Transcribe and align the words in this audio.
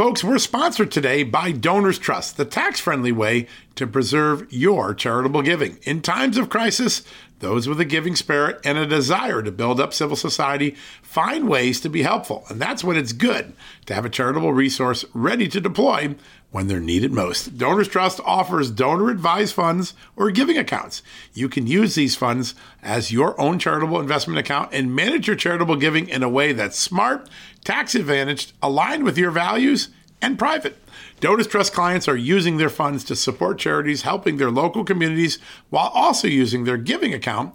Folks, 0.00 0.24
we're 0.24 0.38
sponsored 0.38 0.90
today 0.90 1.22
by 1.24 1.52
Donors 1.52 1.98
Trust, 1.98 2.38
the 2.38 2.46
tax 2.46 2.80
friendly 2.80 3.12
way 3.12 3.46
to 3.74 3.86
preserve 3.86 4.50
your 4.50 4.94
charitable 4.94 5.42
giving. 5.42 5.78
In 5.82 6.00
times 6.00 6.38
of 6.38 6.48
crisis, 6.48 7.02
those 7.40 7.68
with 7.68 7.80
a 7.80 7.84
giving 7.84 8.16
spirit 8.16 8.60
and 8.64 8.78
a 8.78 8.86
desire 8.86 9.42
to 9.42 9.52
build 9.52 9.78
up 9.78 9.92
civil 9.92 10.16
society 10.16 10.74
find 11.02 11.48
ways 11.48 11.80
to 11.80 11.90
be 11.90 12.02
helpful. 12.02 12.44
And 12.48 12.60
that's 12.60 12.84
when 12.84 12.96
it's 12.96 13.12
good 13.12 13.52
to 13.86 13.94
have 13.94 14.04
a 14.04 14.10
charitable 14.10 14.54
resource 14.54 15.04
ready 15.12 15.48
to 15.48 15.60
deploy 15.60 16.14
when 16.50 16.66
they're 16.66 16.80
needed 16.80 17.12
most. 17.12 17.56
Donors 17.56 17.88
Trust 17.88 18.20
offers 18.24 18.70
donor 18.70 19.10
advised 19.10 19.54
funds 19.54 19.94
or 20.16 20.30
giving 20.30 20.58
accounts. 20.58 21.02
You 21.32 21.48
can 21.48 21.66
use 21.66 21.94
these 21.94 22.16
funds 22.16 22.54
as 22.82 23.12
your 23.12 23.40
own 23.40 23.58
charitable 23.58 24.00
investment 24.00 24.38
account 24.38 24.72
and 24.72 24.94
manage 24.94 25.26
your 25.26 25.36
charitable 25.36 25.76
giving 25.76 26.08
in 26.08 26.22
a 26.22 26.28
way 26.28 26.52
that's 26.52 26.78
smart, 26.78 27.28
tax 27.64 27.94
advantaged, 27.94 28.52
aligned 28.62 29.04
with 29.04 29.18
your 29.18 29.30
values, 29.30 29.88
and 30.22 30.38
private. 30.38 30.76
Donors 31.20 31.46
Trust 31.46 31.72
clients 31.72 32.08
are 32.08 32.16
using 32.16 32.56
their 32.56 32.70
funds 32.70 33.04
to 33.04 33.16
support 33.16 33.58
charities 33.58 34.02
helping 34.02 34.36
their 34.36 34.50
local 34.50 34.84
communities 34.84 35.38
while 35.68 35.90
also 35.94 36.28
using 36.28 36.64
their 36.64 36.76
giving 36.76 37.12
account 37.12 37.54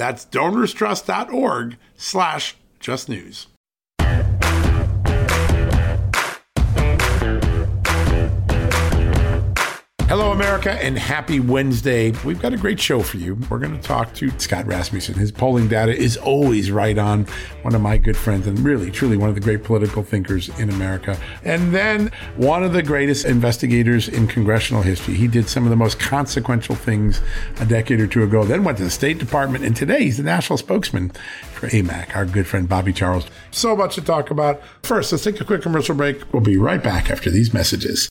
That's 0.00 0.24
donorstrust.org 0.24 1.76
slash 1.94 2.56
justnews. 2.80 3.48
Hello, 10.10 10.32
America, 10.32 10.72
and 10.72 10.98
happy 10.98 11.38
Wednesday. 11.38 12.10
We've 12.24 12.42
got 12.42 12.52
a 12.52 12.56
great 12.56 12.80
show 12.80 13.00
for 13.00 13.16
you. 13.16 13.38
We're 13.48 13.60
going 13.60 13.76
to 13.76 13.80
talk 13.80 14.12
to 14.14 14.28
Scott 14.40 14.66
Rasmussen. 14.66 15.14
His 15.14 15.30
polling 15.30 15.68
data 15.68 15.96
is 15.96 16.16
always 16.16 16.72
right 16.72 16.98
on. 16.98 17.26
One 17.62 17.76
of 17.76 17.80
my 17.80 17.96
good 17.96 18.16
friends, 18.16 18.48
and 18.48 18.58
really, 18.58 18.90
truly 18.90 19.16
one 19.16 19.28
of 19.28 19.36
the 19.36 19.40
great 19.40 19.62
political 19.62 20.02
thinkers 20.02 20.48
in 20.58 20.68
America. 20.68 21.16
And 21.44 21.72
then 21.72 22.10
one 22.34 22.64
of 22.64 22.72
the 22.72 22.82
greatest 22.82 23.24
investigators 23.24 24.08
in 24.08 24.26
congressional 24.26 24.82
history. 24.82 25.14
He 25.14 25.28
did 25.28 25.48
some 25.48 25.62
of 25.62 25.70
the 25.70 25.76
most 25.76 26.00
consequential 26.00 26.74
things 26.74 27.20
a 27.60 27.64
decade 27.64 28.00
or 28.00 28.08
two 28.08 28.24
ago, 28.24 28.42
then 28.42 28.64
went 28.64 28.78
to 28.78 28.84
the 28.84 28.90
State 28.90 29.18
Department, 29.18 29.64
and 29.64 29.76
today 29.76 30.02
he's 30.02 30.16
the 30.16 30.24
national 30.24 30.56
spokesman 30.56 31.10
for 31.52 31.68
AMAC, 31.68 32.16
our 32.16 32.26
good 32.26 32.48
friend 32.48 32.68
Bobby 32.68 32.92
Charles. 32.92 33.28
So 33.52 33.76
much 33.76 33.94
to 33.94 34.02
talk 34.02 34.32
about. 34.32 34.60
First, 34.82 35.12
let's 35.12 35.22
take 35.22 35.40
a 35.40 35.44
quick 35.44 35.62
commercial 35.62 35.94
break. 35.94 36.32
We'll 36.32 36.42
be 36.42 36.56
right 36.56 36.82
back 36.82 37.12
after 37.12 37.30
these 37.30 37.54
messages. 37.54 38.10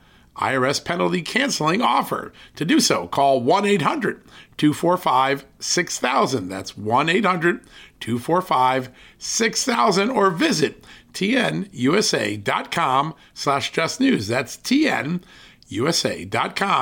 IRS 0.37 0.83
penalty 0.83 1.21
canceling 1.21 1.81
offer. 1.81 2.33
To 2.55 2.65
do 2.65 2.79
so, 2.79 3.07
call 3.07 3.41
1 3.41 3.65
800 3.65 4.23
245 4.57 5.45
6000. 5.59 6.49
That's 6.49 6.75
1 6.77 7.09
800 7.09 7.61
245 7.99 8.89
6000 9.17 10.09
or 10.09 10.31
visit 10.31 10.85
tnusa.com 11.13 13.13
slash 13.33 13.71
just 13.71 13.99
news. 13.99 14.27
That's 14.27 14.57
tnusa.com 14.57 15.19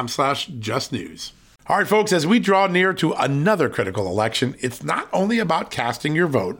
slash 0.08 0.48
just 0.48 0.92
news. 0.92 1.34
All 1.70 1.78
right, 1.78 1.88
folks, 1.88 2.12
as 2.12 2.26
we 2.26 2.40
draw 2.40 2.66
near 2.66 2.96
to 2.96 3.14
another 3.14 3.70
critical 3.70 4.08
election, 4.08 4.56
it's 4.60 4.84
not 4.84 5.08
only 5.14 5.38
about 5.38 5.70
casting 5.70 6.16
your 6.16 6.26
vote, 6.26 6.60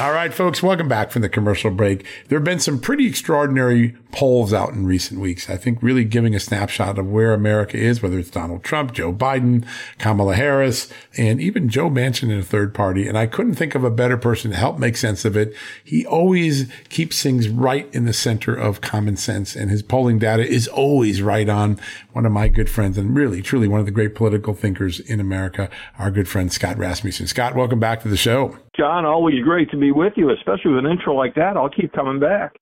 All 0.00 0.12
right, 0.12 0.32
folks, 0.32 0.62
welcome 0.62 0.88
back 0.88 1.10
from 1.10 1.20
the 1.20 1.28
commercial 1.28 1.70
break. 1.70 2.06
There 2.28 2.38
have 2.38 2.44
been 2.44 2.58
some 2.58 2.80
pretty 2.80 3.06
extraordinary 3.06 3.94
polls 4.12 4.50
out 4.50 4.72
in 4.72 4.86
recent 4.86 5.20
weeks. 5.20 5.50
I 5.50 5.58
think 5.58 5.82
really 5.82 6.04
giving 6.04 6.34
a 6.34 6.40
snapshot 6.40 6.98
of 6.98 7.10
where 7.10 7.34
America 7.34 7.76
is, 7.76 8.02
whether 8.02 8.18
it's 8.18 8.30
Donald 8.30 8.64
Trump, 8.64 8.94
Joe 8.94 9.12
Biden, 9.12 9.66
Kamala 9.98 10.36
Harris, 10.36 10.90
and 11.18 11.38
even 11.38 11.68
Joe 11.68 11.90
Manchin 11.90 12.30
in 12.30 12.38
a 12.38 12.42
third 12.42 12.72
party. 12.72 13.06
And 13.06 13.18
I 13.18 13.26
couldn't 13.26 13.56
think 13.56 13.74
of 13.74 13.84
a 13.84 13.90
better 13.90 14.16
person 14.16 14.52
to 14.52 14.56
help 14.56 14.78
make 14.78 14.96
sense 14.96 15.26
of 15.26 15.36
it. 15.36 15.54
He 15.84 16.06
always 16.06 16.72
keeps 16.88 17.22
things 17.22 17.50
right 17.50 17.86
in 17.94 18.06
the 18.06 18.14
center 18.14 18.54
of 18.54 18.80
common 18.80 19.18
sense, 19.18 19.54
and 19.54 19.70
his 19.70 19.82
polling 19.82 20.18
data 20.18 20.48
is 20.48 20.66
always 20.66 21.20
right 21.20 21.48
on. 21.50 21.78
One 22.12 22.24
of 22.24 22.32
my 22.32 22.48
good 22.48 22.70
friends, 22.70 22.96
and 22.96 23.14
really, 23.14 23.42
truly 23.42 23.68
one 23.68 23.80
of 23.80 23.86
the 23.86 23.92
great 23.92 24.14
political 24.14 24.54
thinkers 24.54 24.98
in 24.98 25.20
America, 25.20 25.68
our 25.98 26.10
good 26.10 26.26
friend 26.26 26.50
Scott 26.50 26.78
Rasmussen. 26.78 27.26
Scott, 27.26 27.54
welcome 27.54 27.78
back 27.78 28.00
to 28.00 28.08
the 28.08 28.16
show. 28.16 28.56
John, 28.80 29.04
always 29.04 29.44
great 29.44 29.70
to 29.72 29.76
be 29.76 29.92
with 29.92 30.14
you, 30.16 30.30
especially 30.30 30.70
with 30.70 30.86
an 30.86 30.90
intro 30.90 31.14
like 31.14 31.34
that. 31.34 31.54
I'll 31.54 31.68
keep 31.68 31.92
coming 31.92 32.18
back. 32.18 32.58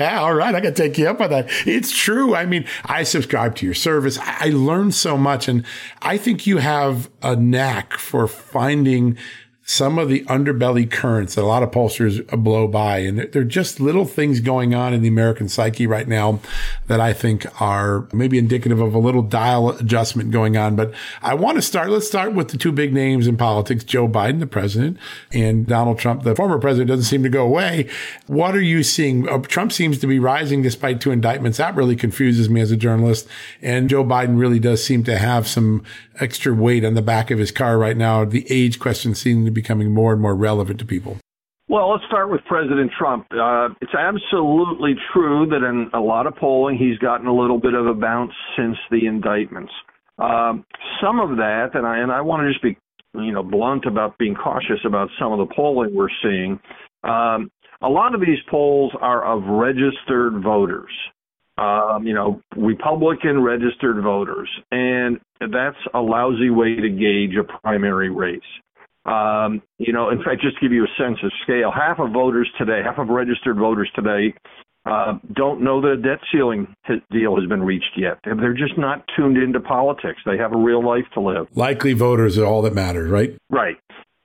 All 0.00 0.34
right, 0.34 0.54
I 0.54 0.60
to 0.60 0.72
take 0.72 0.96
you 0.96 1.08
up 1.10 1.20
on 1.20 1.28
that. 1.28 1.50
It's 1.66 1.94
true. 1.94 2.34
I 2.34 2.46
mean, 2.46 2.64
I 2.86 3.02
subscribe 3.02 3.54
to 3.56 3.66
your 3.66 3.74
service. 3.74 4.18
I 4.22 4.48
learned 4.48 4.94
so 4.94 5.18
much, 5.18 5.46
and 5.46 5.66
I 6.00 6.16
think 6.16 6.46
you 6.46 6.56
have 6.56 7.10
a 7.20 7.36
knack 7.36 7.98
for 7.98 8.26
finding 8.26 9.18
some 9.68 9.98
of 9.98 10.08
the 10.08 10.20
underbelly 10.26 10.88
currents 10.88 11.34
that 11.34 11.42
a 11.42 11.44
lot 11.44 11.60
of 11.60 11.72
pollsters 11.72 12.24
blow 12.40 12.68
by. 12.68 12.98
And 12.98 13.18
they're 13.18 13.42
just 13.42 13.80
little 13.80 14.04
things 14.04 14.38
going 14.38 14.76
on 14.76 14.94
in 14.94 15.02
the 15.02 15.08
American 15.08 15.48
psyche 15.48 15.88
right 15.88 16.06
now 16.06 16.38
that 16.86 17.00
I 17.00 17.12
think 17.12 17.44
are 17.60 18.06
maybe 18.12 18.38
indicative 18.38 18.80
of 18.80 18.94
a 18.94 18.98
little 18.98 19.22
dial 19.22 19.70
adjustment 19.70 20.30
going 20.30 20.56
on. 20.56 20.76
But 20.76 20.94
I 21.20 21.34
want 21.34 21.56
to 21.56 21.62
start, 21.62 21.90
let's 21.90 22.06
start 22.06 22.32
with 22.32 22.50
the 22.50 22.58
two 22.58 22.70
big 22.70 22.94
names 22.94 23.26
in 23.26 23.36
politics, 23.36 23.82
Joe 23.82 24.06
Biden, 24.06 24.38
the 24.38 24.46
president, 24.46 24.98
and 25.32 25.66
Donald 25.66 25.98
Trump, 25.98 26.22
the 26.22 26.36
former 26.36 26.60
president 26.60 26.86
doesn't 26.86 27.06
seem 27.06 27.24
to 27.24 27.28
go 27.28 27.44
away. 27.44 27.90
What 28.28 28.54
are 28.54 28.62
you 28.62 28.84
seeing? 28.84 29.28
Uh, 29.28 29.38
Trump 29.38 29.72
seems 29.72 29.98
to 29.98 30.06
be 30.06 30.20
rising 30.20 30.62
despite 30.62 31.00
two 31.00 31.10
indictments. 31.10 31.58
That 31.58 31.74
really 31.74 31.96
confuses 31.96 32.48
me 32.48 32.60
as 32.60 32.70
a 32.70 32.76
journalist. 32.76 33.26
And 33.60 33.90
Joe 33.90 34.04
Biden 34.04 34.38
really 34.38 34.60
does 34.60 34.84
seem 34.84 35.02
to 35.04 35.18
have 35.18 35.48
some 35.48 35.82
extra 36.20 36.54
weight 36.54 36.84
on 36.84 36.94
the 36.94 37.02
back 37.02 37.32
of 37.32 37.38
his 37.38 37.50
car 37.50 37.78
right 37.78 37.96
now. 37.96 38.24
The 38.24 38.46
age 38.48 38.78
question 38.78 39.14
seems 39.14 39.44
to 39.46 39.55
becoming 39.56 39.92
more 39.92 40.12
and 40.12 40.22
more 40.22 40.36
relevant 40.36 40.78
to 40.78 40.84
people? 40.84 41.18
Well, 41.68 41.90
let's 41.90 42.04
start 42.06 42.30
with 42.30 42.42
President 42.46 42.92
Trump. 42.96 43.26
Uh, 43.32 43.70
it's 43.80 43.94
absolutely 43.98 44.94
true 45.12 45.46
that 45.50 45.66
in 45.66 45.90
a 45.92 46.00
lot 46.00 46.28
of 46.28 46.36
polling, 46.36 46.78
he's 46.78 46.96
gotten 46.98 47.26
a 47.26 47.34
little 47.34 47.58
bit 47.58 47.74
of 47.74 47.88
a 47.88 47.94
bounce 47.94 48.32
since 48.56 48.76
the 48.92 49.06
indictments. 49.06 49.72
Um, 50.18 50.64
some 51.02 51.18
of 51.18 51.38
that, 51.38 51.70
and 51.74 51.84
I 51.84 51.98
and 51.98 52.12
I 52.12 52.20
want 52.20 52.46
to 52.46 52.52
just 52.52 52.62
be, 52.62 52.78
you 53.20 53.32
know, 53.32 53.42
blunt 53.42 53.84
about 53.84 54.16
being 54.16 54.36
cautious 54.36 54.78
about 54.86 55.08
some 55.18 55.32
of 55.32 55.38
the 55.38 55.52
polling 55.54 55.92
we're 55.92 56.08
seeing. 56.22 56.60
Um, 57.02 57.50
a 57.82 57.88
lot 57.88 58.14
of 58.14 58.20
these 58.20 58.38
polls 58.48 58.92
are 59.00 59.24
of 59.24 59.42
registered 59.44 60.42
voters 60.42 60.92
um, 61.58 62.06
you 62.06 62.14
know, 62.14 62.42
Republican 62.56 63.42
registered 63.42 64.02
voters, 64.02 64.48
and 64.70 65.18
that's 65.40 65.76
a 65.94 66.00
lousy 66.00 66.50
way 66.50 66.76
to 66.76 66.88
gauge 66.88 67.34
a 67.36 67.44
primary 67.60 68.10
race. 68.10 68.40
Um, 69.06 69.62
you 69.78 69.92
know, 69.92 70.10
in 70.10 70.18
fact, 70.18 70.42
just 70.42 70.56
to 70.56 70.60
give 70.60 70.72
you 70.72 70.84
a 70.84 71.02
sense 71.02 71.18
of 71.22 71.30
scale, 71.42 71.70
half 71.70 72.00
of 72.00 72.12
voters 72.12 72.50
today, 72.58 72.80
half 72.84 72.98
of 72.98 73.08
registered 73.08 73.56
voters 73.56 73.90
today, 73.94 74.34
uh, 74.84 75.18
don't 75.32 75.62
know 75.62 75.80
that 75.80 75.88
a 75.92 75.96
debt 75.96 76.18
ceiling 76.32 76.66
deal 77.10 77.36
has 77.36 77.48
been 77.48 77.62
reached 77.62 77.92
yet. 77.96 78.18
They're 78.24 78.54
just 78.54 78.78
not 78.78 79.04
tuned 79.16 79.36
into 79.36 79.60
politics. 79.60 80.20
They 80.24 80.36
have 80.38 80.52
a 80.52 80.56
real 80.56 80.84
life 80.84 81.06
to 81.14 81.20
live. 81.20 81.46
Likely 81.54 81.92
voters 81.92 82.38
are 82.38 82.44
all 82.44 82.62
that 82.62 82.74
matters, 82.74 83.10
right? 83.10 83.36
Right. 83.50 83.76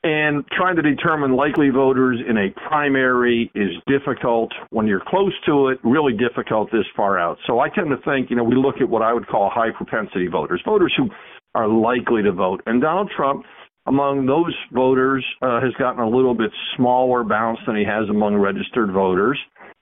And 0.04 0.44
trying 0.48 0.78
to 0.78 0.82
determine 0.82 1.36
likely 1.36 1.70
voters 1.70 2.20
in 2.28 2.36
a 2.38 2.50
primary 2.68 3.52
is 3.54 3.70
difficult 3.86 4.52
when 4.72 4.88
you're 4.88 5.04
close 5.08 5.34
to 5.46 5.68
it, 5.68 5.80
really 5.84 6.14
difficult 6.14 6.72
this 6.72 6.86
far 6.96 7.20
out. 7.20 7.38
So 7.46 7.60
I 7.60 7.70
tend 7.70 7.90
to 7.90 7.98
think, 7.98 8.32
you 8.32 8.36
know, 8.36 8.44
we 8.44 8.56
look 8.56 8.82
at 8.82 8.90
what 8.90 9.04
I 9.04 9.14
would 9.14 9.28
call 9.28 9.52
high 9.54 9.70
propensity 9.70 10.28
voters, 10.28 10.62
voters 10.66 10.94
who 10.98 11.10
are 11.54 11.68
likely 11.68 12.24
to 12.24 12.32
vote. 12.32 12.62
And 12.66 12.82
Donald 12.82 13.12
Trump 13.16 13.46
among 13.86 14.26
those 14.26 14.56
voters 14.72 15.26
uh, 15.42 15.60
has 15.62 15.74
gotten 15.80 16.02
a 16.02 16.10
little 16.10 16.34
bit 16.34 16.52
smaller 16.76 17.24
bounce 17.24 17.60
than 17.66 17.76
he 17.76 17.84
has 17.84 18.08
among 18.10 18.36
registered 18.36 18.92
voters. 18.92 19.40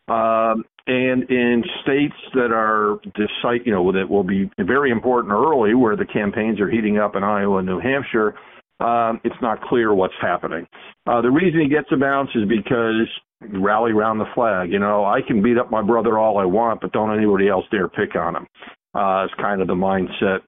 Um, 0.07 0.65
and 0.87 1.29
in 1.29 1.63
states 1.83 2.15
that 2.33 2.51
are 2.51 2.99
decide, 3.13 3.61
you 3.65 3.71
know, 3.71 3.91
that 3.91 4.09
will 4.09 4.23
be 4.23 4.49
very 4.57 4.89
important 4.89 5.33
early, 5.33 5.75
where 5.75 5.95
the 5.95 6.05
campaigns 6.05 6.59
are 6.59 6.69
heating 6.69 6.97
up 6.97 7.15
in 7.15 7.23
Iowa 7.23 7.57
and 7.57 7.67
New 7.67 7.79
Hampshire, 7.79 8.33
um, 8.79 9.19
it's 9.23 9.35
not 9.41 9.61
clear 9.61 9.93
what's 9.93 10.15
happening. 10.19 10.65
Uh, 11.05 11.21
the 11.21 11.29
reason 11.29 11.59
he 11.59 11.69
gets 11.69 11.87
a 11.91 11.97
bounce 11.97 12.29
is 12.33 12.47
because 12.47 13.07
rally 13.41 13.91
around 13.91 14.17
the 14.17 14.25
flag. 14.33 14.71
You 14.71 14.79
know, 14.79 15.05
I 15.05 15.19
can 15.25 15.41
beat 15.41 15.57
up 15.57 15.71
my 15.71 15.81
brother 15.81 16.17
all 16.17 16.37
I 16.37 16.45
want, 16.45 16.81
but 16.81 16.91
don't 16.91 17.15
anybody 17.15 17.47
else 17.47 17.65
dare 17.71 17.87
pick 17.87 18.15
on 18.15 18.35
him. 18.35 18.47
Uh, 18.93 19.25
it's 19.25 19.33
kind 19.39 19.61
of 19.61 19.67
the 19.67 19.75
mindset. 19.75 20.39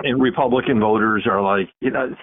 And 0.00 0.20
Republican 0.20 0.80
voters 0.80 1.26
are 1.30 1.40
like, 1.40 1.70
you 1.80 1.90
know, 1.90 2.14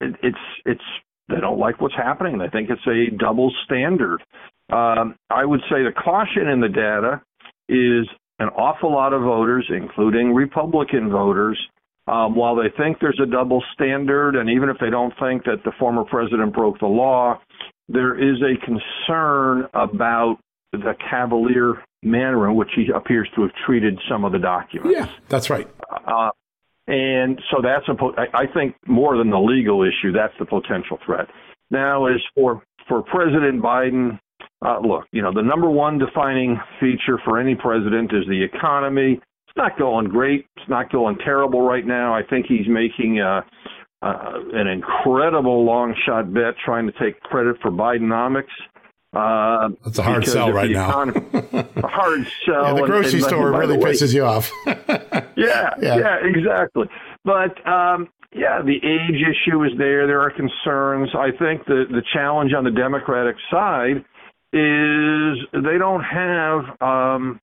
it, 0.00 0.14
it's 0.22 0.38
it's 0.64 0.82
they 1.28 1.40
don't 1.40 1.58
like 1.58 1.80
what's 1.80 1.94
happening. 1.94 2.38
They 2.38 2.48
think 2.48 2.70
it's 2.70 2.86
a 2.86 3.14
double 3.16 3.52
standard. 3.64 4.22
Um, 4.70 5.16
I 5.30 5.44
would 5.44 5.60
say 5.70 5.82
the 5.82 5.92
caution 5.92 6.48
in 6.48 6.60
the 6.60 6.68
data 6.68 7.20
is 7.68 8.08
an 8.38 8.48
awful 8.48 8.92
lot 8.92 9.12
of 9.12 9.22
voters, 9.22 9.66
including 9.68 10.32
Republican 10.32 11.10
voters, 11.10 11.58
um, 12.06 12.34
while 12.34 12.56
they 12.56 12.70
think 12.76 12.98
there's 13.00 13.20
a 13.22 13.30
double 13.30 13.62
standard, 13.74 14.36
and 14.36 14.48
even 14.48 14.68
if 14.70 14.76
they 14.80 14.90
don't 14.90 15.12
think 15.20 15.44
that 15.44 15.62
the 15.64 15.72
former 15.78 16.04
president 16.04 16.54
broke 16.54 16.78
the 16.78 16.86
law, 16.86 17.38
there 17.88 18.16
is 18.16 18.40
a 18.42 18.54
concern 18.64 19.66
about 19.74 20.38
the 20.72 20.94
cavalier 21.10 21.82
manner 22.02 22.48
in 22.48 22.56
which 22.56 22.70
he 22.76 22.88
appears 22.94 23.28
to 23.34 23.42
have 23.42 23.50
treated 23.66 23.98
some 24.08 24.24
of 24.24 24.32
the 24.32 24.38
documents. 24.38 24.96
Yeah, 24.96 25.08
that's 25.28 25.50
right. 25.50 25.68
Uh, 25.90 26.30
and 26.88 27.38
so 27.50 27.58
that's 27.62 27.86
a, 27.88 27.94
I 28.34 28.46
think 28.52 28.74
more 28.86 29.18
than 29.18 29.28
the 29.28 29.38
legal 29.38 29.82
issue, 29.82 30.10
that's 30.10 30.32
the 30.38 30.46
potential 30.46 30.98
threat. 31.04 31.26
Now, 31.70 32.06
as 32.06 32.20
for, 32.34 32.62
for 32.88 33.02
President 33.02 33.62
Biden, 33.62 34.18
uh, 34.64 34.80
look, 34.80 35.04
you 35.12 35.20
know, 35.20 35.32
the 35.32 35.42
number 35.42 35.68
one 35.68 35.98
defining 35.98 36.58
feature 36.80 37.18
for 37.24 37.38
any 37.38 37.54
president 37.54 38.10
is 38.12 38.24
the 38.26 38.42
economy. 38.42 39.20
It's 39.48 39.56
not 39.56 39.78
going 39.78 40.08
great. 40.08 40.46
It's 40.56 40.68
not 40.68 40.90
going 40.90 41.18
terrible 41.18 41.60
right 41.60 41.86
now. 41.86 42.14
I 42.14 42.22
think 42.22 42.46
he's 42.48 42.66
making 42.66 43.20
a, 43.20 43.44
uh, 44.00 44.32
an 44.54 44.66
incredible 44.66 45.64
long 45.64 45.94
shot 46.06 46.32
bet 46.32 46.54
trying 46.64 46.86
to 46.86 46.92
take 46.92 47.20
credit 47.20 47.56
for 47.60 47.70
Bidenomics. 47.70 48.44
Uh, 49.14 49.70
That's 49.84 49.98
a 49.98 50.02
hard 50.02 50.26
sell 50.26 50.52
right 50.52 50.70
economy, 50.70 51.22
now. 51.32 51.40
a 51.76 51.86
hard 51.86 52.26
sell. 52.44 52.62
Yeah, 52.64 52.72
the 52.74 52.86
grocery 52.86 53.20
and, 53.20 53.28
store 53.28 53.52
really 53.52 53.78
pisses 53.78 54.12
you 54.12 54.24
off. 54.24 54.52
yeah, 54.66 55.24
yeah, 55.36 55.74
yeah, 55.80 56.16
exactly. 56.22 56.86
But 57.24 57.66
um, 57.66 58.08
yeah, 58.34 58.60
the 58.62 58.76
age 58.76 59.22
issue 59.22 59.64
is 59.64 59.72
there. 59.78 60.06
There 60.06 60.20
are 60.20 60.30
concerns. 60.30 61.08
I 61.14 61.30
think 61.38 61.64
the 61.64 61.84
the 61.90 62.02
challenge 62.12 62.52
on 62.52 62.64
the 62.64 62.70
Democratic 62.70 63.36
side 63.50 64.04
is 64.52 65.38
they 65.52 65.78
don't 65.78 66.02
have 66.02 66.80
um, 66.82 67.40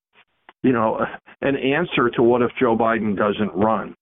you 0.62 0.72
know 0.72 1.04
an 1.40 1.56
answer 1.56 2.10
to 2.10 2.22
what 2.22 2.42
if 2.42 2.50
Joe 2.60 2.76
Biden 2.76 3.16
doesn't 3.16 3.54
run. 3.56 3.96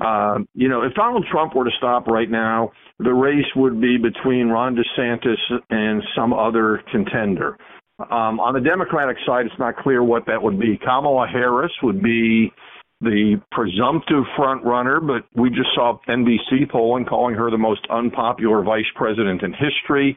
Uh, 0.00 0.38
you 0.54 0.68
know, 0.68 0.82
if 0.82 0.94
Donald 0.94 1.26
Trump 1.30 1.54
were 1.54 1.64
to 1.64 1.70
stop 1.76 2.06
right 2.06 2.30
now, 2.30 2.70
the 2.98 3.12
race 3.12 3.46
would 3.56 3.80
be 3.80 3.96
between 3.98 4.48
Ron 4.48 4.76
DeSantis 4.76 5.60
and 5.70 6.02
some 6.14 6.32
other 6.32 6.82
contender. 6.90 7.56
Um, 7.98 8.38
on 8.38 8.54
the 8.54 8.60
Democratic 8.60 9.16
side, 9.26 9.46
it's 9.46 9.58
not 9.58 9.76
clear 9.76 10.04
what 10.04 10.24
that 10.26 10.40
would 10.40 10.58
be. 10.58 10.78
Kamala 10.78 11.26
Harris 11.26 11.72
would 11.82 12.00
be 12.00 12.52
the 13.00 13.40
presumptive 13.50 14.24
front 14.36 14.64
runner, 14.64 15.00
but 15.00 15.24
we 15.40 15.50
just 15.50 15.68
saw 15.74 15.98
NBC 16.08 16.70
polling 16.70 17.04
calling 17.04 17.34
her 17.34 17.50
the 17.50 17.58
most 17.58 17.86
unpopular 17.90 18.62
vice 18.62 18.86
president 18.94 19.42
in 19.42 19.52
history. 19.52 20.16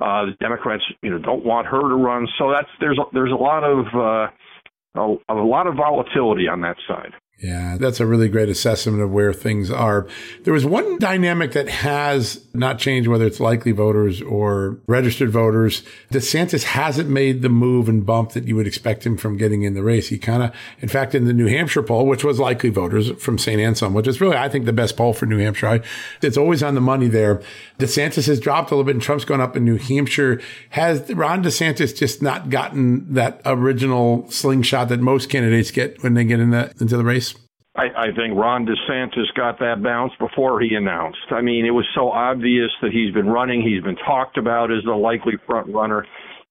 Uh, 0.00 0.26
the 0.26 0.32
Democrats, 0.40 0.82
you 1.02 1.10
know, 1.10 1.18
don't 1.18 1.44
want 1.44 1.66
her 1.66 1.80
to 1.80 1.94
run, 1.94 2.26
so 2.38 2.50
that's 2.50 2.68
there's 2.80 2.98
a, 2.98 3.02
there's 3.12 3.32
a 3.32 3.34
lot 3.34 3.62
of 3.62 3.86
uh, 3.94 5.00
a, 5.00 5.16
a 5.28 5.44
lot 5.44 5.66
of 5.66 5.74
volatility 5.74 6.48
on 6.48 6.60
that 6.62 6.76
side. 6.88 7.12
Yeah, 7.42 7.78
that's 7.78 8.00
a 8.00 8.06
really 8.06 8.28
great 8.28 8.50
assessment 8.50 9.00
of 9.00 9.10
where 9.12 9.32
things 9.32 9.70
are. 9.70 10.06
There 10.44 10.52
was 10.52 10.66
one 10.66 10.98
dynamic 10.98 11.52
that 11.52 11.70
has 11.70 12.44
not 12.52 12.78
changed, 12.78 13.08
whether 13.08 13.26
it's 13.26 13.40
likely 13.40 13.72
voters 13.72 14.20
or 14.20 14.78
registered 14.86 15.30
voters. 15.30 15.82
DeSantis 16.12 16.64
hasn't 16.64 17.08
made 17.08 17.40
the 17.40 17.48
move 17.48 17.88
and 17.88 18.04
bump 18.04 18.32
that 18.32 18.46
you 18.46 18.56
would 18.56 18.66
expect 18.66 19.06
him 19.06 19.16
from 19.16 19.38
getting 19.38 19.62
in 19.62 19.72
the 19.72 19.82
race. 19.82 20.08
He 20.08 20.18
kind 20.18 20.42
of, 20.42 20.54
in 20.80 20.90
fact, 20.90 21.14
in 21.14 21.24
the 21.24 21.32
New 21.32 21.46
Hampshire 21.46 21.82
poll, 21.82 22.04
which 22.06 22.24
was 22.24 22.38
likely 22.38 22.68
voters 22.68 23.10
from 23.12 23.38
St. 23.38 23.58
Anselm, 23.58 23.94
which 23.94 24.06
is 24.06 24.20
really, 24.20 24.36
I 24.36 24.50
think, 24.50 24.66
the 24.66 24.72
best 24.74 24.98
poll 24.98 25.14
for 25.14 25.24
New 25.24 25.38
Hampshire. 25.38 25.82
It's 26.20 26.36
always 26.36 26.62
on 26.62 26.74
the 26.74 26.82
money 26.82 27.08
there. 27.08 27.40
DeSantis 27.78 28.26
has 28.26 28.38
dropped 28.38 28.70
a 28.70 28.74
little 28.74 28.84
bit 28.84 28.96
and 28.96 29.02
Trump's 29.02 29.24
gone 29.24 29.40
up 29.40 29.56
in 29.56 29.64
New 29.64 29.78
Hampshire. 29.78 30.42
Has 30.70 31.10
Ron 31.10 31.42
DeSantis 31.42 31.96
just 31.96 32.20
not 32.20 32.50
gotten 32.50 33.14
that 33.14 33.40
original 33.46 34.30
slingshot 34.30 34.90
that 34.90 35.00
most 35.00 35.30
candidates 35.30 35.70
get 35.70 36.02
when 36.02 36.12
they 36.12 36.24
get 36.24 36.38
in 36.38 36.50
the, 36.50 36.70
into 36.78 36.98
the 36.98 37.04
race? 37.04 37.29
I, 37.76 37.84
I 37.96 38.06
think 38.16 38.36
Ron 38.36 38.66
DeSantis 38.66 39.32
got 39.36 39.58
that 39.60 39.82
bounce 39.82 40.12
before 40.18 40.60
he 40.60 40.74
announced. 40.74 41.30
I 41.30 41.40
mean, 41.40 41.64
it 41.64 41.70
was 41.70 41.86
so 41.94 42.10
obvious 42.10 42.70
that 42.82 42.90
he's 42.90 43.14
been 43.14 43.28
running. 43.28 43.62
He's 43.62 43.82
been 43.82 43.96
talked 43.96 44.38
about 44.38 44.72
as 44.72 44.82
the 44.84 44.92
likely 44.92 45.34
front 45.46 45.72
runner. 45.72 46.04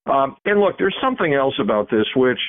Um, 0.05 0.37
and 0.45 0.59
look, 0.59 0.77
there's 0.77 0.95
something 1.01 1.33
else 1.33 1.55
about 1.61 1.89
this, 1.91 2.05
which 2.15 2.39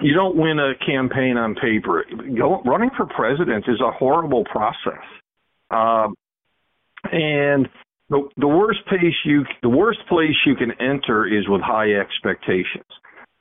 you 0.00 0.14
don't 0.14 0.36
win 0.36 0.58
a 0.58 0.72
campaign 0.84 1.36
on 1.36 1.54
paper. 1.54 2.04
Go, 2.36 2.62
running 2.64 2.90
for 2.96 3.06
president 3.06 3.66
is 3.68 3.80
a 3.80 3.92
horrible 3.92 4.44
process. 4.44 5.04
Um, 5.70 6.14
and 7.12 7.68
the, 8.08 8.28
the 8.36 8.48
worst 8.48 8.80
place 8.86 9.14
you 9.24 9.44
the 9.62 9.68
worst 9.68 10.00
place 10.08 10.34
you 10.46 10.56
can 10.56 10.72
enter 10.80 11.26
is 11.26 11.48
with 11.48 11.60
high 11.60 11.92
expectations. 11.92 12.84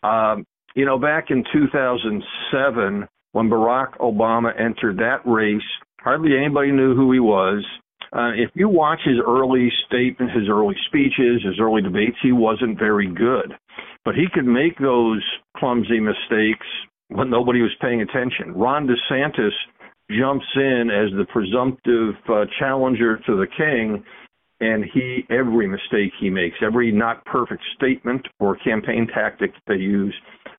Um, 0.04 0.46
you 0.76 0.86
know, 0.86 0.98
back 0.98 1.30
in 1.30 1.44
2007, 1.52 3.08
when 3.34 3.50
Barack 3.50 3.98
Obama 3.98 4.50
entered 4.60 4.98
that 4.98 5.22
race, 5.26 5.62
hardly 6.00 6.38
anybody 6.38 6.72
knew 6.72 6.96
who 6.96 7.12
he 7.12 7.20
was. 7.20 7.64
Uh, 8.16 8.30
if 8.36 8.52
you 8.54 8.70
watch 8.70 9.00
his 9.04 9.18
early 9.28 9.70
statements, 9.88 10.34
his 10.36 10.48
early 10.48 10.76
speeches, 10.88 11.42
his 11.44 11.60
early 11.60 11.82
debates, 11.82 12.16
he 12.22 12.32
wasn't 12.32 12.78
very 12.78 13.08
good. 13.08 13.54
But 14.06 14.16
he 14.16 14.26
could 14.32 14.46
make 14.46 14.78
those 14.78 15.24
clumsy 15.58 16.00
mistakes 16.00 16.68
when 17.08 17.30
nobody 17.30 17.62
was 17.62 17.72
paying 17.82 18.02
attention. 18.02 18.54
Ron 18.54 18.88
DeSantis 18.88 19.52
jumps 20.12 20.46
in 20.56 20.90
as 20.92 21.10
the 21.18 21.26
presumptive 21.32 22.14
uh, 22.30 22.46
challenger 22.60 23.18
to 23.26 23.36
the 23.36 23.48
king, 23.58 24.04
and 24.60 24.86
he 24.94 25.26
every 25.32 25.68
mistake 25.68 26.12
he 26.20 26.30
makes, 26.30 26.58
every 26.62 26.92
not 26.92 27.26
perfect 27.26 27.64
statement 27.76 28.28
or 28.40 28.58
campaign 28.58 29.08
tactic 29.12 29.52
they 29.68 29.76
use, 29.76 30.14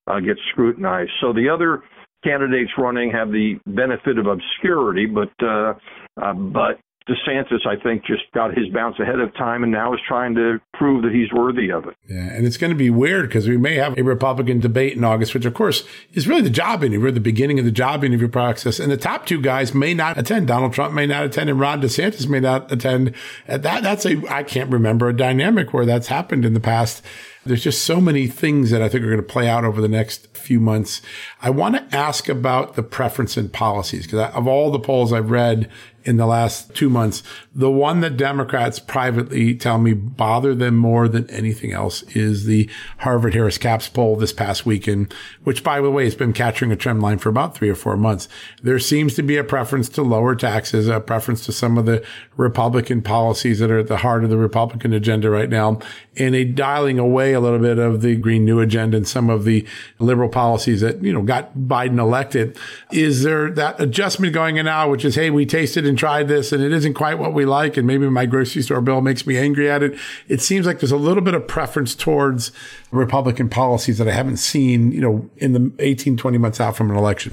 uh, 0.09 0.19
gets 0.19 0.41
scrutinized. 0.51 1.13
So 1.21 1.33
the 1.33 1.49
other 1.49 1.83
candidates 2.25 2.71
running 2.79 3.11
have 3.11 3.31
the 3.31 3.61
benefit 3.67 4.19
of 4.19 4.27
obscurity, 4.27 5.07
but 5.07 5.31
uh, 5.45 5.75
uh, 6.21 6.33
but 6.33 6.81
DeSantis, 7.09 7.67
I 7.67 7.77
think, 7.83 8.07
just 8.07 8.23
got 8.33 8.57
his 8.57 8.67
bounce 8.73 8.99
ahead 8.99 9.21
of 9.21 9.35
time 9.35 9.63
and 9.63 9.71
now 9.71 9.93
is 9.93 10.01
trying 10.09 10.35
to 10.37 10.59
prove 10.73 11.03
that 11.03 11.13
he's 11.13 11.31
worthy 11.33 11.71
of 11.71 11.87
it. 11.87 11.95
Yeah, 12.09 12.33
and 12.33 12.47
it's 12.47 12.57
going 12.57 12.71
to 12.71 12.77
be 12.77 12.89
weird 12.89 13.29
because 13.29 13.47
we 13.47 13.59
may 13.59 13.75
have 13.75 13.99
a 13.99 14.03
Republican 14.03 14.59
debate 14.59 14.97
in 14.97 15.05
August, 15.05 15.35
which 15.35 15.45
of 15.45 15.53
course 15.53 15.85
is 16.15 16.27
really 16.27 16.41
the 16.41 16.49
job 16.49 16.83
interview, 16.83 17.11
the 17.11 17.21
beginning 17.21 17.59
of 17.59 17.67
the 17.67 17.71
job 17.71 18.05
interview 18.05 18.29
process. 18.29 18.81
And 18.81 18.91
the 18.91 18.97
top 18.97 19.27
two 19.27 19.39
guys 19.39 19.75
may 19.75 19.93
not 19.93 20.17
attend. 20.17 20.49
Donald 20.49 20.73
Trump 20.73 20.95
may 20.95 21.07
not 21.07 21.25
attend, 21.25 21.51
and 21.51 21.61
Ron 21.61 21.83
DeSantis 21.83 22.27
may 22.27 22.41
not 22.41 22.73
attend. 22.73 23.15
That 23.47 23.83
that's 23.83 24.07
a 24.07 24.23
I 24.31 24.43
can't 24.43 24.71
remember 24.71 25.09
a 25.09 25.17
dynamic 25.17 25.75
where 25.75 25.85
that's 25.85 26.07
happened 26.07 26.47
in 26.47 26.55
the 26.55 26.61
past. 26.61 27.05
There's 27.47 27.63
just 27.63 27.85
so 27.85 28.01
many 28.01 28.27
things 28.27 28.71
that 28.71 28.81
I 28.81 28.89
think 28.89 29.05
are 29.05 29.09
going 29.09 29.19
to 29.19 29.23
play 29.23 29.49
out 29.49 29.65
over 29.65 29.81
the 29.81 29.89
next 29.89 30.35
few 30.37 30.61
months. 30.61 31.03
I 31.43 31.51
want 31.51 31.77
to 31.77 31.97
ask 31.97 32.29
about 32.29 32.75
the 32.75 32.83
preference 32.83 33.37
and 33.37 33.53
policies 33.53 34.07
because 34.07 34.35
of 34.35 34.47
all 34.47 34.71
the 34.71 34.79
polls 34.79 35.13
I've 35.13 35.31
read 35.31 35.71
in 36.05 36.17
the 36.19 36.27
last 36.27 36.75
two 36.75 36.91
months, 36.91 37.23
the 37.55 37.71
one 37.71 38.01
that 38.01 38.17
Democrats 38.17 38.79
privately 38.79 39.55
tell 39.55 39.79
me 39.79 39.95
bother 39.95 40.55
them 40.55 40.77
more 40.77 41.09
than 41.09 41.29
anything 41.31 41.73
else 41.73 42.03
is 42.15 42.45
the 42.45 42.69
Harvard 42.99 43.35
Harris 43.35 43.59
CAPS 43.59 43.89
poll 43.89 44.17
this 44.17 44.33
past 44.33 44.67
weekend, 44.67 45.15
which 45.45 45.65
by 45.65 45.81
the 45.81 45.91
way 45.91 46.05
has 46.05 46.15
been 46.15 46.33
capturing 46.33 46.73
a 46.73 46.77
trend 46.77 47.01
line 47.01 47.19
for 47.19 47.29
about 47.29 47.55
three 47.55 47.69
or 47.69 47.75
four 47.75 47.97
months. 47.97 48.29
There 48.63 48.79
seems 48.79 49.15
to 49.15 49.23
be 49.23 49.37
a 49.37 49.45
preference 49.45 49.89
to 49.91 50.03
lower 50.03 50.35
taxes, 50.35 50.89
a 50.89 51.01
preference 51.01 51.45
to 51.47 51.53
some 51.53 51.79
of 51.79 51.87
the 51.87 52.05
Republican 52.37 53.01
policies 53.01 53.59
that 53.61 53.71
are 53.71 53.79
at 53.79 53.89
the 53.89 53.99
heart 53.99 54.25
of 54.25 54.31
the 54.31 54.37
Republican 54.37 54.93
agenda 54.93 55.31
right 55.31 55.49
now, 55.49 55.79
and 56.17 56.35
a 56.35 56.45
dialing 56.45 56.99
away 56.99 57.33
a 57.33 57.41
little 57.41 57.59
bit 57.59 57.79
of 57.79 58.03
the 58.03 58.17
Green 58.17 58.45
New 58.45 58.61
Agenda 58.61 58.97
and 58.97 59.09
some 59.09 59.31
of 59.31 59.45
the 59.45 59.67
liberal 59.99 60.29
policies 60.29 60.81
that, 60.81 61.03
you 61.03 61.13
know, 61.13 61.23
got 61.23 61.57
Biden 61.57 61.99
elected. 61.99 62.59
Is 62.93 63.23
there 63.23 63.51
that 63.53 63.81
adjustment 63.81 64.33
going 64.33 64.57
in 64.57 64.67
now, 64.67 64.91
which 64.91 65.05
is, 65.05 65.15
hey, 65.15 65.31
we 65.31 65.47
tasted 65.47 65.87
and 65.95 65.99
tried 66.01 66.27
this 66.27 66.51
and 66.51 66.61
it 66.61 66.73
isn't 66.73 66.95
quite 66.95 67.21
what 67.21 67.33
we 67.33 67.45
like, 67.45 67.77
and 67.77 67.87
maybe 67.87 68.11
my 68.11 68.27
grocery 68.27 68.63
store 68.63 68.81
bill 68.81 69.01
makes 69.01 69.29
me 69.29 69.39
angry 69.39 69.71
at 69.71 69.81
it. 69.81 69.97
It 70.27 70.41
seems 70.41 70.67
like 70.67 70.81
there's 70.81 70.91
a 70.91 70.97
little 70.97 71.23
bit 71.23 71.35
of 71.35 71.47
preference 71.47 71.95
towards 71.95 72.51
Republican 72.91 73.49
policies 73.49 73.99
that 73.99 74.09
I 74.09 74.11
haven't 74.11 74.39
seen, 74.39 74.91
you 74.91 75.01
know, 75.01 75.31
in 75.37 75.53
the 75.53 75.73
18, 75.79 76.17
20 76.17 76.39
months 76.39 76.61
out 76.61 76.77
from 76.77 76.91
an 76.91 76.97
election. 76.97 77.33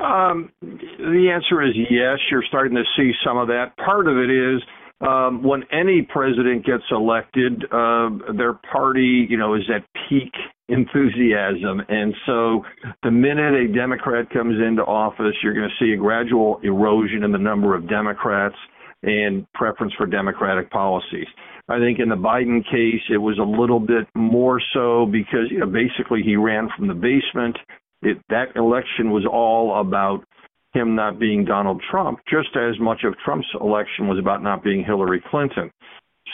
Um, 0.00 0.50
the 0.60 1.30
answer 1.32 1.62
is 1.62 1.76
yes. 1.76 2.18
You're 2.32 2.42
starting 2.48 2.74
to 2.74 2.84
see 2.96 3.12
some 3.24 3.38
of 3.38 3.46
that. 3.46 3.76
Part 3.76 4.08
of 4.08 4.16
it 4.16 4.30
is 4.30 4.60
um, 5.00 5.44
when 5.44 5.62
any 5.70 6.02
president 6.02 6.66
gets 6.66 6.82
elected, 6.90 7.64
uh, 7.70 8.10
their 8.36 8.54
party, 8.72 9.24
you 9.30 9.36
know, 9.36 9.54
is 9.54 9.70
at 9.72 9.84
peak 10.08 10.32
enthusiasm, 10.70 11.82
and 11.88 12.14
so 12.26 12.64
the 13.02 13.10
minute 13.10 13.54
a 13.54 13.68
Democrat 13.72 14.30
comes 14.30 14.56
into 14.60 14.82
office, 14.82 15.34
you're 15.42 15.54
going 15.54 15.68
to 15.68 15.84
see 15.84 15.92
a 15.92 15.96
gradual 15.96 16.60
erosion 16.62 17.24
in 17.24 17.32
the 17.32 17.38
number 17.38 17.74
of 17.74 17.88
Democrats 17.88 18.56
and 19.02 19.50
preference 19.54 19.92
for 19.96 20.06
Democratic 20.06 20.70
policies. 20.70 21.26
I 21.68 21.78
think 21.78 22.00
in 22.00 22.08
the 22.08 22.16
Biden 22.16 22.64
case, 22.64 23.02
it 23.10 23.18
was 23.18 23.38
a 23.38 23.42
little 23.42 23.80
bit 23.80 24.06
more 24.14 24.60
so 24.74 25.06
because 25.06 25.50
you 25.50 25.58
know 25.60 25.66
basically 25.66 26.22
he 26.22 26.36
ran 26.36 26.68
from 26.76 26.88
the 26.88 26.94
basement. 26.94 27.56
It, 28.02 28.18
that 28.28 28.56
election 28.56 29.10
was 29.10 29.24
all 29.30 29.80
about 29.80 30.24
him 30.72 30.94
not 30.94 31.18
being 31.18 31.44
Donald 31.44 31.82
Trump, 31.90 32.20
just 32.28 32.56
as 32.56 32.78
much 32.80 33.02
of 33.04 33.14
Trump's 33.24 33.46
election 33.60 34.08
was 34.08 34.18
about 34.18 34.42
not 34.42 34.64
being 34.64 34.84
Hillary 34.84 35.22
Clinton. 35.30 35.70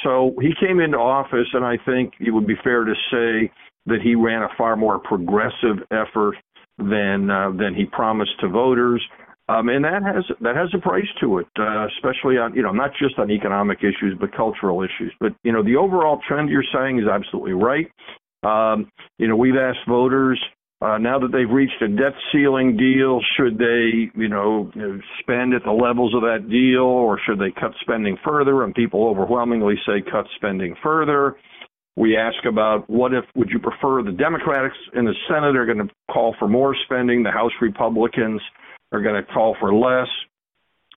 So 0.04 0.34
he 0.40 0.52
came 0.60 0.80
into 0.80 0.98
office, 0.98 1.48
and 1.52 1.64
I 1.64 1.76
think 1.84 2.14
it 2.20 2.30
would 2.30 2.46
be 2.46 2.56
fair 2.62 2.84
to 2.84 2.94
say 3.10 3.50
that 3.86 4.00
he 4.02 4.14
ran 4.14 4.42
a 4.42 4.48
far 4.56 4.76
more 4.76 4.98
progressive 4.98 5.82
effort 5.90 6.36
than 6.78 7.30
uh, 7.30 7.50
than 7.50 7.74
he 7.74 7.84
promised 7.84 8.38
to 8.40 8.48
voters. 8.48 9.02
Um, 9.48 9.68
and 9.68 9.84
that 9.84 10.02
has 10.02 10.24
that 10.40 10.56
has 10.56 10.68
a 10.74 10.78
price 10.78 11.06
to 11.20 11.38
it, 11.38 11.46
uh, 11.58 11.86
especially 11.96 12.36
on 12.36 12.54
you 12.54 12.62
know 12.62 12.72
not 12.72 12.90
just 13.00 13.18
on 13.18 13.30
economic 13.30 13.78
issues 13.78 14.16
but 14.20 14.34
cultural 14.36 14.82
issues. 14.82 15.12
But 15.20 15.34
you 15.44 15.52
know 15.52 15.62
the 15.62 15.76
overall 15.76 16.20
trend 16.26 16.50
you're 16.50 16.64
saying 16.74 16.98
is 16.98 17.06
absolutely 17.06 17.52
right. 17.52 17.90
Um, 18.42 18.90
you 19.18 19.28
know 19.28 19.36
we've 19.36 19.56
asked 19.56 19.88
voters 19.88 20.40
uh, 20.82 20.98
now 20.98 21.18
that 21.18 21.32
they've 21.32 21.50
reached 21.50 21.80
a 21.80 21.88
debt 21.88 22.12
ceiling 22.30 22.76
deal, 22.76 23.20
should 23.36 23.56
they, 23.56 24.10
you 24.14 24.28
know, 24.28 24.70
spend 25.20 25.54
at 25.54 25.64
the 25.64 25.72
levels 25.72 26.14
of 26.14 26.20
that 26.20 26.50
deal, 26.50 26.82
or 26.82 27.18
should 27.26 27.38
they 27.38 27.50
cut 27.58 27.72
spending 27.80 28.18
further? 28.22 28.62
And 28.62 28.74
people 28.74 29.08
overwhelmingly 29.08 29.76
say 29.86 30.02
cut 30.02 30.26
spending 30.36 30.74
further. 30.82 31.36
We 31.96 32.16
ask 32.16 32.44
about 32.46 32.88
what 32.90 33.14
if 33.14 33.24
would 33.34 33.48
you 33.50 33.58
prefer 33.58 34.02
the 34.02 34.12
Democrats 34.12 34.74
in 34.94 35.06
the 35.06 35.14
Senate 35.28 35.56
are 35.56 35.64
going 35.64 35.78
to 35.78 35.88
call 36.10 36.36
for 36.38 36.46
more 36.46 36.76
spending, 36.84 37.22
the 37.22 37.30
House 37.30 37.52
Republicans 37.60 38.40
are 38.92 39.00
going 39.00 39.22
to 39.22 39.32
call 39.32 39.56
for 39.58 39.74
less. 39.74 40.08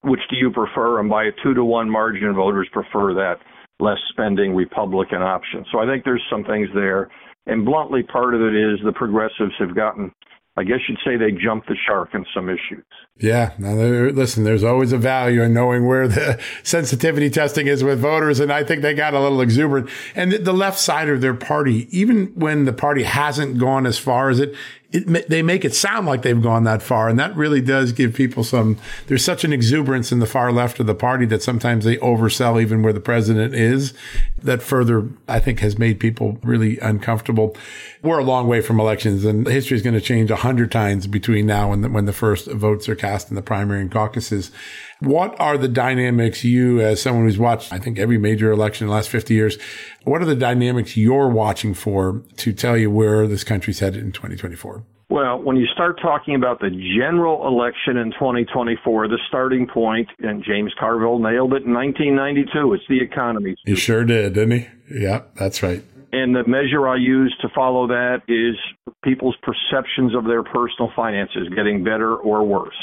Which 0.02 0.20
do 0.30 0.36
you 0.36 0.52
prefer? 0.52 1.00
And 1.00 1.10
by 1.10 1.26
a 1.26 1.32
two 1.44 1.54
to 1.54 1.64
one 1.64 1.90
margin, 1.90 2.34
voters 2.34 2.68
prefer 2.72 3.14
that 3.14 3.36
less 3.80 3.98
spending 4.10 4.54
Republican 4.56 5.22
option. 5.22 5.66
So 5.72 5.80
I 5.80 5.86
think 5.86 6.04
there's 6.04 6.24
some 6.30 6.44
things 6.44 6.68
there. 6.74 7.10
And 7.46 7.66
bluntly, 7.66 8.04
part 8.04 8.36
of 8.36 8.42
it 8.42 8.56
is 8.56 8.80
the 8.84 8.92
progressives 8.92 9.54
have 9.60 9.76
gotten, 9.76 10.12
I 10.60 10.64
guess 10.64 10.80
you'd 10.90 11.00
say 11.06 11.16
they 11.16 11.32
jumped 11.32 11.70
the 11.70 11.76
shark 11.88 12.10
in 12.14 12.26
some 12.34 12.50
issues. 12.50 12.84
Yeah. 13.18 13.54
Now, 13.58 13.74
listen, 13.74 14.44
there's 14.44 14.64
always 14.64 14.92
a 14.92 14.98
value 14.98 15.42
in 15.42 15.54
knowing 15.54 15.88
where 15.88 16.08
the 16.08 16.40
sensitivity 16.64 17.30
testing 17.30 17.68
is 17.68 17.84
with 17.84 18.00
voters. 18.00 18.40
And 18.40 18.52
I 18.52 18.64
think 18.64 18.82
they 18.82 18.94
got 18.94 19.14
a 19.14 19.22
little 19.22 19.42
exuberant. 19.42 19.90
And 20.16 20.34
the 20.34 20.54
left 20.54 20.78
side 20.78 21.08
of 21.08 21.22
their 21.22 21.34
party, 21.34 21.88
even 21.98 22.28
when 22.36 22.66
the 22.66 22.74
party 22.74 23.04
hasn't 23.04 23.58
gone 23.58 23.86
as 23.86 23.98
far 23.98 24.30
as 24.30 24.40
it, 24.40 24.54
it, 24.92 25.30
they 25.30 25.44
make 25.44 25.64
it 25.64 25.76
sound 25.76 26.08
like 26.08 26.24
they've 26.24 26.42
gone 26.42 26.64
that 26.64 26.82
far. 26.82 27.10
And 27.10 27.20
that 27.20 27.36
really 27.36 27.62
does 27.62 27.92
give 27.92 28.16
people 28.16 28.44
some, 28.44 28.78
there's 29.08 29.24
such 29.24 29.44
an 29.44 29.54
exuberance 29.54 30.12
in 30.12 30.20
the 30.20 30.26
far 30.26 30.52
left 30.52 30.80
of 30.80 30.88
the 30.88 30.96
party 30.96 31.26
that 31.28 31.44
sometimes 31.44 31.86
they 31.86 31.98
oversell 31.98 32.60
even 32.60 32.82
where 32.82 32.94
the 32.94 33.00
president 33.00 33.54
is. 33.54 33.94
That 34.42 34.64
further, 34.64 35.08
I 35.28 35.40
think, 35.40 35.60
has 35.60 35.78
made 35.78 36.00
people 36.00 36.40
really 36.42 36.80
uncomfortable. 36.80 37.56
We're 38.02 38.20
a 38.20 38.24
long 38.24 38.48
way 38.48 38.62
from 38.62 38.80
elections 38.80 39.26
and 39.26 39.46
history 39.46 39.78
is 39.78 39.84
going 39.84 39.94
to 39.96 40.02
change 40.02 40.32
a 40.32 40.38
hundred 40.38 40.72
times 40.72 41.06
between 41.06 41.46
now 41.46 41.72
and 41.72 41.84
the, 41.84 41.90
when 41.90 42.06
the 42.06 42.14
first 42.14 42.48
votes 42.48 42.90
are 42.90 42.96
cast 42.96 43.30
in 43.30 43.36
the 43.36 43.42
primary 43.42 43.82
and 43.82 43.92
caucuses. 43.92 44.52
What 45.00 45.40
are 45.40 45.58
the 45.58 45.70
dynamics 45.70 46.44
you, 46.44 46.82
as 46.82 47.02
someone 47.02 47.26
who's 47.26 47.40
watched, 47.40 47.72
I 47.72 47.80
think, 47.80 47.98
every 47.98 48.18
major 48.18 48.52
election 48.52 48.86
in 48.86 48.90
the 48.90 48.96
last 48.96 49.10
50 49.10 49.34
years, 49.34 49.58
what 50.04 50.22
are 50.22 50.26
the 50.26 50.36
dynamics 50.36 50.98
you're 50.98 51.30
watching 51.30 51.74
for 51.74 52.22
to 52.38 52.52
tell 52.52 52.78
you 52.78 52.92
where 52.92 53.26
this 53.26 53.46
country's 53.46 53.80
headed 53.80 54.04
in 54.04 54.12
2024? 54.12 54.84
Well, 55.10 55.42
when 55.42 55.56
you 55.56 55.66
start 55.74 56.00
talking 56.02 56.36
about 56.36 56.60
the 56.60 56.70
general 56.70 57.48
election 57.48 57.98
in 57.98 58.12
2024, 58.12 59.08
the 59.08 59.18
starting 59.28 59.68
point, 59.68 60.08
and 60.20 60.44
James 60.44 60.72
Carville 60.78 61.18
nailed 61.18 61.54
it 61.54 61.64
in 61.64 61.74
1992, 61.74 62.74
it's 62.74 62.84
the 62.90 63.02
economy. 63.02 63.56
He 63.66 63.76
sure 63.76 64.04
did, 64.04 64.34
didn't 64.34 64.52
he? 64.52 64.68
Yeah, 64.92 65.24
that's 65.36 65.64
right. 65.64 65.84
And 66.12 66.36
the 66.36 66.44
measure 66.46 66.88
I 66.88 66.98
use 66.98 67.36
to 67.42 67.50
follow 67.56 67.88
that 67.88 68.22
is 68.28 68.56
people's 69.04 69.38
perceptions 69.42 70.14
of 70.14 70.26
their 70.26 70.44
personal 70.44 70.92
finances 70.96 71.50
getting 71.56 71.84
better 71.84 72.16
or 72.16 72.44
worse. 72.44 72.76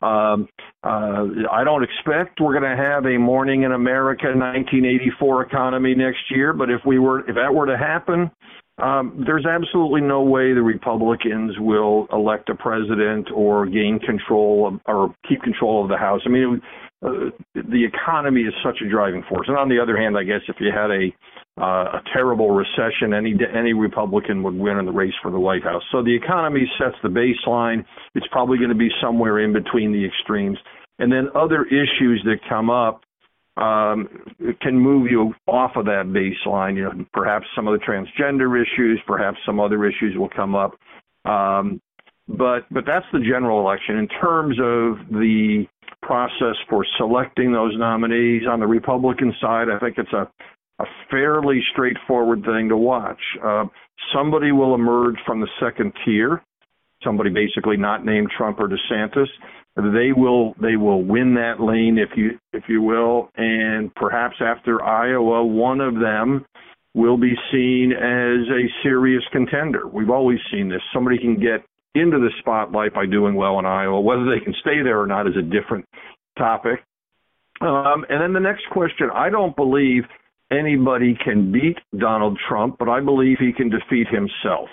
Um, 0.00 0.48
uh, 0.84 1.26
I 1.50 1.64
don't 1.64 1.82
expect 1.82 2.40
we're 2.40 2.58
going 2.58 2.76
to 2.76 2.82
have 2.82 3.04
a 3.06 3.18
morning 3.18 3.64
in 3.64 3.72
America 3.72 4.26
1984 4.26 5.42
economy 5.42 5.94
next 5.94 6.30
year, 6.30 6.52
but 6.52 6.70
if 6.70 6.80
we 6.86 6.98
were, 6.98 7.28
if 7.28 7.34
that 7.34 7.52
were 7.52 7.66
to 7.66 7.76
happen, 7.76 8.30
um, 8.78 9.24
there's 9.26 9.44
absolutely 9.44 10.00
no 10.00 10.22
way 10.22 10.54
the 10.54 10.62
Republicans 10.62 11.56
will 11.58 12.06
elect 12.12 12.48
a 12.48 12.54
president 12.54 13.28
or 13.34 13.66
gain 13.66 13.98
control 13.98 14.68
of, 14.68 14.80
or 14.86 15.14
keep 15.28 15.42
control 15.42 15.82
of 15.82 15.90
the 15.90 15.96
House. 15.96 16.20
I 16.24 16.28
mean, 16.28 16.62
uh, 17.04 17.30
the 17.54 17.84
economy 17.84 18.42
is 18.42 18.54
such 18.64 18.78
a 18.84 18.88
driving 18.88 19.24
force. 19.28 19.48
And 19.48 19.56
on 19.56 19.68
the 19.68 19.80
other 19.80 19.96
hand, 19.96 20.16
I 20.16 20.22
guess 20.22 20.42
if 20.48 20.56
you 20.60 20.70
had 20.72 20.90
a 20.90 21.10
uh, 21.60 21.98
a 21.98 22.02
terrible 22.12 22.50
recession, 22.50 23.12
any 23.12 23.34
any 23.56 23.72
Republican 23.72 24.42
would 24.42 24.54
win 24.54 24.78
in 24.78 24.86
the 24.86 24.92
race 24.92 25.14
for 25.22 25.30
the 25.30 25.40
White 25.40 25.64
House. 25.64 25.82
So 25.92 26.02
the 26.02 26.14
economy 26.14 26.70
sets 26.78 26.96
the 27.02 27.08
baseline. 27.08 27.84
It's 28.14 28.26
probably 28.30 28.58
going 28.58 28.70
to 28.70 28.76
be 28.76 28.90
somewhere 29.02 29.40
in 29.40 29.52
between 29.52 29.92
the 29.92 30.04
extremes, 30.04 30.58
and 30.98 31.10
then 31.10 31.28
other 31.34 31.64
issues 31.64 32.22
that 32.24 32.38
come 32.48 32.70
up 32.70 33.02
um, 33.56 34.08
can 34.60 34.78
move 34.78 35.10
you 35.10 35.34
off 35.46 35.72
of 35.76 35.86
that 35.86 36.04
baseline. 36.06 36.76
You 36.76 36.84
know, 36.84 37.04
perhaps 37.12 37.46
some 37.56 37.66
of 37.66 37.78
the 37.78 37.84
transgender 37.84 38.60
issues, 38.60 39.00
perhaps 39.06 39.38
some 39.44 39.58
other 39.58 39.84
issues 39.84 40.16
will 40.16 40.30
come 40.30 40.54
up. 40.54 40.72
Um, 41.24 41.80
but 42.28 42.66
but 42.70 42.84
that's 42.86 43.06
the 43.12 43.20
general 43.20 43.60
election. 43.60 43.96
In 43.96 44.08
terms 44.08 44.58
of 44.60 45.08
the 45.10 45.66
process 46.02 46.56
for 46.68 46.86
selecting 46.96 47.52
those 47.52 47.76
nominees. 47.76 48.42
On 48.48 48.60
the 48.60 48.66
Republican 48.66 49.34
side, 49.40 49.68
I 49.68 49.78
think 49.78 49.98
it's 49.98 50.12
a, 50.12 50.28
a 50.78 50.84
fairly 51.10 51.60
straightforward 51.72 52.44
thing 52.44 52.68
to 52.68 52.76
watch. 52.76 53.20
Uh, 53.44 53.64
somebody 54.14 54.52
will 54.52 54.74
emerge 54.74 55.16
from 55.26 55.40
the 55.40 55.48
second 55.60 55.92
tier, 56.04 56.42
somebody 57.02 57.30
basically 57.30 57.76
not 57.76 58.04
named 58.04 58.28
Trump 58.36 58.58
or 58.60 58.68
DeSantis. 58.68 59.28
They 59.76 60.10
will 60.12 60.54
they 60.60 60.74
will 60.74 61.04
win 61.04 61.34
that 61.34 61.60
lane 61.60 61.98
if 61.98 62.16
you 62.16 62.38
if 62.52 62.64
you 62.68 62.82
will, 62.82 63.30
and 63.36 63.94
perhaps 63.94 64.34
after 64.40 64.82
Iowa, 64.82 65.44
one 65.44 65.80
of 65.80 65.94
them 65.94 66.44
will 66.94 67.16
be 67.16 67.34
seen 67.52 67.92
as 67.92 68.48
a 68.50 68.66
serious 68.82 69.22
contender. 69.30 69.86
We've 69.86 70.10
always 70.10 70.40
seen 70.50 70.68
this. 70.68 70.80
Somebody 70.92 71.18
can 71.18 71.36
get 71.36 71.64
into 71.94 72.18
the 72.18 72.30
spotlight 72.40 72.92
by 72.92 73.06
doing 73.06 73.36
well 73.36 73.58
in 73.60 73.66
Iowa. 73.66 74.00
Whether 74.00 74.24
they 74.24 74.44
can 74.44 74.54
stay 74.60 74.82
there 74.82 75.00
or 75.00 75.06
not 75.06 75.28
is 75.28 75.36
a 75.36 75.42
different 75.42 75.84
topic. 76.36 76.80
Um, 77.60 78.04
and 78.08 78.20
then 78.20 78.32
the 78.32 78.40
next 78.40 78.64
question 78.70 79.10
I 79.14 79.30
don't 79.30 79.54
believe 79.54 80.04
anybody 80.50 81.16
can 81.22 81.52
beat 81.52 81.78
Donald 81.98 82.38
Trump, 82.48 82.76
but 82.78 82.88
I 82.88 83.00
believe 83.00 83.38
he 83.38 83.52
can 83.52 83.70
defeat 83.70 84.08
himself. 84.08 84.68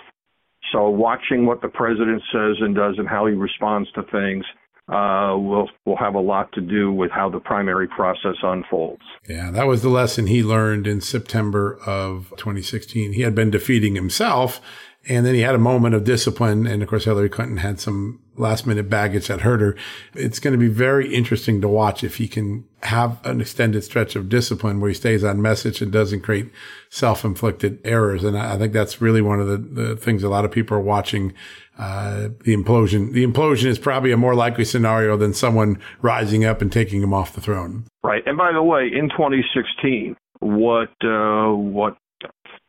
So 0.72 0.90
watching 0.90 1.46
what 1.46 1.62
the 1.62 1.68
president 1.68 2.22
says 2.32 2.58
and 2.60 2.76
does 2.76 2.96
and 2.98 3.08
how 3.08 3.28
he 3.28 3.34
responds 3.34 3.92
to 3.94 4.04
things 4.04 4.46
uh, 4.88 5.34
will 5.36 5.70
will 5.86 5.98
have 5.98 6.14
a 6.14 6.20
lot 6.20 6.52
to 6.54 6.62
do 6.62 6.92
with 6.92 7.10
how 7.12 7.28
the 7.30 7.40
primary 7.40 7.88
process 7.88 8.36
unfolds. 8.44 9.02
Yeah, 9.28 9.50
that 9.52 9.66
was 9.66 9.82
the 9.82 9.90
lesson 9.90 10.28
he 10.28 10.44
learned 10.44 10.86
in 10.86 11.02
September 11.02 11.80
of 11.88 12.30
2016. 12.38 13.14
He 13.14 13.22
had 13.22 13.34
been 13.34 13.50
defeating 13.50 13.96
himself 13.96 14.62
and 15.08 15.26
then 15.26 15.36
he 15.36 15.42
had 15.42 15.56
a 15.56 15.60
moment 15.60 15.96
of 15.96 16.04
discipline. 16.04 16.66
And 16.68 16.82
of 16.82 16.90
course, 16.90 17.06
Hillary 17.06 17.30
Clinton 17.30 17.58
had 17.58 17.80
some 17.80 18.22
last 18.38 18.68
minute 18.68 18.90
baggage 18.90 19.28
that 19.28 19.42
hurt 19.42 19.62
her. 19.62 19.76
It's 20.14 20.40
going 20.40 20.54
to 20.54 20.58
be 20.58 20.68
very 20.68 21.14
interesting 21.14 21.62
to 21.62 21.68
watch 21.68 22.04
if 22.04 22.18
he 22.18 22.28
can 22.28 22.66
have 22.84 23.26
an 23.26 23.42
extended 23.42 23.84
stretch 23.84 24.16
of 24.16 24.30
discipline 24.30 24.80
where 24.80 24.90
he 24.90 24.94
stays 24.94 25.24
on 25.24 25.42
message 25.42 25.82
and 25.82 25.92
doesn't 25.92 26.22
create 26.22 26.52
self-inflicted 26.90 27.80
errors. 27.84 28.24
And 28.24 28.38
I 28.38 28.58
think 28.58 28.74
that's 28.74 29.02
really 29.02 29.22
one 29.22 29.40
of 29.40 29.48
the, 29.48 29.58
the 29.58 29.96
things 29.96 30.24
a 30.24 30.30
lot 30.30 30.46
of 30.46 30.52
people 30.52 30.78
are 30.78 30.82
watching. 30.82 31.34
Uh, 31.78 32.30
the 32.44 32.56
implosion, 32.56 33.12
the 33.12 33.26
implosion 33.26 33.66
is 33.66 33.80
probably 33.80 34.12
a 34.12 34.18
more 34.18 34.36
likely 34.36 34.64
scenario 34.64 35.18
than 35.18 35.34
someone 35.34 35.80
rising 36.02 36.46
up 36.46 36.62
and 36.62 36.72
taking 36.72 37.02
him 37.02 37.14
off 37.14 37.34
the 37.34 37.42
throne. 37.42 37.86
Right. 38.04 38.24
And 38.26 38.38
by 38.38 38.54
the 38.54 38.64
way, 38.64 38.86
in 38.94 39.10
2016, 39.10 40.16
what, 40.40 40.90
uh, 41.04 41.50
what 41.52 41.98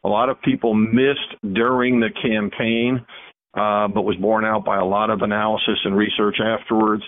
a 0.03 0.09
lot 0.09 0.29
of 0.29 0.41
people 0.43 0.75
missed 0.75 1.35
during 1.53 2.01
the 2.01 2.11
campaign, 2.11 3.05
uh, 3.57 3.89
but 3.89 4.03
was 4.03 4.17
borne 4.21 4.45
out 4.45 4.65
by 4.65 4.77
a 4.79 4.85
lot 4.85 5.11
of 5.11 5.23
analysis 5.23 5.79
and 5.85 5.97
research 5.97 6.37
afterwards, 6.41 7.03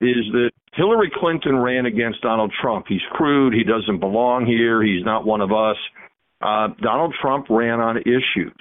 is 0.00 0.24
that 0.32 0.50
Hillary 0.74 1.10
Clinton 1.14 1.56
ran 1.56 1.86
against 1.86 2.20
Donald 2.20 2.52
Trump. 2.60 2.86
He's 2.88 3.00
crude. 3.12 3.54
He 3.54 3.64
doesn't 3.64 4.00
belong 4.00 4.44
here. 4.44 4.82
He's 4.82 5.04
not 5.04 5.24
one 5.24 5.40
of 5.40 5.52
us. 5.52 5.76
Uh, 6.42 6.68
Donald 6.82 7.14
Trump 7.20 7.46
ran 7.48 7.80
on 7.80 7.96
issues. 7.98 8.52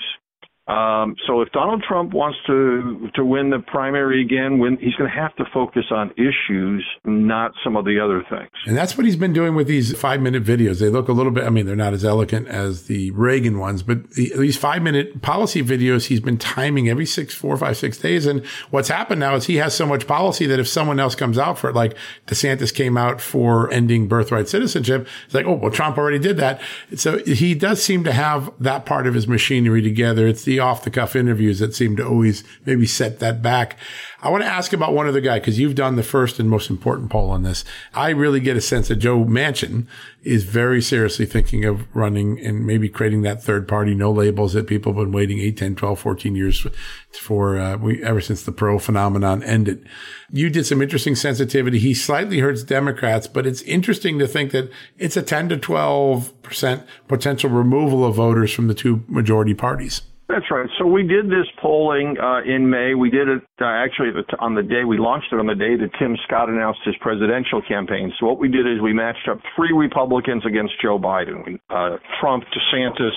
Um, 0.65 1.15
so 1.27 1.41
if 1.41 1.49
Donald 1.51 1.83
Trump 1.85 2.13
wants 2.13 2.37
to 2.47 3.09
to 3.15 3.25
win 3.25 3.49
the 3.49 3.59
primary 3.59 4.21
again, 4.21 4.59
when 4.59 4.77
he's 4.77 4.95
going 4.95 5.09
to 5.09 5.15
have 5.15 5.35
to 5.35 5.43
focus 5.53 5.83
on 5.91 6.11
issues, 6.11 6.85
not 7.03 7.51
some 7.65 7.75
of 7.75 7.83
the 7.83 7.99
other 7.99 8.23
things. 8.29 8.49
And 8.65 8.77
that's 8.77 8.97
what 8.97 9.05
he's 9.05 9.17
been 9.17 9.33
doing 9.33 9.55
with 9.55 9.67
these 9.67 9.97
five 9.97 10.21
minute 10.21 10.45
videos. 10.45 10.79
They 10.79 10.87
look 10.87 11.09
a 11.09 11.11
little 11.11 11.33
bit. 11.33 11.43
I 11.43 11.49
mean, 11.49 11.65
they're 11.65 11.75
not 11.75 11.93
as 11.93 12.05
elegant 12.05 12.47
as 12.47 12.83
the 12.87 13.11
Reagan 13.11 13.59
ones, 13.59 13.83
but 13.83 14.11
the, 14.11 14.31
these 14.37 14.55
five 14.55 14.81
minute 14.81 15.21
policy 15.21 15.61
videos 15.61 16.05
he's 16.05 16.21
been 16.21 16.37
timing 16.37 16.87
every 16.87 17.05
six, 17.05 17.33
four, 17.33 17.57
five, 17.57 17.75
six 17.75 17.97
days. 17.97 18.25
And 18.25 18.45
what's 18.69 18.87
happened 18.87 19.19
now 19.19 19.35
is 19.35 19.47
he 19.47 19.57
has 19.57 19.75
so 19.75 19.85
much 19.85 20.07
policy 20.07 20.45
that 20.45 20.61
if 20.61 20.67
someone 20.69 20.97
else 20.97 21.13
comes 21.13 21.37
out 21.37 21.59
for 21.59 21.71
it, 21.71 21.75
like 21.75 21.97
DeSantis 22.27 22.73
came 22.73 22.95
out 22.95 23.19
for 23.19 23.69
ending 23.73 24.07
birthright 24.07 24.47
citizenship, 24.47 25.09
it's 25.25 25.33
like, 25.33 25.45
oh, 25.45 25.55
well, 25.55 25.71
Trump 25.71 25.97
already 25.97 26.19
did 26.19 26.37
that. 26.37 26.61
So 26.95 27.17
he 27.25 27.53
does 27.53 27.83
seem 27.83 28.05
to 28.05 28.13
have 28.13 28.49
that 28.59 28.85
part 28.85 29.07
of 29.07 29.13
his 29.13 29.27
machinery 29.27 29.81
together. 29.81 30.25
It's 30.25 30.45
the 30.45 30.52
the 30.53 30.59
off 30.59 30.83
the 30.83 30.91
cuff 30.91 31.15
interviews 31.15 31.57
that 31.59 31.73
seem 31.73 31.95
to 31.95 32.05
always 32.05 32.43
maybe 32.65 32.85
set 32.85 33.19
that 33.19 33.41
back. 33.41 33.77
I 34.21 34.29
want 34.29 34.43
to 34.43 34.49
ask 34.49 34.71
about 34.71 34.93
one 34.93 35.07
other 35.07 35.19
guy 35.19 35.39
because 35.39 35.59
you've 35.59 35.75
done 35.75 35.95
the 35.95 36.03
first 36.03 36.39
and 36.39 36.49
most 36.49 36.69
important 36.69 37.09
poll 37.09 37.31
on 37.31 37.41
this. 37.43 37.65
I 37.93 38.11
really 38.11 38.39
get 38.39 38.55
a 38.55 38.61
sense 38.61 38.87
that 38.87 38.97
Joe 38.97 39.25
Manchin 39.25 39.87
is 40.21 40.43
very 40.43 40.81
seriously 40.81 41.25
thinking 41.25 41.65
of 41.65 41.93
running 41.95 42.39
and 42.39 42.65
maybe 42.65 42.87
creating 42.87 43.23
that 43.23 43.43
third 43.43 43.67
party, 43.67 43.95
no 43.95 44.11
labels 44.11 44.53
that 44.53 44.67
people 44.67 44.93
have 44.93 45.03
been 45.03 45.11
waiting 45.11 45.39
8, 45.39 45.57
10, 45.57 45.75
12, 45.75 45.99
14 45.99 46.35
years 46.35 46.67
for, 47.11 47.59
uh, 47.59 47.77
we, 47.77 48.01
ever 48.03 48.21
since 48.21 48.43
the 48.43 48.53
Perot 48.53 48.81
phenomenon 48.81 49.43
ended. 49.43 49.85
You 50.31 50.49
did 50.49 50.65
some 50.65 50.81
interesting 50.81 51.15
sensitivity. 51.15 51.79
He 51.79 51.93
slightly 51.93 52.39
hurts 52.39 52.63
Democrats, 52.63 53.27
but 53.27 53.45
it's 53.47 53.61
interesting 53.63 54.19
to 54.19 54.27
think 54.27 54.51
that 54.51 54.71
it's 54.97 55.17
a 55.17 55.21
10 55.23 55.49
to 55.49 55.57
12% 55.57 56.87
potential 57.09 57.49
removal 57.49 58.05
of 58.05 58.15
voters 58.15 58.53
from 58.53 58.67
the 58.67 58.73
two 58.73 59.03
majority 59.07 59.53
parties. 59.53 60.03
That's 60.29 60.45
right. 60.49 60.69
So 60.79 60.87
we 60.87 61.03
did 61.03 61.27
this 61.27 61.45
polling 61.61 62.15
uh, 62.17 62.41
in 62.43 62.69
May. 62.69 62.95
We 62.95 63.09
did 63.09 63.27
it 63.27 63.43
uh, 63.61 63.65
actually 63.65 64.09
on 64.39 64.55
the 64.55 64.63
day 64.63 64.83
we 64.87 64.97
launched 64.97 65.27
it 65.31 65.39
on 65.39 65.47
the 65.47 65.55
day 65.55 65.75
that 65.75 65.89
Tim 65.99 66.17
Scott 66.25 66.49
announced 66.49 66.79
his 66.85 66.95
presidential 67.01 67.61
campaign. 67.67 68.11
So 68.19 68.27
what 68.27 68.39
we 68.39 68.47
did 68.47 68.65
is 68.65 68.81
we 68.81 68.93
matched 68.93 69.27
up 69.29 69.39
three 69.55 69.73
Republicans 69.73 70.43
against 70.45 70.73
Joe 70.81 70.97
Biden: 70.97 71.59
uh, 71.69 71.97
Trump, 72.21 72.45
DeSantis, 72.55 73.11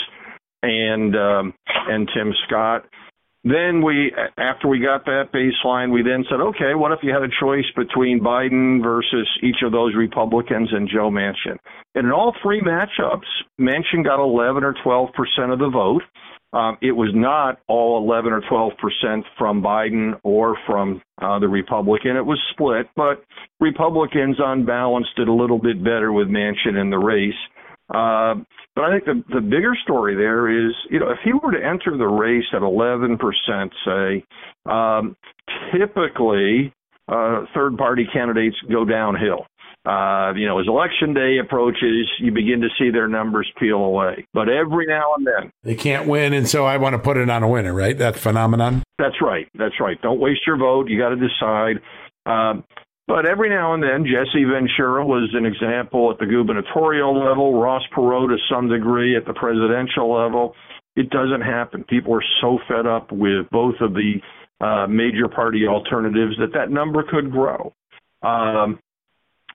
and 0.62 1.14
um, 1.16 1.55
and 1.88 2.11
Tim 2.14 2.33
Scott. 2.47 2.85
Then 3.47 3.81
we, 3.81 4.12
after 4.38 4.66
we 4.66 4.81
got 4.81 5.05
that 5.05 5.31
baseline, 5.33 5.92
we 5.92 6.03
then 6.03 6.25
said, 6.29 6.40
okay, 6.40 6.75
what 6.75 6.90
if 6.90 6.99
you 7.05 7.12
had 7.12 7.23
a 7.23 7.31
choice 7.40 7.64
between 7.77 8.19
Biden 8.19 8.83
versus 8.83 9.29
each 9.40 9.62
of 9.62 9.71
those 9.71 9.95
Republicans 9.95 10.69
and 10.73 10.88
Joe 10.88 11.12
Manchin? 11.12 11.57
And 11.95 12.07
in 12.07 12.11
all 12.11 12.35
three 12.42 12.61
matchups, 12.61 13.31
Manchin 13.61 14.03
got 14.03 14.21
11 14.21 14.64
or 14.64 14.75
12 14.83 15.11
percent 15.14 15.53
of 15.53 15.61
the 15.61 15.71
vote. 15.71 16.03
Um, 16.57 16.79
it 16.81 16.92
was 16.92 17.11
not 17.14 17.59
all 17.69 18.03
11 18.03 18.33
or 18.33 18.40
12 18.49 18.73
percent 18.79 19.27
from 19.37 19.62
Biden 19.62 20.19
or 20.23 20.57
from 20.66 21.03
uh, 21.21 21.38
the 21.38 21.49
Republican. 21.49 22.16
It 22.16 22.25
was 22.25 22.40
split, 22.53 22.88
but 22.97 23.23
Republicans 23.61 24.40
on 24.40 24.64
balance 24.64 25.07
did 25.16 25.29
a 25.29 25.33
little 25.33 25.59
bit 25.59 25.85
better 25.85 26.12
with 26.12 26.29
Manchin 26.29 26.81
in 26.81 26.88
the 26.88 26.97
race. 26.97 27.35
Uh, 27.90 28.42
but 28.75 28.85
I 28.85 28.92
think 28.92 29.05
the 29.05 29.35
the 29.35 29.40
bigger 29.42 29.77
story 29.85 30.16
there 30.16 30.49
is, 30.49 30.73
you 30.88 30.99
know, 30.99 31.11
if 31.11 31.19
he 31.25 31.33
were 31.35 31.53
to 31.53 31.62
enter 31.62 31.97
the 31.97 32.07
race 32.07 32.47
at 32.55 32.62
11 32.62 33.19
percent, 33.19 33.73
say, 33.85 34.25
um, 34.64 35.14
typically 35.73 36.73
uh, 37.09 37.45
third 37.55 37.77
party 37.77 38.07
candidates 38.12 38.57
go 38.73 38.87
downhill. 38.87 39.47
Uh, 39.87 40.33
you 40.35 40.46
know, 40.46 40.59
as 40.59 40.66
election 40.66 41.14
day 41.14 41.38
approaches, 41.38 42.11
you 42.18 42.33
begin 42.33 42.61
to 42.61 42.68
see 42.77 42.90
their 42.90 43.07
numbers 43.07 43.49
peel 43.57 43.77
away. 43.77 44.27
But 44.35 44.49
every 44.49 44.85
now 44.87 45.14
and 45.16 45.25
then, 45.25 45.53
they 45.62 45.77
can't 45.77 46.09
win, 46.09 46.33
and 46.33 46.49
so 46.49 46.64
I 46.66 46.77
want 46.77 46.94
to 46.94 46.99
put 46.99 47.16
it 47.16 47.31
on 47.31 47.44
a 47.44 47.49
winner, 47.49 47.72
right? 47.72 47.96
That 47.96 48.16
phenomenon. 48.16 48.83
That's 48.99 49.22
right. 49.22 49.49
That's 49.55 49.79
right. 49.79 50.01
Don't 50.03 50.18
waste 50.18 50.40
your 50.44 50.57
vote. 50.57 50.88
You 50.88 50.99
got 50.99 51.11
to 51.11 51.16
decide. 51.16 51.81
Um, 52.27 52.64
but 53.07 53.27
every 53.27 53.49
now 53.49 53.75
and 53.75 53.83
then, 53.83 54.05
Jesse 54.05 54.42
Ventura 54.42 55.07
was 55.07 55.31
an 55.35 55.46
example 55.46 56.11
at 56.11 56.18
the 56.18 56.27
gubernatorial 56.27 57.16
level, 57.16 57.61
Ross 57.61 57.83
Perot 57.96 58.29
to 58.29 58.37
some 58.51 58.68
degree 58.68 59.16
at 59.16 59.25
the 59.25 59.35
presidential 59.35 60.12
level. 60.12 60.57
It 60.96 61.11
doesn't 61.11 61.42
happen. 61.42 61.85
People 61.85 62.14
are 62.14 62.25
so 62.40 62.59
fed 62.66 62.87
up 62.87 63.12
with 63.12 63.49
both 63.53 63.77
of 63.81 63.94
the 63.94 64.14
uh, 64.61 64.88
major 64.88 65.29
party 65.29 65.68
alternatives 65.68 66.35
that 66.40 66.53
that 66.55 66.70
number 66.70 67.05
could 67.09 67.31
grow. 67.31 67.72
Um, 68.22 68.81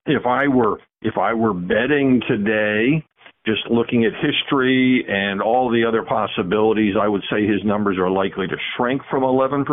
if 0.06 0.26
I 0.26 0.48
were 0.48 0.78
if 1.02 1.18
I 1.18 1.34
were 1.34 1.54
betting 1.54 2.22
today, 2.28 3.04
just 3.46 3.62
looking 3.70 4.04
at 4.04 4.12
history 4.14 5.04
and 5.08 5.42
all 5.42 5.70
the 5.70 5.84
other 5.84 6.02
possibilities, 6.02 6.94
I 7.00 7.08
would 7.08 7.22
say 7.30 7.46
his 7.46 7.64
numbers 7.64 7.98
are 7.98 8.10
likely 8.10 8.46
to 8.46 8.56
shrink 8.76 9.02
from 9.10 9.22
11%. 9.22 9.64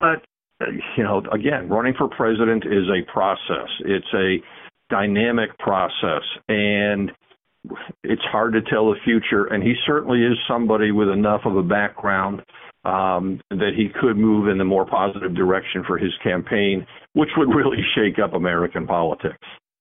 But 0.00 0.24
you 0.96 1.04
know, 1.04 1.22
again, 1.32 1.68
running 1.68 1.94
for 1.98 2.08
president 2.08 2.64
is 2.64 2.88
a 2.88 3.10
process. 3.12 3.68
It's 3.80 4.06
a 4.14 4.36
dynamic 4.88 5.56
process 5.58 6.22
and 6.48 7.10
it's 8.04 8.22
hard 8.30 8.52
to 8.52 8.62
tell 8.62 8.90
the 8.90 8.96
future 9.04 9.46
and 9.46 9.62
he 9.62 9.74
certainly 9.84 10.22
is 10.22 10.38
somebody 10.48 10.92
with 10.92 11.08
enough 11.08 11.40
of 11.44 11.56
a 11.56 11.62
background 11.62 12.40
um, 12.84 13.40
that 13.50 13.72
he 13.76 13.88
could 14.00 14.16
move 14.16 14.48
in 14.48 14.58
the 14.58 14.64
more 14.64 14.86
positive 14.86 15.34
direction 15.34 15.82
for 15.84 15.98
his 15.98 16.12
campaign, 16.22 16.86
which 17.16 17.30
would 17.38 17.54
really 17.54 17.82
shake 17.94 18.18
up 18.18 18.34
American 18.34 18.86
politics. 18.86 19.38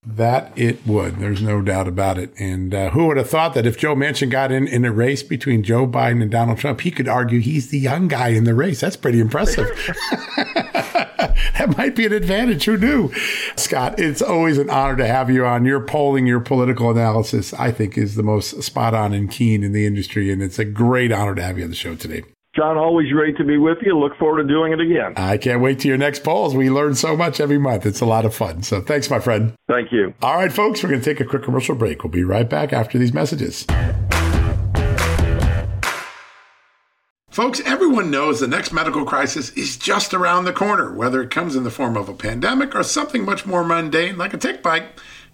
That 0.07 0.57
it 0.57 0.87
would. 0.87 1.17
There's 1.17 1.41
no 1.41 1.61
doubt 1.61 1.85
about 1.85 2.17
it. 2.17 2.31
And 2.39 2.73
uh, 2.73 2.91
who 2.91 3.07
would 3.07 3.17
have 3.17 3.29
thought 3.29 3.55
that 3.55 3.65
if 3.65 3.77
Joe 3.77 3.93
Manchin 3.93 4.29
got 4.29 4.53
in 4.53 4.69
in 4.69 4.85
a 4.85 4.91
race 4.91 5.21
between 5.21 5.61
Joe 5.61 5.85
Biden 5.85 6.21
and 6.21 6.31
Donald 6.31 6.59
Trump, 6.59 6.81
he 6.81 6.91
could 6.91 7.09
argue 7.09 7.41
he's 7.41 7.71
the 7.71 7.79
young 7.79 8.07
guy 8.07 8.29
in 8.29 8.45
the 8.45 8.53
race. 8.53 8.79
That's 8.79 8.95
pretty 8.95 9.19
impressive. 9.19 9.67
that 10.37 11.73
might 11.77 11.93
be 11.93 12.05
an 12.05 12.13
advantage. 12.13 12.63
Who 12.65 12.77
knew? 12.77 13.11
Scott, 13.57 13.99
it's 13.99 14.21
always 14.21 14.57
an 14.57 14.69
honor 14.69 14.95
to 14.95 15.07
have 15.07 15.29
you 15.29 15.45
on. 15.45 15.65
Your 15.65 15.81
polling, 15.81 16.27
your 16.27 16.39
political 16.39 16.89
analysis, 16.89 17.53
I 17.55 17.71
think, 17.71 17.97
is 17.97 18.15
the 18.15 18.23
most 18.23 18.63
spot 18.63 18.93
on 18.93 19.13
and 19.13 19.29
keen 19.29 19.61
in 19.61 19.73
the 19.73 19.85
industry. 19.85 20.31
And 20.31 20.41
it's 20.41 20.59
a 20.59 20.65
great 20.65 21.11
honor 21.11 21.35
to 21.35 21.43
have 21.43 21.57
you 21.57 21.65
on 21.65 21.71
the 21.71 21.75
show 21.75 21.95
today. 21.95 22.23
John, 22.55 22.77
always 22.77 23.11
great 23.11 23.35
to 23.35 23.43
be 23.43 23.57
with 23.57 23.79
you. 23.81 23.99
Look 23.99 24.15
forward 24.17 24.41
to 24.41 24.47
doing 24.47 24.71
it 24.71 24.79
again. 24.79 25.13
I 25.17 25.37
can't 25.37 25.59
wait 25.59 25.79
to 25.79 25.89
your 25.89 25.97
next 25.97 26.23
polls. 26.23 26.55
We 26.55 26.69
learn 26.69 26.95
so 26.95 27.17
much 27.17 27.41
every 27.41 27.57
month. 27.57 27.85
It's 27.85 27.99
a 27.99 28.05
lot 28.05 28.23
of 28.23 28.33
fun. 28.33 28.63
So 28.63 28.79
thanks, 28.79 29.09
my 29.09 29.19
friend. 29.19 29.53
Thank 29.67 29.91
you. 29.91 30.13
All 30.21 30.37
right, 30.37 30.53
folks, 30.53 30.81
we're 30.81 30.89
going 30.89 31.01
to 31.01 31.05
take 31.05 31.19
a 31.19 31.25
quick 31.25 31.43
commercial 31.43 31.75
break. 31.75 32.03
We'll 32.03 32.11
be 32.11 32.23
right 32.23 32.49
back 32.49 32.71
after 32.71 32.97
these 32.97 33.13
messages. 33.13 33.67
Folks, 37.29 37.59
everyone 37.65 38.09
knows 38.09 38.39
the 38.39 38.47
next 38.47 38.71
medical 38.71 39.03
crisis 39.03 39.49
is 39.57 39.75
just 39.75 40.13
around 40.13 40.45
the 40.45 40.53
corner, 40.53 40.93
whether 40.93 41.21
it 41.21 41.31
comes 41.31 41.57
in 41.57 41.65
the 41.65 41.71
form 41.71 41.97
of 41.97 42.07
a 42.07 42.13
pandemic 42.13 42.73
or 42.73 42.83
something 42.83 43.25
much 43.25 43.45
more 43.45 43.65
mundane 43.65 44.17
like 44.17 44.33
a 44.33 44.37
tick 44.37 44.63
bite 44.63 44.85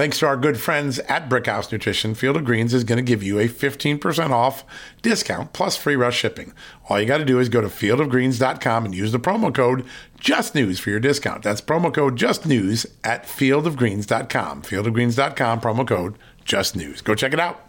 Thanks 0.00 0.18
to 0.20 0.26
our 0.26 0.38
good 0.38 0.58
friends 0.58 0.98
at 1.00 1.28
Brickhouse 1.28 1.70
Nutrition, 1.70 2.14
Field 2.14 2.38
of 2.38 2.46
Greens 2.46 2.72
is 2.72 2.84
going 2.84 2.96
to 2.96 3.02
give 3.02 3.22
you 3.22 3.38
a 3.38 3.48
15% 3.48 4.30
off 4.30 4.64
discount 5.02 5.52
plus 5.52 5.76
free 5.76 5.94
rush 5.94 6.16
shipping. 6.16 6.54
All 6.88 6.98
you 6.98 7.04
got 7.04 7.18
to 7.18 7.24
do 7.26 7.38
is 7.38 7.50
go 7.50 7.60
to 7.60 7.68
fieldofgreens.com 7.68 8.86
and 8.86 8.94
use 8.94 9.12
the 9.12 9.20
promo 9.20 9.54
code 9.54 9.84
JUSTNEWS 10.18 10.80
for 10.80 10.88
your 10.88 11.00
discount. 11.00 11.42
That's 11.42 11.60
promo 11.60 11.92
code 11.92 12.16
JUSTNEWS 12.16 12.86
at 13.04 13.24
fieldofgreens.com. 13.24 14.62
Fieldofgreens.com, 14.62 15.60
promo 15.60 15.86
code 15.86 16.16
JUSTNEWS. 16.46 17.04
Go 17.04 17.14
check 17.14 17.34
it 17.34 17.40
out. 17.40 17.66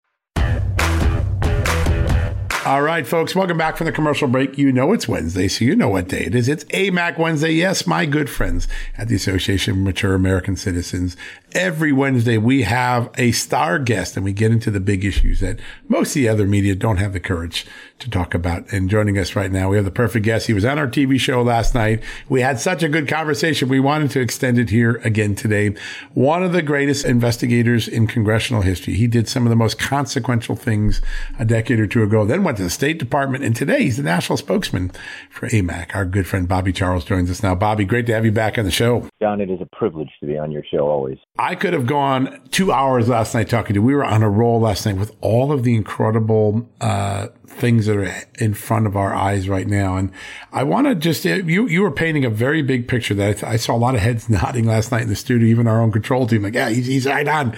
All 2.64 2.84
right, 2.84 3.08
folks, 3.08 3.34
welcome 3.34 3.58
back 3.58 3.76
from 3.76 3.86
the 3.86 3.92
commercial 3.92 4.28
break. 4.28 4.56
You 4.56 4.72
know 4.72 4.94
it's 4.94 5.08
Wednesday, 5.08 5.48
so 5.48 5.66
you 5.66 5.76
know 5.76 5.90
what 5.90 6.08
day 6.08 6.26
it 6.26 6.36
is. 6.36 6.48
It's 6.48 6.64
AMAC 6.66 7.18
Wednesday. 7.18 7.54
Yes, 7.54 7.88
my 7.88 8.06
good 8.06 8.30
friends 8.30 8.68
at 9.00 9.08
the 9.08 9.16
Association 9.16 9.74
of 9.74 9.80
Mature 9.80 10.14
American 10.14 10.56
Citizens. 10.56 11.18
Every 11.54 11.92
Wednesday, 11.92 12.38
we 12.38 12.62
have 12.62 13.10
a 13.18 13.34
star 13.34 13.78
guest 13.78 14.16
and 14.16 14.24
we 14.24 14.32
get 14.32 14.52
into 14.52 14.72
the 14.72 14.80
big 14.80 15.04
issues 15.04 15.42
that 15.42 15.60
most 15.90 16.10
of 16.10 16.14
the 16.14 16.30
other 16.30 16.48
media 16.48 16.76
don't 16.76 16.96
have 16.96 17.12
the 17.12 17.20
courage 17.20 17.66
to 18.00 18.10
talk 18.10 18.34
about. 18.34 18.72
And 18.72 18.90
joining 18.90 19.18
us 19.18 19.36
right 19.36 19.52
now, 19.52 19.70
we 19.70 19.76
have 19.76 19.84
the 19.84 19.92
perfect 19.92 20.24
guest. 20.24 20.48
He 20.48 20.54
was 20.54 20.64
on 20.64 20.80
our 20.80 20.88
TV 20.88 21.20
show 21.20 21.42
last 21.42 21.76
night. 21.76 22.02
We 22.30 22.40
had 22.40 22.60
such 22.62 22.84
a 22.84 22.90
good 22.90 23.06
conversation. 23.06 23.68
We 23.68 23.82
wanted 23.82 24.12
to 24.12 24.22
extend 24.22 24.60
it 24.60 24.70
here 24.70 25.02
again 25.04 25.36
today. 25.36 25.76
One 26.14 26.42
of 26.42 26.54
the 26.54 26.62
greatest 26.62 27.04
investigators 27.04 27.86
in 27.86 28.08
congressional 28.08 28.62
history. 28.62 28.94
He 28.94 29.08
did 29.08 29.28
some 29.28 29.46
of 29.46 29.50
the 29.50 29.58
most 29.58 29.78
consequential 29.78 30.56
things 30.56 31.02
a 31.38 31.44
decade 31.44 31.82
or 31.82 31.88
two 31.88 32.04
ago, 32.04 32.24
then 32.24 32.46
went 32.46 32.58
to 32.58 32.64
the 32.64 32.70
State 32.70 32.98
Department. 32.98 33.44
And 33.44 33.56
today 33.56 33.84
he's 33.84 33.98
the 33.98 34.04
national 34.04 34.38
spokesman 34.38 34.92
for 35.30 35.50
AMAC. 35.50 35.94
Our 35.94 36.06
good 36.06 36.28
friend 36.28 36.48
Bobby 36.48 36.72
Charles 36.72 37.04
joins 37.04 37.30
us 37.30 37.44
now. 37.44 37.56
Bobby, 37.56 37.84
great 37.84 38.06
to 38.06 38.14
have 38.14 38.24
you 38.24 38.32
back 38.32 38.58
on 38.58 38.64
the 38.64 38.72
show. 38.72 39.10
John, 39.22 39.42
it 39.42 39.50
is 39.50 39.60
a 39.60 39.76
privilege 39.76 40.12
to 40.22 40.28
be 40.28 40.38
on 40.38 40.50
your 40.50 40.64
show 40.64 40.88
always. 40.88 41.18
I 41.42 41.56
could 41.56 41.74
have 41.74 41.88
gone 41.88 42.40
two 42.52 42.72
hours 42.72 43.10
last 43.10 43.34
night 43.34 43.50
talking 43.50 43.74
to 43.74 43.80
you. 43.80 43.82
We 43.82 43.96
were 43.96 44.06
on 44.06 44.22
a 44.22 44.30
roll 44.30 44.60
last 44.60 44.86
night 44.86 44.98
with 44.98 45.16
all 45.22 45.52
of 45.52 45.64
the 45.64 45.76
incredible 45.76 46.70
uh, 46.80 47.30
things 47.48 47.88
that 47.88 47.98
are 47.98 48.14
in 48.38 48.54
front 48.54 48.86
of 48.86 48.96
our 48.96 49.12
eyes 49.12 49.50
right 49.50 49.66
now. 49.66 49.98
And 49.98 50.12
I 50.52 50.62
want 50.62 50.86
to 50.86 50.94
just, 50.94 51.26
you, 51.26 51.66
you 51.66 51.82
were 51.82 51.90
painting 51.90 52.26
a 52.26 52.30
very 52.30 52.62
big 52.62 52.88
picture 52.88 53.16
that 53.16 53.44
I, 53.44 53.54
I, 53.54 53.56
saw 53.56 53.76
a 53.76 53.78
lot 53.78 53.96
of 53.96 54.02
heads 54.02 54.30
nodding 54.30 54.66
last 54.66 54.92
night 54.92 55.02
in 55.02 55.10
the 55.10 55.16
studio, 55.16 55.48
even 55.48 55.66
our 55.66 55.82
own 55.82 55.92
control 55.92 56.28
team, 56.28 56.44
like, 56.44 56.54
yeah, 56.54 56.70
he's, 56.70 56.86
he's 56.86 57.08
right 57.08 57.28
on. 57.28 57.58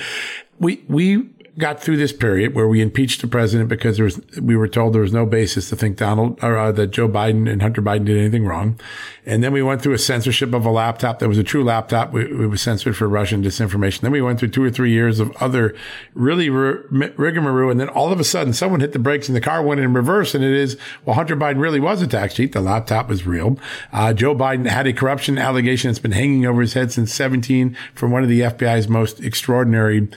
We, 0.59 0.85
we 0.87 1.29
got 1.57 1.79
through 1.79 1.97
this 1.97 2.11
period 2.11 2.55
where 2.55 2.67
we 2.67 2.81
impeached 2.81 3.21
the 3.21 3.27
president 3.27 3.69
because 3.69 3.97
there 3.97 4.05
was, 4.05 4.19
we 4.41 4.55
were 4.55 4.67
told 4.67 4.93
there 4.93 5.03
was 5.03 5.13
no 5.13 5.25
basis 5.25 5.69
to 5.69 5.75
think 5.75 5.97
Donald 5.97 6.43
or 6.43 6.57
uh, 6.57 6.71
that 6.71 6.87
Joe 6.87 7.07
Biden 7.07 7.51
and 7.51 7.61
Hunter 7.61 7.81
Biden 7.81 8.05
did 8.05 8.17
anything 8.17 8.45
wrong. 8.45 8.79
And 9.25 9.43
then 9.43 9.53
we 9.53 9.61
went 9.61 9.81
through 9.81 9.93
a 9.93 9.99
censorship 9.99 10.53
of 10.53 10.65
a 10.65 10.71
laptop 10.71 11.19
that 11.19 11.29
was 11.29 11.37
a 11.37 11.43
true 11.43 11.63
laptop. 11.63 12.11
We 12.11 12.25
was 12.47 12.61
censored 12.61 12.97
for 12.97 13.07
Russian 13.07 13.43
disinformation. 13.43 14.01
Then 14.01 14.11
we 14.11 14.21
went 14.21 14.39
through 14.39 14.49
two 14.49 14.63
or 14.63 14.71
three 14.71 14.91
years 14.91 15.19
of 15.19 15.31
other 15.39 15.75
really 16.15 16.49
r- 16.49 16.83
rigmarole. 16.89 17.69
And 17.69 17.79
then 17.79 17.89
all 17.89 18.11
of 18.11 18.19
a 18.19 18.23
sudden 18.23 18.53
someone 18.53 18.79
hit 18.79 18.91
the 18.91 18.99
brakes 18.99 19.29
and 19.29 19.35
the 19.35 19.41
car 19.41 19.61
went 19.61 19.79
in 19.79 19.93
reverse. 19.93 20.33
And 20.33 20.43
it 20.43 20.53
is, 20.53 20.75
well, 21.05 21.15
Hunter 21.15 21.35
Biden 21.35 21.61
really 21.61 21.79
was 21.79 22.01
a 22.01 22.07
tax 22.07 22.33
cheat. 22.33 22.53
The 22.53 22.61
laptop 22.61 23.07
was 23.07 23.27
real. 23.27 23.59
Uh, 23.91 24.11
Joe 24.13 24.35
Biden 24.35 24.67
had 24.67 24.87
a 24.87 24.93
corruption 24.93 25.37
allegation 25.37 25.89
that's 25.89 25.99
been 25.99 26.11
hanging 26.13 26.47
over 26.47 26.61
his 26.61 26.73
head 26.73 26.91
since 26.91 27.13
17 27.13 27.77
from 27.93 28.11
one 28.11 28.23
of 28.23 28.29
the 28.29 28.41
FBI's 28.41 28.89
most 28.89 29.19
extraordinary 29.21 30.09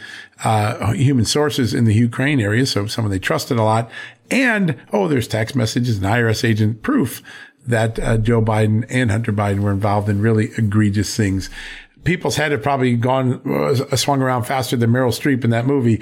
uh, 0.44 0.92
human 0.92 1.24
sources 1.24 1.74
in 1.74 1.84
the 1.84 1.94
Ukraine 1.94 2.40
area, 2.40 2.66
so 2.66 2.86
someone 2.86 3.10
they 3.10 3.18
trusted 3.18 3.58
a 3.58 3.62
lot. 3.62 3.90
And, 4.30 4.76
oh, 4.92 5.08
there's 5.08 5.28
text 5.28 5.54
messages 5.54 5.96
and 5.96 6.06
IRS 6.06 6.44
agent 6.44 6.82
proof 6.82 7.22
that 7.66 7.98
uh, 7.98 8.18
Joe 8.18 8.42
Biden 8.42 8.86
and 8.88 9.10
Hunter 9.10 9.32
Biden 9.32 9.60
were 9.60 9.72
involved 9.72 10.08
in 10.08 10.20
really 10.20 10.50
egregious 10.56 11.16
things. 11.16 11.50
people's 12.04 12.36
head 12.36 12.52
have 12.52 12.62
probably 12.62 12.94
gone 12.96 13.40
uh, 13.50 13.96
swung 13.96 14.22
around 14.22 14.44
faster 14.44 14.76
than 14.76 14.90
Meryl 14.90 15.08
Streep 15.08 15.44
in 15.44 15.50
that 15.50 15.66
movie. 15.66 16.00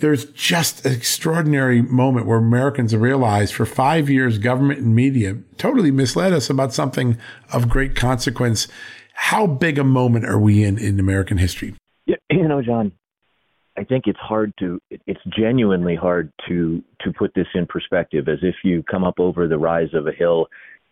There's 0.00 0.26
just 0.26 0.84
an 0.84 0.92
extraordinary 0.92 1.80
moment 1.80 2.26
where 2.26 2.38
Americans 2.38 2.94
realized 2.94 3.54
for 3.54 3.64
five 3.64 4.10
years, 4.10 4.36
government 4.36 4.80
and 4.80 4.94
media 4.94 5.38
totally 5.56 5.90
misled 5.90 6.34
us 6.34 6.50
about 6.50 6.74
something 6.74 7.16
of 7.50 7.70
great 7.70 7.96
consequence. 7.96 8.68
How 9.14 9.46
big 9.46 9.78
a 9.78 9.84
moment 9.84 10.26
are 10.26 10.38
we 10.38 10.62
in 10.62 10.76
in 10.76 11.00
American 11.00 11.38
history? 11.38 11.74
You 12.30 12.46
know, 12.46 12.60
John, 12.60 12.92
I 13.78 13.84
think 13.84 14.04
it's 14.06 14.18
hard 14.18 14.52
to 14.60 14.80
it's 14.90 15.20
genuinely 15.36 15.96
hard 15.96 16.32
to 16.48 16.82
to 17.02 17.12
put 17.12 17.34
this 17.34 17.46
in 17.54 17.66
perspective 17.66 18.28
as 18.28 18.38
if 18.42 18.56
you 18.64 18.82
come 18.82 19.04
up 19.04 19.18
over 19.18 19.46
the 19.46 19.58
rise 19.58 19.92
of 19.94 20.06
a 20.06 20.12
hill 20.12 20.46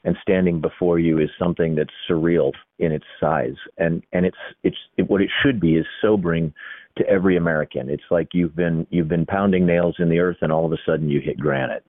and 0.05 0.16
standing 0.20 0.61
before 0.61 0.99
you 0.99 1.18
is 1.18 1.31
something 1.38 1.75
that's 1.75 1.94
surreal 2.09 2.53
in 2.79 2.92
its 2.92 3.07
size 3.18 3.57
and 3.79 4.03
and 4.12 4.27
it's 4.27 4.37
it's 4.62 4.77
it, 4.97 5.09
what 5.09 5.23
it 5.23 5.31
should 5.42 5.61
be 5.61 5.77
is 5.77 5.87
sobering 6.03 6.53
to 6.97 7.07
every 7.09 7.37
American. 7.37 7.88
It's 7.88 8.05
like 8.11 8.29
you've 8.33 8.55
been 8.55 8.87
you've 8.90 9.09
been 9.09 9.27
pounding 9.27 9.66
nails 9.66 9.97
in 9.99 10.09
the 10.09 10.18
earth 10.18 10.38
and 10.42 10.53
all 10.53 10.66
of 10.66 10.73
a 10.73 10.79
sudden 10.87 11.09
you 11.09 11.20
hit 11.20 11.38
granite. 11.38 11.85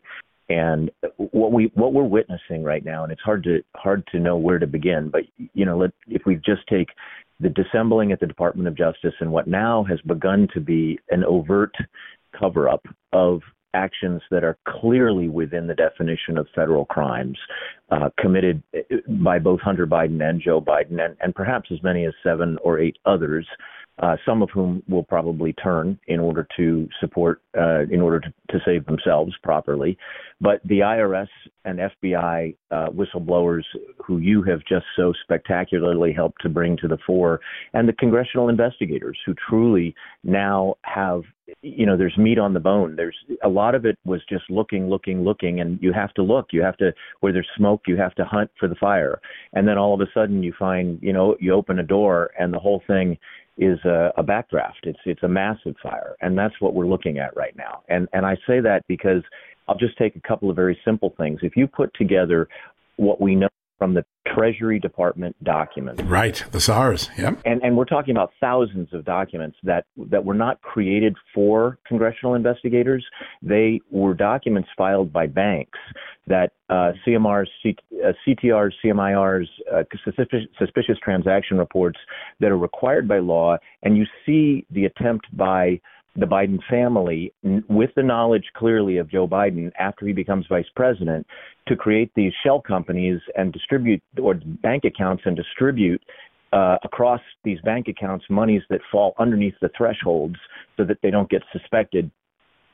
And 0.47 0.91
what 1.17 1.51
we 1.51 1.71
what 1.73 1.93
we're 1.93 2.03
witnessing 2.03 2.63
right 2.63 2.85
now, 2.85 3.03
and 3.03 3.11
it's 3.11 3.21
hard 3.21 3.43
to 3.45 3.63
hard 3.75 4.07
to 4.11 4.19
know 4.19 4.37
where 4.37 4.59
to 4.59 4.67
begin. 4.67 5.09
But 5.09 5.23
you 5.53 5.65
know, 5.65 5.77
let, 5.77 5.91
if 6.07 6.21
we 6.25 6.35
just 6.35 6.67
take 6.69 6.89
the 7.39 7.49
dissembling 7.49 8.11
at 8.11 8.19
the 8.19 8.27
Department 8.27 8.67
of 8.67 8.77
Justice 8.77 9.13
and 9.19 9.31
what 9.31 9.47
now 9.47 9.83
has 9.83 9.99
begun 10.01 10.47
to 10.53 10.59
be 10.59 10.99
an 11.09 11.23
overt 11.23 11.75
cover 12.39 12.69
up 12.69 12.85
of 13.13 13.41
actions 13.73 14.21
that 14.31 14.43
are 14.43 14.57
clearly 14.67 15.27
within 15.27 15.67
the 15.67 15.73
definition 15.73 16.37
of 16.37 16.47
federal 16.55 16.85
crimes 16.85 17.37
uh, 17.91 18.09
committed 18.17 18.63
by 19.21 19.37
both 19.37 19.59
Hunter 19.59 19.85
Biden 19.85 20.21
and 20.27 20.41
Joe 20.41 20.61
Biden, 20.61 21.03
and, 21.03 21.17
and 21.19 21.35
perhaps 21.35 21.69
as 21.71 21.83
many 21.83 22.05
as 22.05 22.13
seven 22.23 22.57
or 22.63 22.79
eight 22.79 22.97
others 23.05 23.45
uh, 23.99 24.17
some 24.25 24.41
of 24.41 24.49
whom 24.49 24.83
will 24.89 25.03
probably 25.03 25.53
turn 25.53 25.97
in 26.07 26.19
order 26.19 26.45
to 26.57 26.87
support, 26.99 27.41
uh, 27.57 27.83
in 27.91 28.01
order 28.01 28.19
to, 28.19 28.33
to, 28.49 28.59
save 28.65 28.85
themselves 28.85 29.33
properly. 29.41 29.97
But 30.41 30.59
the 30.65 30.79
IRS 30.79 31.29
and 31.63 31.79
FBI 31.79 32.55
uh, 32.71 32.87
whistleblowers, 32.87 33.63
who 34.05 34.17
you 34.17 34.43
have 34.43 34.59
just 34.67 34.85
so 34.97 35.13
spectacularly 35.23 36.11
helped 36.11 36.41
to 36.41 36.49
bring 36.49 36.75
to 36.77 36.89
the 36.89 36.97
fore, 37.07 37.39
and 37.73 37.87
the 37.87 37.93
congressional 37.93 38.49
investigators, 38.49 39.17
who 39.25 39.33
truly 39.47 39.95
now 40.23 40.75
have, 40.81 41.21
you 41.61 41.85
know, 41.85 41.95
there's 41.95 42.17
meat 42.17 42.37
on 42.37 42.53
the 42.53 42.59
bone. 42.59 42.97
There's 42.97 43.15
a 43.43 43.49
lot 43.49 43.75
of 43.75 43.85
it 43.85 43.97
was 44.03 44.21
just 44.27 44.43
looking, 44.49 44.89
looking, 44.89 45.23
looking, 45.23 45.61
and 45.61 45.81
you 45.81 45.93
have 45.93 46.13
to 46.15 46.21
look. 46.21 46.47
You 46.51 46.63
have 46.63 46.75
to, 46.77 46.93
where 47.21 47.31
there's 47.31 47.47
smoke, 47.55 47.83
you 47.87 47.95
have 47.95 48.15
to 48.15 48.25
hunt 48.25 48.51
for 48.59 48.67
the 48.67 48.75
fire. 48.75 49.21
And 49.53 49.65
then 49.65 49.77
all 49.77 49.93
of 49.93 50.01
a 50.01 50.11
sudden 50.13 50.43
you 50.43 50.53
find, 50.59 50.99
you 51.01 51.13
know, 51.13 51.37
you 51.39 51.53
open 51.53 51.79
a 51.79 51.83
door 51.83 52.31
and 52.37 52.53
the 52.53 52.59
whole 52.59 52.83
thing 52.87 53.17
is 53.57 53.79
a, 53.85 54.11
a 54.17 54.23
backdraft. 54.23 54.83
It's 54.83 54.99
it's 55.05 55.23
a 55.23 55.27
massive 55.27 55.75
fire, 55.81 56.15
and 56.21 56.37
that's 56.37 56.55
what 56.59 56.73
we're 56.73 56.87
looking 56.87 57.19
at 57.19 57.35
right 57.35 57.55
now. 57.55 57.83
And 57.89 58.07
and 58.13 58.25
I 58.25 58.35
say 58.47 58.59
that 58.61 58.83
because 58.87 59.23
I'll 59.67 59.77
just 59.77 59.97
take 59.97 60.15
a 60.15 60.21
couple 60.21 60.49
of 60.49 60.55
very 60.55 60.77
simple 60.85 61.13
things. 61.17 61.39
If 61.41 61.55
you 61.55 61.67
put 61.67 61.93
together 61.95 62.47
what 62.97 63.19
we 63.19 63.35
know 63.35 63.49
from 63.77 63.93
the 63.93 64.05
Treasury 64.33 64.79
Department 64.79 65.35
documents. 65.43 66.01
Right, 66.03 66.43
the 66.51 66.59
SARS. 66.59 67.09
Yep. 67.17 67.41
And 67.45 67.61
and 67.63 67.77
we're 67.77 67.85
talking 67.85 68.15
about 68.15 68.31
thousands 68.39 68.93
of 68.93 69.05
documents 69.05 69.57
that 69.63 69.85
that 70.09 70.23
were 70.23 70.33
not 70.33 70.61
created 70.61 71.15
for 71.33 71.77
congressional 71.87 72.35
investigators. 72.35 73.05
They 73.41 73.81
were 73.91 74.13
documents 74.13 74.69
filed 74.77 75.13
by 75.13 75.27
banks 75.27 75.79
that 76.27 76.53
uh, 76.69 76.93
CMRs, 77.05 77.47
C, 77.61 77.75
uh, 78.03 78.13
CTRs, 78.27 78.71
CMIRs, 78.83 79.47
uh, 79.71 79.83
suspicious, 80.03 80.47
suspicious 80.57 80.97
transaction 81.03 81.57
reports 81.57 81.99
that 82.39 82.51
are 82.51 82.57
required 82.57 83.07
by 83.07 83.19
law, 83.19 83.57
and 83.83 83.95
you 83.95 84.05
see 84.25 84.65
the 84.71 84.85
attempt 84.85 85.25
by 85.37 85.79
the 86.15 86.25
Biden 86.25 86.59
family, 86.69 87.33
with 87.67 87.89
the 87.95 88.03
knowledge 88.03 88.45
clearly 88.55 88.97
of 88.97 89.09
Joe 89.09 89.27
Biden 89.27 89.71
after 89.79 90.07
he 90.07 90.13
becomes 90.13 90.45
vice 90.47 90.69
president, 90.75 91.27
to 91.67 91.75
create 91.75 92.11
these 92.15 92.31
shell 92.43 92.61
companies 92.61 93.19
and 93.35 93.51
distribute 93.51 94.01
or 94.21 94.35
bank 94.61 94.85
accounts 94.85 95.23
and 95.25 95.35
distribute 95.35 96.01
uh, 96.53 96.77
across 96.83 97.21
these 97.43 97.59
bank 97.61 97.87
accounts 97.87 98.25
monies 98.29 98.61
that 98.69 98.79
fall 98.91 99.13
underneath 99.19 99.55
the 99.61 99.69
thresholds 99.77 100.35
so 100.77 100.85
that 100.85 100.97
they 101.03 101.11
don't 101.11 101.29
get 101.29 101.41
suspected 101.51 102.09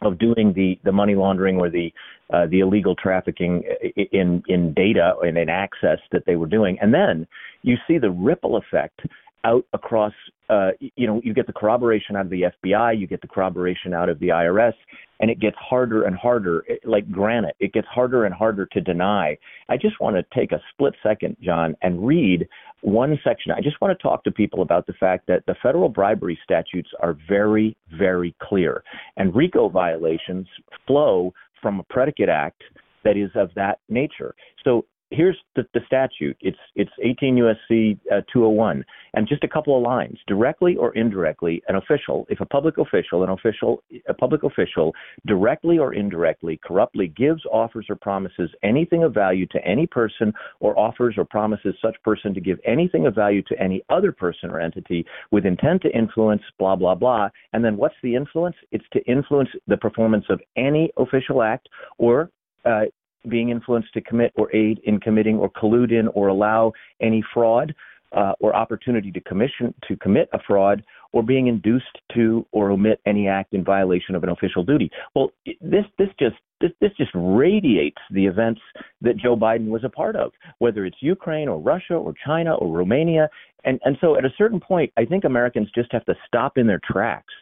of 0.03 0.17
doing 0.19 0.53
the, 0.53 0.79
the 0.83 0.91
money 0.91 1.15
laundering 1.15 1.57
or 1.57 1.69
the 1.69 1.91
uh, 2.33 2.47
the 2.47 2.59
illegal 2.59 2.95
trafficking 2.95 3.63
in 4.11 4.41
in 4.47 4.73
data 4.73 5.13
and 5.21 5.37
in 5.37 5.49
access 5.49 5.99
that 6.11 6.23
they 6.25 6.35
were 6.35 6.47
doing, 6.47 6.77
and 6.81 6.93
then 6.93 7.27
you 7.61 7.75
see 7.87 7.97
the 7.97 8.09
ripple 8.09 8.57
effect 8.57 9.01
out 9.43 9.65
across, 9.73 10.13
uh, 10.49 10.71
you 10.95 11.07
know, 11.07 11.21
you 11.23 11.33
get 11.33 11.47
the 11.47 11.53
corroboration 11.53 12.15
out 12.15 12.25
of 12.25 12.29
the 12.29 12.43
FBI, 12.63 12.99
you 12.99 13.07
get 13.07 13.21
the 13.21 13.27
corroboration 13.27 13.93
out 13.93 14.09
of 14.09 14.19
the 14.19 14.29
IRS, 14.29 14.73
and 15.19 15.29
it 15.29 15.39
gets 15.39 15.55
harder 15.57 16.03
and 16.03 16.15
harder, 16.15 16.63
like 16.83 17.09
granite. 17.11 17.55
It 17.59 17.73
gets 17.73 17.87
harder 17.87 18.25
and 18.25 18.33
harder 18.33 18.65
to 18.67 18.81
deny. 18.81 19.37
I 19.69 19.77
just 19.77 19.99
want 19.99 20.15
to 20.15 20.25
take 20.37 20.51
a 20.51 20.61
split 20.71 20.93
second, 21.03 21.37
John, 21.41 21.75
and 21.81 22.05
read 22.05 22.47
one 22.81 23.19
section. 23.23 23.51
I 23.51 23.61
just 23.61 23.79
want 23.81 23.97
to 23.97 24.01
talk 24.01 24.23
to 24.23 24.31
people 24.31 24.61
about 24.61 24.87
the 24.87 24.93
fact 24.93 25.27
that 25.27 25.45
the 25.45 25.55
federal 25.61 25.89
bribery 25.89 26.37
statutes 26.43 26.89
are 26.99 27.15
very, 27.27 27.77
very 27.97 28.35
clear, 28.41 28.83
and 29.17 29.35
RICO 29.35 29.69
violations 29.69 30.47
flow 30.87 31.33
from 31.61 31.79
a 31.79 31.83
predicate 31.83 32.29
act 32.29 32.63
that 33.03 33.17
is 33.17 33.31
of 33.35 33.49
that 33.55 33.79
nature. 33.89 34.35
So 34.63 34.85
here's 35.11 35.37
the, 35.55 35.63
the, 35.73 35.81
statute. 35.85 36.37
It's 36.41 36.57
it's 36.75 36.91
18 37.03 37.35
USC 37.35 37.99
uh, 38.11 38.21
201, 38.31 38.83
and 39.13 39.27
just 39.27 39.43
a 39.43 39.47
couple 39.47 39.75
of 39.75 39.83
lines. 39.83 40.17
Directly 40.27 40.75
or 40.77 40.95
indirectly, 40.95 41.61
an 41.67 41.75
official, 41.75 42.25
if 42.29 42.39
a 42.39 42.45
public 42.45 42.77
official, 42.77 43.23
an 43.23 43.29
official, 43.29 43.83
a 44.07 44.13
public 44.13 44.43
official, 44.43 44.93
directly 45.27 45.77
or 45.77 45.93
indirectly, 45.93 46.59
corruptly 46.63 47.07
gives, 47.07 47.41
offers, 47.51 47.85
or 47.89 47.95
promises 47.95 48.49
anything 48.63 49.03
of 49.03 49.13
value 49.13 49.45
to 49.47 49.65
any 49.65 49.85
person, 49.85 50.33
or 50.59 50.77
offers 50.79 51.15
or 51.17 51.25
promises 51.25 51.75
such 51.81 51.95
person 52.03 52.33
to 52.33 52.39
give 52.39 52.57
anything 52.65 53.05
of 53.05 53.13
value 53.13 53.41
to 53.43 53.59
any 53.61 53.83
other 53.89 54.11
person 54.11 54.49
or 54.49 54.59
entity 54.59 55.05
with 55.31 55.45
intent 55.45 55.81
to 55.81 55.95
influence, 55.95 56.41
blah 56.57 56.75
blah 56.75 56.95
blah. 56.95 57.29
And 57.53 57.63
then 57.63 57.77
what's 57.77 57.95
the 58.01 58.15
influence? 58.15 58.55
It's 58.71 58.85
to 58.93 58.99
influence 59.05 59.49
the 59.67 59.77
performance 59.77 60.25
of 60.29 60.39
any 60.55 60.91
official 60.97 61.43
act 61.43 61.67
or 61.97 62.29
uh, 62.65 62.83
being 63.29 63.49
influenced 63.49 63.93
to 63.93 64.01
commit 64.01 64.31
or 64.35 64.53
aid 64.55 64.79
in 64.83 64.99
committing 64.99 65.37
or 65.37 65.49
collude 65.49 65.91
in 65.91 66.07
or 66.09 66.27
allow 66.27 66.71
any 67.01 67.23
fraud 67.33 67.73
uh, 68.13 68.33
or 68.39 68.55
opportunity 68.55 69.11
to 69.11 69.21
commission 69.21 69.73
to 69.87 69.95
commit 69.97 70.29
a 70.33 70.39
fraud 70.45 70.83
or 71.13 71.23
being 71.23 71.47
induced 71.47 71.97
to 72.13 72.45
or 72.51 72.71
omit 72.71 72.99
any 73.05 73.27
act 73.27 73.53
in 73.53 73.63
violation 73.63 74.15
of 74.15 74.23
an 74.23 74.29
official 74.29 74.63
duty. 74.63 74.89
Well, 75.15 75.31
this 75.61 75.85
this 75.97 76.09
just 76.19 76.35
this, 76.59 76.71
this 76.79 76.91
just 76.97 77.11
radiates 77.13 78.01
the 78.11 78.25
events 78.25 78.61
that 79.01 79.17
Joe 79.17 79.35
Biden 79.35 79.67
was 79.67 79.83
a 79.83 79.89
part 79.89 80.15
of, 80.15 80.31
whether 80.59 80.85
it's 80.85 80.97
Ukraine 80.99 81.47
or 81.47 81.59
Russia 81.59 81.95
or 81.95 82.13
China 82.25 82.55
or 82.55 82.75
Romania. 82.75 83.29
And 83.63 83.79
and 83.85 83.97
so 84.01 84.17
at 84.17 84.25
a 84.25 84.33
certain 84.37 84.59
point, 84.59 84.91
I 84.97 85.05
think 85.05 85.23
Americans 85.23 85.69
just 85.73 85.91
have 85.91 86.05
to 86.05 86.15
stop 86.27 86.57
in 86.57 86.67
their 86.67 86.81
tracks 86.83 87.33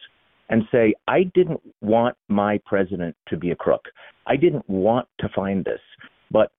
and 0.50 0.64
say, 0.70 0.94
I 1.08 1.22
didn't 1.34 1.60
want 1.80 2.16
my 2.28 2.60
president 2.66 3.16
to 3.28 3.36
be 3.36 3.52
a 3.52 3.56
crook. 3.56 3.84
I 4.26 4.36
didn't 4.36 4.68
want 4.68 5.08
to 5.20 5.28
find 5.34 5.64
this. 5.64 5.80
But 6.30 6.50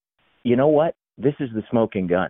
you 0.43 0.55
know 0.55 0.69
what? 0.69 0.95
This 1.17 1.35
is 1.39 1.49
the 1.53 1.61
smoking 1.69 2.07
gun. 2.07 2.29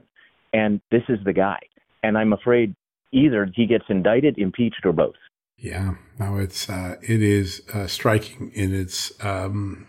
And 0.53 0.81
this 0.91 1.03
is 1.07 1.19
the 1.23 1.33
guy. 1.33 1.59
And 2.03 2.17
I'm 2.17 2.33
afraid 2.33 2.75
either 3.13 3.47
he 3.55 3.67
gets 3.67 3.85
indicted, 3.87 4.37
impeached, 4.37 4.81
or 4.83 4.91
both. 4.91 5.15
Yeah, 5.57 5.93
no, 6.19 6.37
it's 6.37 6.67
uh, 6.67 6.95
it 7.01 7.21
is 7.21 7.61
uh, 7.73 7.85
striking 7.85 8.51
in 8.53 8.73
its 8.73 9.13
um, 9.23 9.87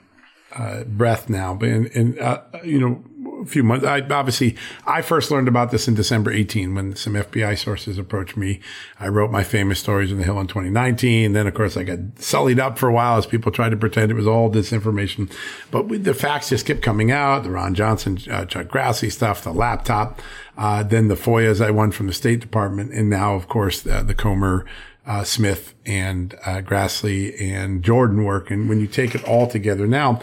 uh, 0.55 0.85
breath 0.85 1.31
now. 1.31 1.55
But 1.55 1.71
and, 1.71 1.87
and 1.97 2.19
uh, 2.19 2.43
you 2.63 2.79
know, 2.79 3.03
a 3.43 3.47
few 3.47 3.63
months. 3.63 3.85
I 3.85 4.01
obviously 4.01 4.57
I 4.87 5.03
first 5.03 5.31
learned 5.31 5.49
about 5.49 5.71
this 5.71 5.89
in 5.89 5.95
December 5.95 6.31
18 6.31 6.75
when 6.75 6.97
some 6.97 7.15
FBI 7.15 7.59
sources 7.59 7.99
approached 7.99 8.37
me. 8.37 8.61
I 8.99 9.09
wrote 9.09 9.31
my 9.31 9.45
famous 9.45 9.79
stories 9.79 10.11
in 10.11 10.19
the 10.19 10.25
Hill 10.25 10.41
in 10.41 10.47
2019. 10.47 11.33
Then 11.33 11.47
of 11.47 11.55
course 11.55 11.77
I 11.77 11.83
got 11.83 11.99
sullied 12.17 12.61
up 12.61 12.79
for 12.79 12.89
a 12.89 12.93
while 12.93 13.19
as 13.19 13.27
people 13.27 13.53
tried 13.53 13.71
to 13.71 13.77
pretend 13.77 14.11
it 14.11 14.15
was 14.15 14.27
all 14.27 14.51
disinformation. 14.51 15.31
But 15.71 15.89
we, 15.89 15.99
the 15.99 16.15
facts 16.15 16.49
just 16.49 16.67
kept 16.67 16.83
coming 16.83 17.11
out. 17.11 17.43
The 17.43 17.51
Ron 17.51 17.75
Johnson, 17.75 18.19
uh, 18.31 18.45
Chuck 18.45 18.69
Grassley 18.69 19.11
stuff, 19.11 19.45
the 19.45 19.53
laptop, 19.53 20.21
uh, 20.57 20.83
then 20.83 21.09
the 21.09 21.17
FOIAs 21.17 21.65
I 21.65 21.71
won 21.71 21.91
from 21.91 22.07
the 22.07 22.13
State 22.13 22.41
Department, 22.41 22.93
and 22.93 23.11
now 23.11 23.35
of 23.35 23.49
course 23.49 23.81
the, 23.81 24.03
the 24.03 24.15
Comer. 24.15 24.65
Uh, 25.05 25.25
Smith 25.25 25.75
and 25.85 26.35
uh, 26.47 26.61
Grassley 26.61 27.35
and 27.43 27.83
Jordan 27.83 28.23
work. 28.23 28.53
And 28.53 28.69
when 28.69 28.79
you 28.79 28.87
take 28.87 29.17
it 29.17 29.25
all 29.25 29.49
together 29.49 29.89
now, 29.89 30.21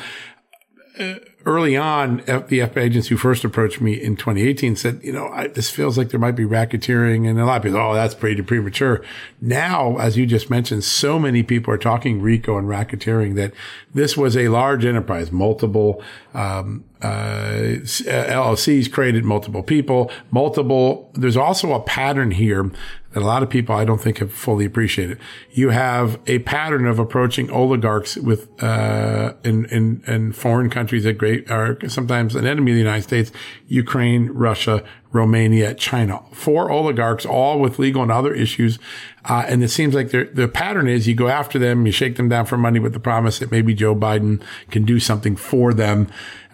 uh, 0.97 1.15
early 1.49 1.75
on, 1.75 2.17
the 2.17 2.59
FBI 2.59 2.77
agents 2.77 3.07
who 3.07 3.17
first 3.17 3.43
approached 3.43 3.81
me 3.81 3.93
in 3.93 4.15
2018 4.15 4.75
said, 4.75 5.01
you 5.03 5.11
know, 5.11 5.27
I, 5.27 5.47
this 5.47 5.69
feels 5.69 5.97
like 5.97 6.09
there 6.09 6.19
might 6.19 6.35
be 6.35 6.45
racketeering. 6.45 7.27
And 7.27 7.39
a 7.39 7.45
lot 7.45 7.57
of 7.57 7.63
people, 7.63 7.79
oh, 7.79 7.93
that's 7.93 8.13
pretty 8.13 8.41
premature. 8.41 9.03
Now, 9.41 9.97
as 9.97 10.17
you 10.17 10.25
just 10.25 10.49
mentioned, 10.49 10.83
so 10.83 11.17
many 11.19 11.43
people 11.43 11.73
are 11.73 11.77
talking 11.77 12.21
RICO 12.21 12.57
and 12.57 12.67
racketeering 12.67 13.35
that 13.35 13.53
this 13.93 14.15
was 14.15 14.37
a 14.37 14.49
large 14.49 14.85
enterprise, 14.85 15.31
multiple, 15.31 16.03
um, 16.33 16.85
uh, 17.01 17.79
LLCs 17.81 18.91
created 18.91 19.25
multiple 19.25 19.63
people, 19.63 20.11
multiple. 20.31 21.09
There's 21.13 21.37
also 21.37 21.73
a 21.73 21.81
pattern 21.81 22.31
here 22.31 22.71
that 23.13 23.23
a 23.23 23.25
lot 23.25 23.41
of 23.41 23.49
people 23.49 23.75
I 23.75 23.85
don't 23.85 23.99
think 23.99 24.19
have 24.19 24.31
fully 24.31 24.65
appreciated. 24.65 25.19
You 25.51 25.69
have 25.69 26.19
a 26.27 26.39
pattern 26.39 26.85
of 26.85 26.99
approaching 26.99 27.49
oligarchs 27.49 28.17
with 28.17 28.47
uh, 28.61 29.33
in, 29.43 29.65
in 29.65 30.03
in 30.05 30.31
foreign 30.31 30.69
countries 30.69 31.03
that 31.05 31.17
great 31.17 31.49
are 31.49 31.77
sometimes 31.87 32.35
an 32.35 32.45
enemy 32.45 32.71
of 32.71 32.75
the 32.75 32.81
United 32.81 33.03
States, 33.03 33.31
Ukraine, 33.67 34.29
Russia, 34.29 34.83
Romania, 35.11 35.73
China. 35.73 36.21
Four 36.31 36.71
oligarchs, 36.71 37.25
all 37.25 37.59
with 37.59 37.79
legal 37.79 38.03
and 38.03 38.11
other 38.11 38.33
issues. 38.33 38.77
Uh, 39.25 39.43
and 39.47 39.63
it 39.63 39.69
seems 39.69 39.95
like 39.95 40.11
the 40.11 40.49
pattern 40.53 40.87
is 40.87 41.07
you 41.07 41.15
go 41.15 41.27
after 41.27 41.59
them, 41.59 41.85
you 41.85 41.91
shake 41.91 42.15
them 42.15 42.29
down 42.29 42.45
for 42.45 42.57
money 42.57 42.79
with 42.79 42.93
the 42.93 42.99
promise 42.99 43.39
that 43.39 43.51
maybe 43.51 43.73
Joe 43.73 43.95
Biden 43.95 44.41
can 44.69 44.85
do 44.85 44.99
something 44.99 45.35
for 45.35 45.73
them. 45.73 46.07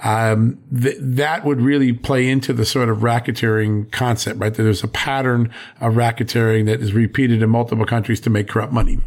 Um, 0.03 0.59
th- 0.77 0.97
that 0.99 1.45
would 1.45 1.61
really 1.61 1.93
play 1.93 2.27
into 2.27 2.53
the 2.53 2.65
sort 2.65 2.89
of 2.89 2.99
racketeering 2.99 3.91
concept, 3.91 4.39
right? 4.39 4.53
That 4.53 4.63
there's 4.63 4.83
a 4.83 4.89
pattern 4.89 5.53
of 5.79 5.93
racketeering 5.93 6.65
that 6.65 6.81
is 6.81 6.93
repeated 6.93 7.41
in 7.41 7.49
multiple 7.49 7.85
countries 7.85 8.19
to 8.21 8.29
make 8.29 8.47
corrupt 8.47 8.73
money. 8.73 8.99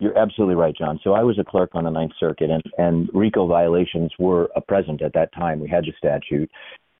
You're 0.00 0.18
absolutely 0.18 0.56
right, 0.56 0.74
John. 0.76 0.98
So 1.04 1.12
I 1.12 1.22
was 1.22 1.38
a 1.38 1.44
clerk 1.44 1.70
on 1.74 1.84
the 1.84 1.90
Ninth 1.90 2.14
Circuit, 2.18 2.50
and, 2.50 2.62
and 2.76 3.08
RICO 3.14 3.46
violations 3.46 4.10
were 4.18 4.48
present 4.66 5.00
at 5.00 5.12
that 5.14 5.32
time. 5.32 5.60
We 5.60 5.68
had 5.68 5.84
the 5.84 5.92
statute. 5.96 6.50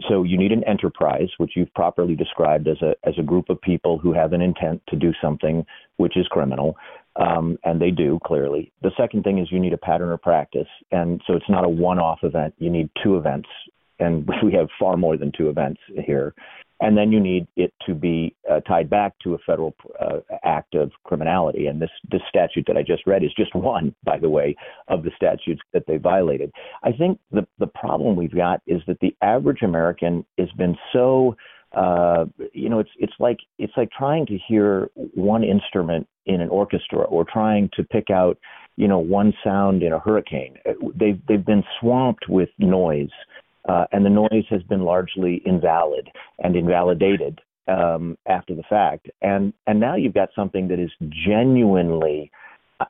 So 0.09 0.22
you 0.22 0.38
need 0.38 0.52
an 0.52 0.62
enterprise, 0.64 1.28
which 1.38 1.52
you've 1.57 1.72
properly 1.74 2.14
described 2.14 2.68
as 2.68 2.81
a 2.81 2.94
as 3.05 3.14
a 3.18 3.22
group 3.22 3.50
of 3.50 3.61
people 3.61 3.98
who 3.98 4.12
have 4.12 4.33
an 4.33 4.40
intent 4.40 4.83
to 4.88 4.96
do 4.96 5.12
something 5.20 5.66
which 5.96 6.16
is 6.16 6.26
criminal, 6.28 6.76
um, 7.16 7.59
and 7.64 7.81
they 7.81 7.90
do 7.90 8.18
clearly. 8.25 8.72
The 8.83 8.92
second 8.96 9.25
thing 9.25 9.38
is 9.38 9.51
you 9.51 9.61
need 9.61 9.72
a 9.72 9.79
pattern 9.79 10.11
or 10.11 10.18
practice, 10.18 10.68
and 10.90 11.20
so 11.27 11.35
it's 11.35 11.48
not 11.48 11.64
a 11.64 11.68
one-off 11.68 12.20
event. 12.22 12.55
You 12.59 12.70
need 12.70 12.90
two 13.03 13.16
events, 13.16 13.48
and 13.98 14.29
we 14.42 14.53
have 14.55 14.68
far 14.79 14.96
more 14.96 15.16
than 15.16 15.33
two 15.37 15.48
events 15.48 15.81
here 16.07 16.35
and 16.83 16.98
then 16.98 17.12
you 17.12 17.20
need 17.20 17.46
it 17.55 17.72
to 17.87 17.94
be 17.94 18.35
uh, 18.51 18.59
tied 18.61 18.90
back 18.90 19.14
to 19.20 19.35
a 19.35 19.38
federal 19.46 19.72
uh, 20.01 20.18
act 20.42 20.75
of 20.75 20.90
criminality. 21.05 21.68
And 21.68 21.81
this 21.81 21.90
this 22.11 22.20
statute 22.29 22.64
that 22.66 22.77
I 22.77 22.83
just 22.83 23.07
read 23.07 23.22
is 23.22 23.33
just 23.37 23.55
one, 23.55 23.94
by 24.03 24.18
the 24.18 24.29
way, 24.29 24.57
of 24.88 25.05
the 25.05 25.12
statutes 25.14 25.62
that 25.72 25.85
they 25.87 25.96
violated. 25.96 26.51
I 26.83 26.90
think 26.90 27.20
the 27.31 27.46
the 27.61 27.68
problem 27.68 28.16
we've 28.16 28.35
got 28.35 28.61
is 28.66 28.83
that 28.88 28.98
the 29.01 29.14
average 29.22 29.62
American 29.62 30.27
has 30.38 30.51
been 30.59 30.77
so 30.92 31.37
uh, 31.74 32.26
you 32.52 32.68
know, 32.68 32.78
it's 32.78 32.90
it's 32.98 33.14
like 33.18 33.38
it's 33.58 33.72
like 33.76 33.90
trying 33.90 34.26
to 34.26 34.38
hear 34.48 34.90
one 35.14 35.44
instrument 35.44 36.06
in 36.26 36.40
an 36.40 36.48
orchestra 36.48 37.00
or 37.00 37.24
trying 37.24 37.70
to 37.74 37.82
pick 37.82 38.11
out, 38.11 38.38
you 38.76 38.87
know, 38.87 38.98
one 38.98 39.32
sound 39.42 39.82
in 39.82 39.92
a 39.92 39.98
hurricane. 39.98 40.56
They've 40.94 41.20
they've 41.26 41.44
been 41.44 41.64
swamped 41.80 42.28
with 42.28 42.50
noise 42.58 43.11
uh, 43.68 43.85
and 43.92 44.04
the 44.04 44.11
noise 44.11 44.44
has 44.50 44.62
been 44.64 44.82
largely 44.82 45.40
invalid 45.44 46.08
and 46.42 46.56
invalidated 46.56 47.40
um, 47.68 48.18
after 48.26 48.54
the 48.54 48.64
fact. 48.68 49.08
And 49.20 49.52
and 49.66 49.78
now 49.78 49.96
you've 49.96 50.14
got 50.14 50.30
something 50.35 50.68
that 50.68 50.80
is 50.80 50.90
genuinely. 51.26 52.30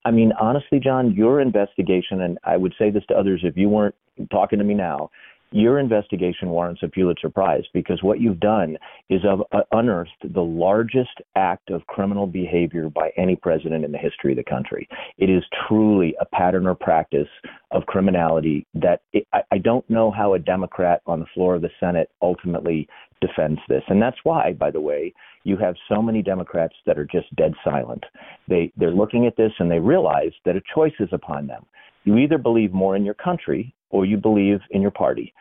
I 0.06 0.10
mean, 0.10 0.32
honestly, 0.40 0.80
John, 0.80 1.12
your 1.12 1.40
investigation, 1.40 2.22
and 2.22 2.38
I 2.44 2.56
would 2.56 2.74
say 2.78 2.90
this 2.90 3.04
to 3.08 3.14
others 3.14 3.42
if 3.44 3.56
you 3.58 3.68
weren't 3.68 3.94
talking 4.30 4.58
to 4.58 4.64
me 4.64 4.72
now, 4.72 5.10
your 5.52 5.78
investigation 5.78 6.50
warrants 6.50 6.82
a 6.82 6.88
Pulitzer 6.88 7.30
Prize 7.30 7.64
because 7.72 8.02
what 8.02 8.20
you've 8.20 8.40
done 8.40 8.76
is 9.08 9.20
of, 9.24 9.42
uh, 9.52 9.62
unearthed 9.72 10.10
the 10.32 10.42
largest 10.42 11.20
act 11.36 11.70
of 11.70 11.86
criminal 11.86 12.26
behavior 12.26 12.88
by 12.88 13.10
any 13.16 13.36
president 13.36 13.84
in 13.84 13.92
the 13.92 13.98
history 13.98 14.32
of 14.32 14.36
the 14.36 14.44
country. 14.44 14.88
It 15.18 15.30
is 15.30 15.42
truly 15.68 16.14
a 16.20 16.24
pattern 16.24 16.66
or 16.66 16.74
practice 16.74 17.28
of 17.70 17.86
criminality 17.86 18.66
that 18.74 19.02
it, 19.12 19.26
I, 19.32 19.42
I 19.52 19.58
don't 19.58 19.88
know 19.88 20.10
how 20.10 20.34
a 20.34 20.38
Democrat 20.38 21.02
on 21.06 21.20
the 21.20 21.26
floor 21.34 21.56
of 21.56 21.62
the 21.62 21.70
Senate 21.80 22.10
ultimately 22.20 22.88
defends 23.20 23.60
this. 23.68 23.82
And 23.88 24.02
that's 24.02 24.18
why, 24.24 24.52
by 24.52 24.70
the 24.70 24.80
way, 24.80 25.14
you 25.44 25.56
have 25.56 25.74
so 25.88 26.02
many 26.02 26.22
Democrats 26.22 26.74
that 26.86 26.98
are 26.98 27.06
just 27.06 27.34
dead 27.36 27.54
silent. 27.64 28.04
They 28.48 28.72
they're 28.76 28.90
looking 28.90 29.26
at 29.26 29.36
this 29.36 29.52
and 29.58 29.70
they 29.70 29.78
realize 29.78 30.32
that 30.44 30.56
a 30.56 30.62
choice 30.74 30.92
is 31.00 31.08
upon 31.12 31.46
them. 31.46 31.64
You 32.04 32.18
either 32.18 32.38
believe 32.38 32.72
more 32.72 32.96
in 32.96 33.04
your 33.04 33.14
country 33.14 33.74
or 33.90 34.04
you 34.04 34.16
believe 34.16 34.60
in 34.70 34.82
your 34.82 34.90
party. 34.90 35.32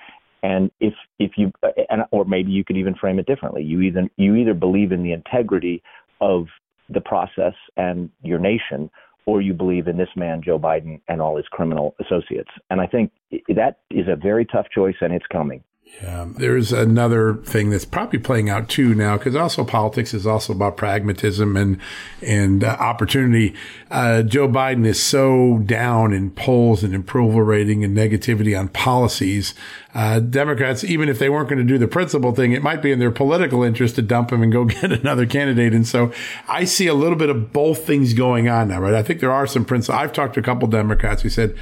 And 0.43 0.71
if 0.80 0.93
if 1.19 1.32
you 1.38 1.52
and 1.89 2.04
or 2.12 2.26
maybe 2.26 2.52
you 2.52 2.63
could 2.63 2.78
even 2.78 2.95
frame 2.95 3.19
it 3.19 3.28
differently. 3.28 3.63
You 3.63 3.82
either 3.82 4.10
you 4.17 4.36
either 4.36 4.54
believe 4.54 4.91
in 4.91 5.04
the 5.04 5.13
integrity 5.13 5.84
of 6.19 6.45
the 6.89 7.02
process 7.02 7.54
and 7.78 8.10
your 8.24 8.39
nation, 8.39 8.89
or 9.26 9.41
you 9.41 9.54
believe 9.54 9.88
in 9.88 9.97
this 9.97 10.10
man 10.15 10.41
Joe 10.43 10.60
Biden 10.60 11.00
and 11.08 11.21
all 11.21 11.38
his 11.38 11.45
criminal 11.52 11.95
associates. 12.00 12.50
And 12.69 12.82
I 12.82 12.88
think 12.88 13.12
that 13.50 13.80
is 13.89 14.08
a 14.08 14.15
very 14.15 14.45
tough 14.45 14.67
choice, 14.74 14.95
and 15.02 15.13
it's 15.13 15.26
coming. 15.32 15.63
Yeah, 15.99 16.30
there's 16.36 16.71
another 16.71 17.36
thing 17.36 17.69
that's 17.69 17.86
probably 17.86 18.17
playing 18.17 18.49
out 18.49 18.69
too 18.69 18.95
now, 18.95 19.17
because 19.17 19.36
also 19.36 19.63
politics 19.63 20.15
is 20.15 20.25
also 20.25 20.51
about 20.54 20.75
pragmatism 20.75 21.56
and 21.56 21.80
and 22.23 22.63
uh, 22.63 22.69
opportunity. 22.80 23.54
Uh, 23.91 24.23
Joe 24.23 24.47
Biden 24.47 24.86
is 24.86 25.01
so 25.01 25.60
down 25.65 26.12
in 26.12 26.32
polls 26.32 26.84
and 26.84 26.95
approval 26.95 27.41
rating 27.41 27.84
and 27.84 27.95
negativity 27.95 28.58
on 28.58 28.69
policies. 28.69 29.54
Uh, 29.93 30.19
Democrats, 30.19 30.84
even 30.84 31.08
if 31.08 31.19
they 31.19 31.30
weren't 31.30 31.49
going 31.49 31.60
to 31.60 31.65
do 31.65 31.77
the 31.77 31.88
principal 31.88 32.34
thing, 32.34 32.54
it 32.54 32.63
might 32.63 32.82
be 32.82 32.91
in 32.91 32.97
their 32.97 33.12
political 33.12 33.62
interest 33.62 33.95
to 33.95 34.01
dump 34.01 34.32
him 34.32 34.41
and 34.41 34.51
go 34.51 34.65
get 34.82 34.91
another 34.91 35.27
candidate. 35.27 35.73
And 35.73 35.86
so 35.86 36.12
I 36.47 36.63
see 36.63 36.88
a 36.88 36.95
little 36.95 37.17
bit 37.17 37.30
of 37.30 37.54
both 37.54 37.86
things 37.86 38.13
going 38.13 38.47
on 38.49 38.69
now, 38.69 38.80
right? 38.80 38.95
I 38.95 39.04
think 39.04 39.19
there 39.19 39.32
are 39.32 39.45
some 39.45 39.65
principles. 39.65 39.99
I've 39.99 40.13
talked 40.13 40.34
to 40.36 40.39
a 40.39 40.43
couple 40.43 40.67
Democrats 40.67 41.21
who 41.21 41.30
said 41.30 41.56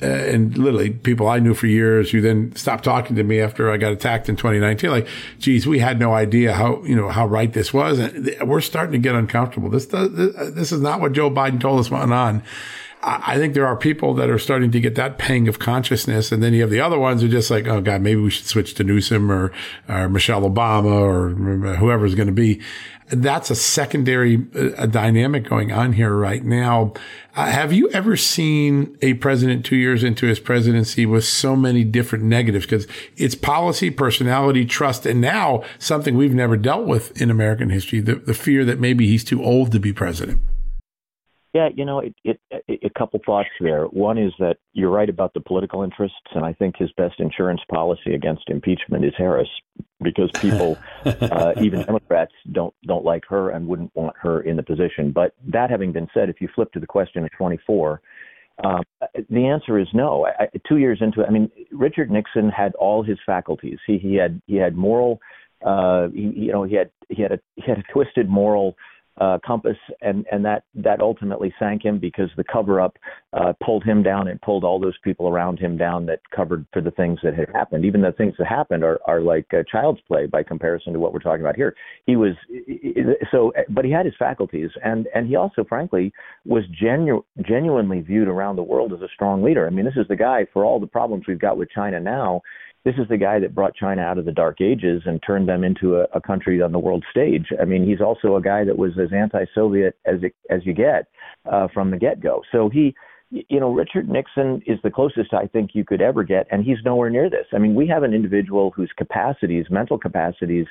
uh, 0.00 0.06
and 0.06 0.56
literally 0.56 0.90
people 0.90 1.28
I 1.28 1.40
knew 1.40 1.54
for 1.54 1.66
years 1.66 2.10
who 2.10 2.20
then 2.20 2.54
stopped 2.54 2.84
talking 2.84 3.16
to 3.16 3.24
me 3.24 3.40
after 3.40 3.70
I 3.70 3.76
got 3.76 3.92
attacked 3.92 4.28
in 4.28 4.36
2019. 4.36 4.90
Like, 4.90 5.08
geez, 5.38 5.66
we 5.66 5.80
had 5.80 5.98
no 5.98 6.12
idea 6.12 6.52
how, 6.52 6.84
you 6.84 6.94
know, 6.94 7.08
how 7.08 7.26
right 7.26 7.52
this 7.52 7.74
was. 7.74 7.98
And 7.98 8.36
we're 8.42 8.60
starting 8.60 8.92
to 8.92 8.98
get 8.98 9.14
uncomfortable. 9.14 9.70
This, 9.70 9.86
does, 9.86 10.12
this 10.54 10.70
is 10.70 10.80
not 10.80 11.00
what 11.00 11.12
Joe 11.12 11.30
Biden 11.30 11.60
told 11.60 11.80
us 11.80 11.90
went 11.90 12.12
on. 12.12 12.42
I 13.00 13.36
think 13.36 13.54
there 13.54 13.66
are 13.66 13.76
people 13.76 14.14
that 14.14 14.28
are 14.28 14.40
starting 14.40 14.72
to 14.72 14.80
get 14.80 14.96
that 14.96 15.18
pang 15.18 15.46
of 15.46 15.60
consciousness. 15.60 16.32
And 16.32 16.42
then 16.42 16.52
you 16.52 16.62
have 16.62 16.70
the 16.70 16.80
other 16.80 16.98
ones 16.98 17.22
who 17.22 17.28
are 17.28 17.30
just 17.30 17.50
like, 17.50 17.66
oh 17.68 17.80
God, 17.80 18.02
maybe 18.02 18.20
we 18.20 18.30
should 18.30 18.46
switch 18.46 18.74
to 18.74 18.84
Newsom 18.84 19.30
or, 19.30 19.52
or 19.88 20.08
Michelle 20.08 20.42
Obama 20.42 21.00
or 21.00 21.30
whoever's 21.76 22.16
going 22.16 22.26
to 22.26 22.32
be. 22.32 22.60
That's 23.10 23.50
a 23.50 23.54
secondary 23.54 24.46
uh, 24.54 24.86
dynamic 24.86 25.48
going 25.48 25.72
on 25.72 25.94
here 25.94 26.14
right 26.14 26.44
now. 26.44 26.92
Uh, 27.34 27.46
have 27.46 27.72
you 27.72 27.88
ever 27.90 28.16
seen 28.16 28.98
a 29.00 29.14
president 29.14 29.64
two 29.64 29.76
years 29.76 30.04
into 30.04 30.26
his 30.26 30.38
presidency 30.40 31.06
with 31.06 31.24
so 31.24 31.56
many 31.56 31.84
different 31.84 32.24
negatives? 32.24 32.66
Because 32.66 32.86
it's 33.16 33.34
policy, 33.34 33.90
personality, 33.90 34.66
trust, 34.66 35.06
and 35.06 35.20
now 35.20 35.62
something 35.78 36.16
we've 36.16 36.34
never 36.34 36.56
dealt 36.56 36.86
with 36.86 37.18
in 37.20 37.30
American 37.30 37.70
history, 37.70 38.00
the, 38.00 38.16
the 38.16 38.34
fear 38.34 38.64
that 38.64 38.78
maybe 38.78 39.06
he's 39.06 39.24
too 39.24 39.42
old 39.42 39.72
to 39.72 39.80
be 39.80 39.92
president. 39.92 40.40
Yeah, 41.54 41.68
you 41.74 41.86
know, 41.86 42.00
it, 42.00 42.14
it, 42.24 42.40
it, 42.50 42.80
a 42.84 42.98
couple 42.98 43.20
thoughts 43.24 43.48
there. 43.58 43.84
One 43.84 44.18
is 44.18 44.32
that 44.38 44.58
you're 44.74 44.90
right 44.90 45.08
about 45.08 45.32
the 45.32 45.40
political 45.40 45.82
interests, 45.82 46.18
and 46.34 46.44
I 46.44 46.52
think 46.52 46.76
his 46.76 46.90
best 46.92 47.20
insurance 47.20 47.62
policy 47.72 48.14
against 48.14 48.42
impeachment 48.48 49.04
is 49.04 49.14
Harris, 49.16 49.48
because 50.02 50.30
people, 50.42 50.76
uh, 51.06 51.52
even 51.62 51.82
Democrats, 51.84 52.32
don't 52.52 52.74
don't 52.86 53.04
like 53.04 53.24
her 53.30 53.50
and 53.50 53.66
wouldn't 53.66 53.96
want 53.96 54.14
her 54.20 54.42
in 54.42 54.56
the 54.56 54.62
position. 54.62 55.10
But 55.10 55.34
that 55.46 55.70
having 55.70 55.90
been 55.90 56.08
said, 56.12 56.28
if 56.28 56.40
you 56.40 56.48
flip 56.54 56.70
to 56.72 56.80
the 56.80 56.86
question 56.86 57.24
of 57.24 57.30
24, 57.32 58.02
um, 58.64 58.82
the 59.30 59.46
answer 59.46 59.78
is 59.78 59.88
no. 59.94 60.26
I, 60.26 60.48
two 60.68 60.76
years 60.76 60.98
into 61.00 61.22
it, 61.22 61.26
I 61.28 61.30
mean, 61.30 61.50
Richard 61.72 62.10
Nixon 62.10 62.50
had 62.50 62.74
all 62.74 63.02
his 63.02 63.18
faculties. 63.24 63.78
He 63.86 63.96
he 63.98 64.16
had 64.16 64.42
he 64.46 64.56
had 64.56 64.76
moral, 64.76 65.20
uh, 65.64 66.08
he, 66.08 66.32
you 66.36 66.52
know, 66.52 66.64
he 66.64 66.74
had 66.74 66.90
he 67.08 67.22
had 67.22 67.32
a 67.32 67.38
he 67.56 67.62
had 67.66 67.78
a 67.78 67.92
twisted 67.92 68.28
moral 68.28 68.76
uh, 69.20 69.38
compass, 69.44 69.76
and 70.00 70.24
and 70.30 70.44
that 70.44 70.64
that 70.74 71.00
ultimately 71.00 71.52
sank 71.58 71.84
him 71.84 71.98
because 71.98 72.30
the 72.36 72.44
cover 72.44 72.80
up 72.80 72.96
uh, 73.32 73.52
pulled 73.62 73.84
him 73.84 74.02
down 74.02 74.28
and 74.28 74.40
pulled 74.42 74.64
all 74.64 74.78
those 74.78 74.96
people 75.02 75.28
around 75.28 75.58
him 75.58 75.76
down 75.76 76.06
that 76.06 76.20
covered 76.34 76.66
for 76.72 76.80
the 76.80 76.90
things 76.92 77.18
that 77.22 77.34
had 77.34 77.48
happened. 77.52 77.84
Even 77.84 78.00
the 78.00 78.12
things 78.12 78.34
that 78.38 78.46
happened 78.46 78.84
are 78.84 78.98
are 79.06 79.20
like 79.20 79.46
uh, 79.52 79.62
child's 79.70 80.00
play 80.06 80.26
by 80.26 80.42
comparison 80.42 80.92
to 80.92 80.98
what 80.98 81.12
we're 81.12 81.18
talking 81.18 81.40
about 81.40 81.56
here. 81.56 81.74
He 82.06 82.16
was 82.16 82.34
so, 83.30 83.52
but 83.68 83.84
he 83.84 83.90
had 83.90 84.06
his 84.06 84.14
faculties, 84.18 84.70
and 84.84 85.06
and 85.14 85.26
he 85.26 85.36
also, 85.36 85.64
frankly, 85.64 86.12
was 86.44 86.64
genu- 86.68 87.24
genuinely 87.42 88.00
viewed 88.00 88.28
around 88.28 88.56
the 88.56 88.62
world 88.62 88.92
as 88.92 89.00
a 89.00 89.08
strong 89.14 89.42
leader. 89.42 89.66
I 89.66 89.70
mean, 89.70 89.84
this 89.84 89.96
is 89.96 90.08
the 90.08 90.16
guy 90.16 90.46
for 90.52 90.64
all 90.64 90.80
the 90.80 90.86
problems 90.86 91.24
we've 91.26 91.40
got 91.40 91.58
with 91.58 91.70
China 91.70 92.00
now 92.00 92.42
this 92.84 92.94
is 92.96 93.08
the 93.08 93.16
guy 93.16 93.38
that 93.40 93.54
brought 93.54 93.74
China 93.74 94.02
out 94.02 94.18
of 94.18 94.24
the 94.24 94.32
dark 94.32 94.60
ages 94.60 95.02
and 95.04 95.20
turned 95.26 95.48
them 95.48 95.64
into 95.64 95.96
a, 95.96 96.04
a 96.14 96.20
country 96.20 96.62
on 96.62 96.72
the 96.72 96.78
world 96.78 97.04
stage. 97.10 97.46
I 97.60 97.64
mean, 97.64 97.86
he's 97.86 98.00
also 98.00 98.36
a 98.36 98.42
guy 98.42 98.64
that 98.64 98.78
was 98.78 98.92
as 99.02 99.12
anti-Soviet 99.12 99.96
as 100.06 100.22
it, 100.22 100.34
as 100.48 100.60
you 100.64 100.72
get 100.72 101.06
uh, 101.50 101.68
from 101.74 101.90
the 101.90 101.98
get-go. 101.98 102.42
So 102.52 102.68
he 102.68 102.94
you 103.30 103.60
know, 103.60 103.72
Richard 103.72 104.08
Nixon 104.08 104.62
is 104.66 104.78
the 104.82 104.90
closest 104.90 105.34
I 105.34 105.46
think 105.46 105.72
you 105.74 105.84
could 105.84 106.00
ever 106.00 106.24
get, 106.24 106.46
and 106.50 106.64
he's 106.64 106.78
nowhere 106.84 107.10
near 107.10 107.28
this. 107.28 107.46
I 107.52 107.58
mean, 107.58 107.74
we 107.74 107.86
have 107.88 108.02
an 108.02 108.14
individual 108.14 108.72
whose 108.74 108.90
capacities, 108.96 109.66
mental 109.70 109.98
capacities, 109.98 110.66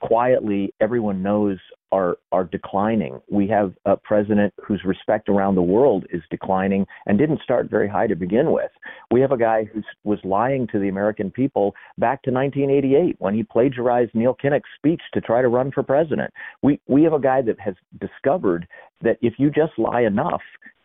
quietly 0.00 0.74
everyone 0.80 1.22
knows 1.22 1.58
are 1.94 2.16
are 2.32 2.44
declining. 2.44 3.20
We 3.30 3.46
have 3.48 3.72
a 3.84 3.96
president 3.96 4.52
whose 4.66 4.82
respect 4.84 5.28
around 5.28 5.54
the 5.54 5.62
world 5.62 6.04
is 6.10 6.22
declining 6.28 6.86
and 7.06 7.16
didn't 7.16 7.40
start 7.42 7.70
very 7.70 7.88
high 7.88 8.08
to 8.08 8.16
begin 8.16 8.50
with. 8.50 8.72
We 9.12 9.20
have 9.20 9.30
a 9.30 9.38
guy 9.38 9.64
who 9.64 9.80
was 10.02 10.18
lying 10.24 10.66
to 10.72 10.80
the 10.80 10.88
American 10.88 11.30
people 11.30 11.74
back 11.96 12.22
to 12.24 12.32
1988 12.32 13.16
when 13.20 13.34
he 13.34 13.44
plagiarized 13.44 14.12
Neil 14.12 14.36
Kinnock's 14.42 14.68
speech 14.76 15.02
to 15.12 15.20
try 15.20 15.40
to 15.40 15.48
run 15.48 15.70
for 15.70 15.84
president. 15.84 16.32
We 16.62 16.80
we 16.88 17.04
have 17.04 17.12
a 17.12 17.20
guy 17.20 17.42
that 17.42 17.60
has 17.60 17.74
discovered 18.00 18.66
that 19.02 19.18
if 19.22 19.34
you 19.38 19.50
just 19.50 19.78
lie 19.78 20.02
enough, 20.02 20.42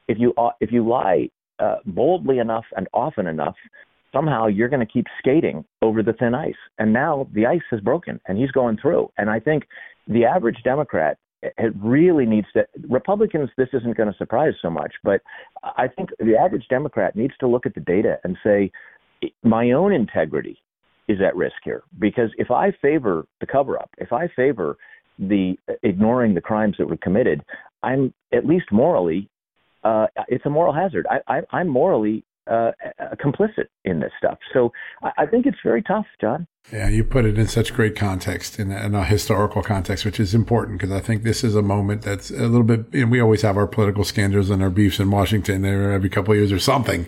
if 0.07 0.19
you 0.19 0.33
if 0.61 0.71
you 0.71 0.87
lie 0.87 1.29
uh, 1.57 1.77
boldly 1.87 2.37
enough 2.37 2.65
and 2.77 2.87
often 2.93 3.25
enough, 3.25 3.55
somehow 4.11 4.47
you're 4.47 4.69
going 4.69 4.85
to 4.85 4.91
keep 4.91 5.05
skating 5.19 5.65
over 5.81 6.03
the 6.03 6.13
thin 6.13 6.33
ice. 6.33 6.53
And 6.77 6.93
now 6.93 7.27
the 7.33 7.45
ice 7.45 7.61
is 7.71 7.81
broken 7.81 8.19
and 8.27 8.37
he's 8.37 8.51
going 8.51 8.77
through. 8.81 9.11
And 9.17 9.29
I 9.29 9.39
think 9.39 9.63
the 10.07 10.25
average 10.25 10.57
Democrat 10.63 11.17
it 11.41 11.73
really 11.81 12.25
needs 12.25 12.47
to 12.53 12.65
Republicans 12.89 13.49
this 13.57 13.69
isn't 13.71 13.95
going 13.95 14.11
to 14.11 14.17
surprise 14.17 14.53
so 14.61 14.69
much, 14.69 14.93
but 15.03 15.21
I 15.63 15.87
think 15.87 16.09
the 16.19 16.35
average 16.37 16.65
Democrat 16.69 17.15
needs 17.15 17.33
to 17.39 17.47
look 17.47 17.65
at 17.65 17.73
the 17.75 17.79
data 17.79 18.17
and 18.25 18.37
say 18.43 18.71
my 19.41 19.71
own 19.71 19.93
integrity 19.93 20.57
is 21.07 21.19
at 21.25 21.35
risk 21.35 21.55
here 21.63 21.83
because 21.97 22.29
if 22.37 22.51
I 22.51 22.71
favor 22.81 23.25
the 23.39 23.47
cover 23.47 23.79
up, 23.79 23.89
if 23.97 24.11
I 24.11 24.27
favor 24.35 24.77
the 25.17 25.55
eh, 25.69 25.73
ignoring 25.83 26.33
the 26.33 26.41
crimes 26.41 26.75
that 26.77 26.89
were 26.89 26.97
committed, 26.97 27.41
I'm 27.83 28.13
at 28.33 28.45
least 28.45 28.65
morally 28.71 29.29
uh, 29.83 30.07
it's 30.27 30.45
a 30.45 30.49
moral 30.49 30.73
hazard. 30.73 31.07
I, 31.09 31.37
I, 31.37 31.41
I'm 31.51 31.69
morally 31.69 32.25
uh, 32.49 32.71
complicit 33.15 33.67
in 33.85 33.99
this 33.99 34.11
stuff. 34.17 34.39
So 34.53 34.71
I, 35.03 35.11
I 35.19 35.25
think 35.25 35.45
it's 35.45 35.57
very 35.63 35.83
tough, 35.83 36.05
John. 36.19 36.47
Yeah, 36.71 36.87
you 36.87 37.03
put 37.03 37.25
it 37.25 37.39
in 37.39 37.47
such 37.47 37.73
great 37.73 37.95
context, 37.95 38.59
in, 38.59 38.71
in 38.71 38.93
a 38.93 39.03
historical 39.03 39.63
context, 39.63 40.05
which 40.05 40.19
is 40.19 40.35
important 40.35 40.77
because 40.77 40.91
I 40.91 40.99
think 40.99 41.23
this 41.23 41.43
is 41.43 41.55
a 41.55 41.63
moment 41.63 42.03
that's 42.03 42.29
a 42.29 42.47
little 42.47 42.63
bit. 42.63 42.85
You 42.91 43.05
know, 43.05 43.11
we 43.11 43.19
always 43.19 43.41
have 43.41 43.57
our 43.57 43.65
political 43.65 44.03
scandals 44.03 44.51
and 44.51 44.61
our 44.61 44.69
beefs 44.69 44.99
in 44.99 45.09
Washington 45.09 45.65
every 45.65 46.09
couple 46.09 46.33
of 46.33 46.37
years 46.37 46.51
or 46.51 46.59
something, 46.59 47.07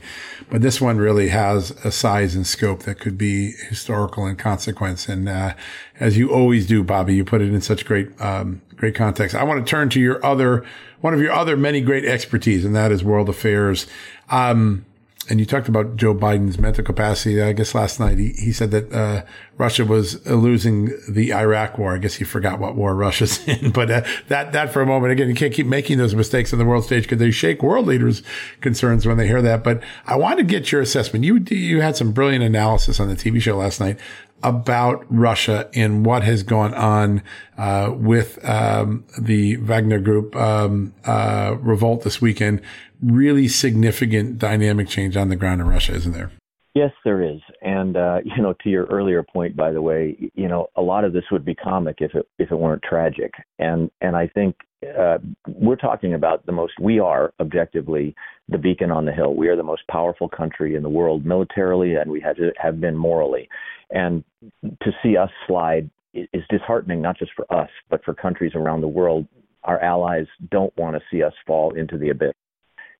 but 0.49 0.61
this 0.61 0.81
one 0.81 0.97
really 0.97 1.27
has 1.27 1.71
a 1.85 1.91
size 1.91 2.33
and 2.33 2.47
scope 2.47 2.83
that 2.83 2.99
could 2.99 3.17
be 3.17 3.51
historical 3.69 4.25
in 4.25 4.35
consequence. 4.35 5.07
And 5.07 5.29
uh, 5.29 5.53
as 5.99 6.17
you 6.17 6.33
always 6.33 6.65
do, 6.65 6.83
Bobby, 6.83 7.13
you 7.13 7.23
put 7.23 7.41
it 7.41 7.53
in 7.53 7.61
such 7.61 7.85
great, 7.85 8.19
um, 8.19 8.61
great 8.77 8.95
context. 8.95 9.35
I 9.35 9.43
want 9.43 9.63
to 9.63 9.69
turn 9.69 9.89
to 9.89 9.99
your 9.99 10.25
other 10.25 10.65
one 11.01 11.13
of 11.15 11.19
your 11.19 11.31
other 11.31 11.57
many 11.57 11.81
great 11.81 12.05
expertise, 12.05 12.63
and 12.63 12.75
that 12.75 12.91
is 12.91 13.03
world 13.03 13.27
affairs. 13.27 13.87
Um, 14.29 14.85
and 15.29 15.39
you 15.39 15.45
talked 15.45 15.69
about 15.69 15.95
Joe 15.95 16.15
Biden's 16.15 16.57
mental 16.57 16.83
capacity. 16.83 17.41
I 17.41 17.53
guess 17.53 17.75
last 17.75 17.99
night 17.99 18.17
he, 18.17 18.29
he 18.29 18.51
said 18.51 18.71
that 18.71 18.91
uh, 18.91 19.23
Russia 19.57 19.85
was 19.85 20.25
losing 20.25 20.91
the 21.07 21.33
Iraq 21.33 21.77
war. 21.77 21.93
I 21.93 21.99
guess 21.99 22.15
he 22.15 22.23
forgot 22.23 22.59
what 22.59 22.75
war 22.75 22.95
Russia's 22.95 23.47
in, 23.47 23.71
but 23.71 23.91
uh, 23.91 24.01
that 24.29 24.51
that 24.53 24.73
for 24.73 24.81
a 24.81 24.85
moment 24.85 25.13
again, 25.13 25.29
you 25.29 25.35
can't 25.35 25.53
keep 25.53 25.67
making 25.67 25.99
those 25.99 26.15
mistakes 26.15 26.51
on 26.53 26.59
the 26.59 26.65
world 26.65 26.85
stage 26.85 27.03
because 27.03 27.19
they 27.19 27.31
shake 27.31 27.61
world 27.61 27.85
leaders' 27.85 28.23
concerns 28.61 29.05
when 29.05 29.17
they 29.17 29.27
hear 29.27 29.41
that. 29.41 29.63
But 29.63 29.83
I 30.05 30.15
want 30.15 30.39
to 30.39 30.43
get 30.43 30.71
your 30.71 30.81
assessment. 30.81 31.23
You 31.23 31.37
you 31.49 31.81
had 31.81 31.95
some 31.95 32.11
brilliant 32.11 32.43
analysis 32.43 32.99
on 32.99 33.07
the 33.07 33.15
TV 33.15 33.41
show 33.41 33.57
last 33.57 33.79
night 33.79 33.99
about 34.43 35.05
Russia 35.09 35.69
and 35.73 36.05
what 36.05 36.23
has 36.23 36.43
gone 36.43 36.73
on 36.73 37.21
uh, 37.57 37.93
with 37.95 38.43
um, 38.47 39.05
the 39.19 39.57
Wagner 39.57 39.99
Group 39.99 40.35
um, 40.35 40.93
uh, 41.05 41.55
revolt 41.59 42.03
this 42.03 42.21
weekend 42.21 42.61
really 43.01 43.47
significant 43.47 44.37
dynamic 44.37 44.87
change 44.87 45.17
on 45.17 45.29
the 45.29 45.35
ground 45.35 45.61
in 45.61 45.67
Russia, 45.67 45.93
isn't 45.93 46.13
there? 46.13 46.31
Yes, 46.73 46.91
there 47.03 47.21
is, 47.21 47.41
and 47.61 47.97
uh, 47.97 48.19
you 48.25 48.41
know, 48.41 48.53
to 48.63 48.69
your 48.69 48.85
earlier 48.85 49.23
point, 49.23 49.55
by 49.55 49.71
the 49.71 49.81
way, 49.81 50.31
you 50.35 50.47
know, 50.47 50.67
a 50.75 50.81
lot 50.81 51.03
of 51.03 51.13
this 51.13 51.25
would 51.31 51.43
be 51.43 51.55
comic 51.55 51.97
if 51.99 52.15
it 52.15 52.27
if 52.39 52.51
it 52.51 52.55
weren't 52.55 52.83
tragic, 52.83 53.33
and 53.59 53.91
and 53.99 54.15
I 54.15 54.27
think 54.27 54.55
uh, 54.97 55.17
we're 55.47 55.75
talking 55.75 56.13
about 56.13 56.45
the 56.45 56.51
most. 56.53 56.73
We 56.79 56.99
are 56.99 57.33
objectively 57.39 58.15
the 58.47 58.57
beacon 58.57 58.89
on 58.91 59.05
the 59.05 59.11
hill. 59.11 59.35
We 59.35 59.49
are 59.49 59.55
the 59.55 59.63
most 59.63 59.83
powerful 59.89 60.29
country 60.29 60.75
in 60.75 60.83
the 60.83 60.89
world 60.89 61.25
militarily, 61.25 61.95
and 61.95 62.09
we 62.09 62.21
have 62.21 62.37
have 62.57 62.79
been 62.79 62.95
morally. 62.95 63.49
And 63.91 64.23
to 64.63 64.91
see 65.03 65.17
us 65.17 65.29
slide 65.47 65.89
is 66.13 66.43
disheartening, 66.49 67.01
not 67.01 67.17
just 67.17 67.31
for 67.35 67.51
us, 67.53 67.69
but 67.89 68.03
for 68.03 68.13
countries 68.13 68.53
around 68.55 68.81
the 68.81 68.87
world. 68.87 69.27
Our 69.63 69.79
allies 69.79 70.25
don't 70.49 70.75
want 70.77 70.95
to 70.95 71.01
see 71.11 71.23
us 71.23 71.33
fall 71.45 71.75
into 71.75 71.97
the 71.97 72.09
abyss. 72.09 72.33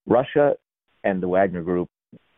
Russia 0.06 0.56
and 1.04 1.22
the 1.22 1.28
Wagner 1.28 1.64
Group, 1.64 1.90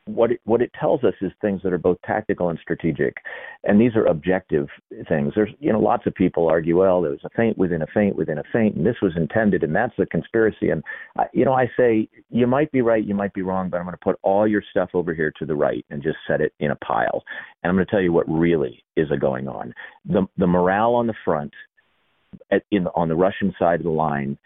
what 0.05 0.31
it, 0.31 0.41
what 0.43 0.61
it 0.61 0.71
tells 0.77 1.03
us 1.03 1.13
is 1.21 1.31
things 1.41 1.61
that 1.63 1.71
are 1.71 1.77
both 1.77 1.97
tactical 2.05 2.49
and 2.49 2.59
strategic, 2.61 3.15
and 3.63 3.79
these 3.79 3.95
are 3.95 4.05
objective 4.05 4.67
things. 5.07 5.31
There's 5.35 5.51
you 5.59 5.71
know 5.71 5.79
lots 5.79 6.05
of 6.05 6.13
people 6.13 6.49
argue, 6.49 6.79
well, 6.79 7.01
there 7.01 7.11
was 7.11 7.23
a 7.23 7.29
feint 7.29 7.57
within 7.57 7.81
a 7.81 7.87
feint 7.93 8.15
within 8.15 8.37
a 8.37 8.43
feint, 8.51 8.75
and 8.75 8.85
this 8.85 8.97
was 9.01 9.13
intended, 9.15 9.63
and 9.63 9.73
that's 9.73 9.97
a 9.99 10.05
conspiracy. 10.05 10.69
And 10.69 10.83
uh, 11.17 11.25
you 11.33 11.45
know, 11.45 11.53
I 11.53 11.69
say 11.77 12.09
you 12.29 12.47
might 12.47 12.71
be 12.71 12.81
right, 12.81 13.03
you 13.03 13.15
might 13.15 13.33
be 13.33 13.41
wrong, 13.43 13.69
but 13.69 13.77
I'm 13.77 13.85
going 13.85 13.93
to 13.93 14.03
put 14.03 14.19
all 14.23 14.47
your 14.47 14.63
stuff 14.71 14.89
over 14.93 15.13
here 15.13 15.31
to 15.39 15.45
the 15.45 15.55
right 15.55 15.85
and 15.89 16.03
just 16.03 16.17
set 16.27 16.41
it 16.41 16.53
in 16.59 16.71
a 16.71 16.75
pile. 16.77 17.23
And 17.63 17.69
I'm 17.69 17.75
going 17.75 17.85
to 17.85 17.91
tell 17.91 18.01
you 18.01 18.11
what 18.11 18.29
really 18.29 18.83
is 18.97 19.07
going 19.21 19.47
on. 19.47 19.73
The 20.05 20.27
the 20.37 20.47
morale 20.47 20.95
on 20.95 21.07
the 21.07 21.13
front, 21.23 21.53
at, 22.51 22.63
in 22.71 22.87
on 22.87 23.07
the 23.07 23.15
Russian 23.15 23.53
side 23.57 23.79
of 23.79 23.85
the 23.85 23.89
line 23.89 24.37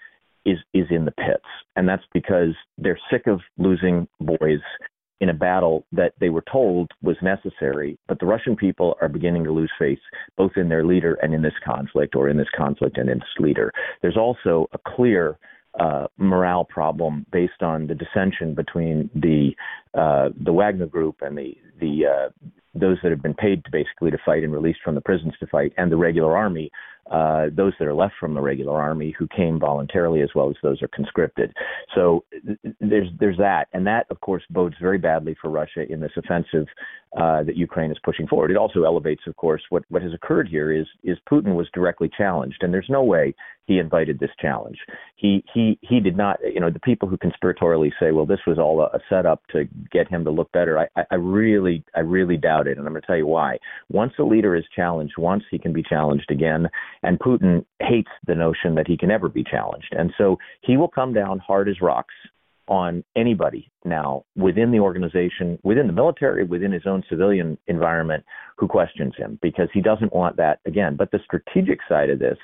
is 0.45 0.60
is 0.76 0.86
in 0.91 1.05
the 1.05 1.12
pits, 1.12 1.47
and 1.76 1.89
that's 1.89 2.05
because 2.14 2.53
they're 2.78 2.99
sick 3.10 3.26
of 3.26 3.41
losing 3.58 4.08
boys 4.20 4.62
in 5.20 5.30
a 5.30 5.34
battle 5.34 5.86
that 5.91 6.13
they 6.20 6.30
were 6.30 6.43
told 6.51 6.91
was 7.01 7.18
necessary. 7.22 7.97
But 8.07 8.20
the 8.20 8.26
Russian 8.26 8.55
people 8.55 8.95
are 9.01 9.09
beginning 9.09 9.43
to 9.45 9.51
lose 9.51 9.72
faith 9.80 9.99
both 10.38 10.51
in 10.55 10.70
their 10.70 10.86
leader 10.86 11.18
and 11.22 11.34
in 11.34 11.41
this 11.41 11.53
conflict, 11.65 12.15
or 12.15 12.30
in 12.30 12.38
this 12.38 12.47
conflict 12.55 12.97
and 12.97 13.09
in 13.09 13.18
its 13.18 13.28
leader. 13.39 13.72
There's 14.01 14.18
also 14.18 14.68
a 14.74 14.78
clear 14.95 15.38
uh, 15.80 16.07
morale 16.18 16.65
problem 16.65 17.26
based 17.32 17.61
on 17.61 17.88
the 17.88 17.95
dissension 17.95 18.55
between 18.55 19.09
the 19.15 19.51
uh, 19.93 20.30
the 20.43 20.53
Wagner 20.53 20.88
Group 20.88 21.18
and 21.22 21.38
the 21.38 21.55
the 21.80 22.05
uh, 22.05 22.30
those 22.74 22.97
that 23.01 23.11
have 23.11 23.22
been 23.22 23.34
paid 23.34 23.63
to 23.65 23.72
basically 23.72 24.11
to 24.11 24.18
fight 24.26 24.43
and 24.43 24.53
released 24.53 24.80
from 24.84 24.95
the 24.95 25.01
prisons 25.01 25.34
to 25.39 25.47
fight, 25.47 25.74
and 25.78 25.91
the 25.91 25.97
regular 25.97 26.38
army, 26.38 26.72
uh, 27.12 27.47
those 27.55 27.74
that 27.80 27.88
are 27.88 27.93
left 27.93 28.14
from 28.20 28.34
the 28.34 28.41
regular 28.41 28.80
army 28.80 29.16
who 29.18 29.28
came 29.28 29.60
voluntarily 29.60 30.22
as 30.22 30.30
well 30.36 30.49
as 30.49 30.55
those 30.62 30.82
are 30.82 30.89
conscripted. 30.89 31.53
So 31.95 32.24
there's 32.80 33.08
there's 33.20 33.38
that, 33.38 33.68
and 33.74 33.86
that 33.88 34.08
of 34.10 34.20
course 34.22 34.43
bodes 34.49 34.76
very 34.82 34.97
badly 34.97 35.36
for 35.41 35.49
Russia 35.49 35.86
in 35.89 35.99
this 35.99 36.12
offensive 36.18 36.68
uh, 37.16 37.43
that 37.43 37.55
Ukraine 37.55 37.91
is 37.91 37.97
pushing 38.03 38.28
forward. 38.28 38.51
It 38.51 38.58
also 38.58 38.84
elevates, 38.84 39.24
of 39.28 39.36
course, 39.38 39.62
what 39.70 39.84
what 39.89 40.01
has 40.01 40.14
occurred 40.14 40.47
here 40.47 40.72
is 40.72 40.86
is 41.03 41.18
Putin 41.32 41.55
was 41.55 41.68
directly 41.74 42.10
challenged, 42.18 42.58
and 42.62 42.74
there's 42.74 42.89
no 42.89 43.03
way 43.03 43.34
he 43.66 43.80
invited 43.80 44.20
this 44.20 44.30
challenge. 44.41 44.78
He 45.16 45.43
he 45.53 45.78
he 45.82 45.99
did 45.99 46.18
not. 46.18 46.39
You 46.43 46.60
know, 46.60 46.70
the 46.70 46.80
people 46.80 47.08
who 47.08 47.18
conspiratorially 47.18 47.91
say, 47.99 48.12
well, 48.12 48.26
this 48.26 48.39
was 48.47 48.58
all 48.58 48.82
a, 48.82 48.95
a 48.95 48.99
setup 49.10 49.45
to 49.53 49.66
get 49.91 50.08
him 50.08 50.24
to 50.24 50.32
look 50.32 50.51
better. 50.51 50.80
I, 50.80 50.88
I 51.12 51.16
really 51.16 51.84
I 51.95 52.01
really 52.01 52.38
doubt 52.38 52.68
it, 52.68 52.78
and 52.78 52.86
I'm 52.86 52.93
going 52.93 53.01
to 53.01 53.08
tell 53.08 53.18
you 53.18 53.28
why. 53.28 53.58
Once 53.89 54.14
a 54.20 54.24
leader 54.24 54.55
is 54.55 54.64
challenged, 54.76 55.16
once 55.18 55.43
he 55.51 55.60
can 55.60 55.74
be 55.74 55.84
challenged 55.84 56.32
again 56.32 56.68
and 57.03 57.19
Putin 57.19 57.65
hates 57.79 58.11
the 58.25 58.35
notion 58.35 58.75
that 58.75 58.87
he 58.87 58.97
can 58.97 59.11
ever 59.11 59.29
be 59.29 59.43
challenged. 59.43 59.93
And 59.97 60.13
so 60.17 60.37
he 60.61 60.77
will 60.77 60.87
come 60.87 61.13
down 61.13 61.39
hard 61.39 61.69
as 61.69 61.81
rocks 61.81 62.13
on 62.67 63.03
anybody 63.15 63.71
now 63.85 64.25
within 64.35 64.71
the 64.71 64.79
organization, 64.79 65.57
within 65.63 65.87
the 65.87 65.93
military, 65.93 66.43
within 66.43 66.71
his 66.71 66.85
own 66.85 67.01
civilian 67.09 67.57
environment 67.67 68.23
who 68.57 68.67
questions 68.67 69.13
him 69.17 69.39
because 69.41 69.69
he 69.73 69.81
doesn't 69.81 70.13
want 70.13 70.35
that 70.37 70.59
again. 70.65 70.95
But 70.97 71.11
the 71.11 71.19
strategic 71.23 71.79
side 71.87 72.09
of 72.09 72.19
this 72.19 72.37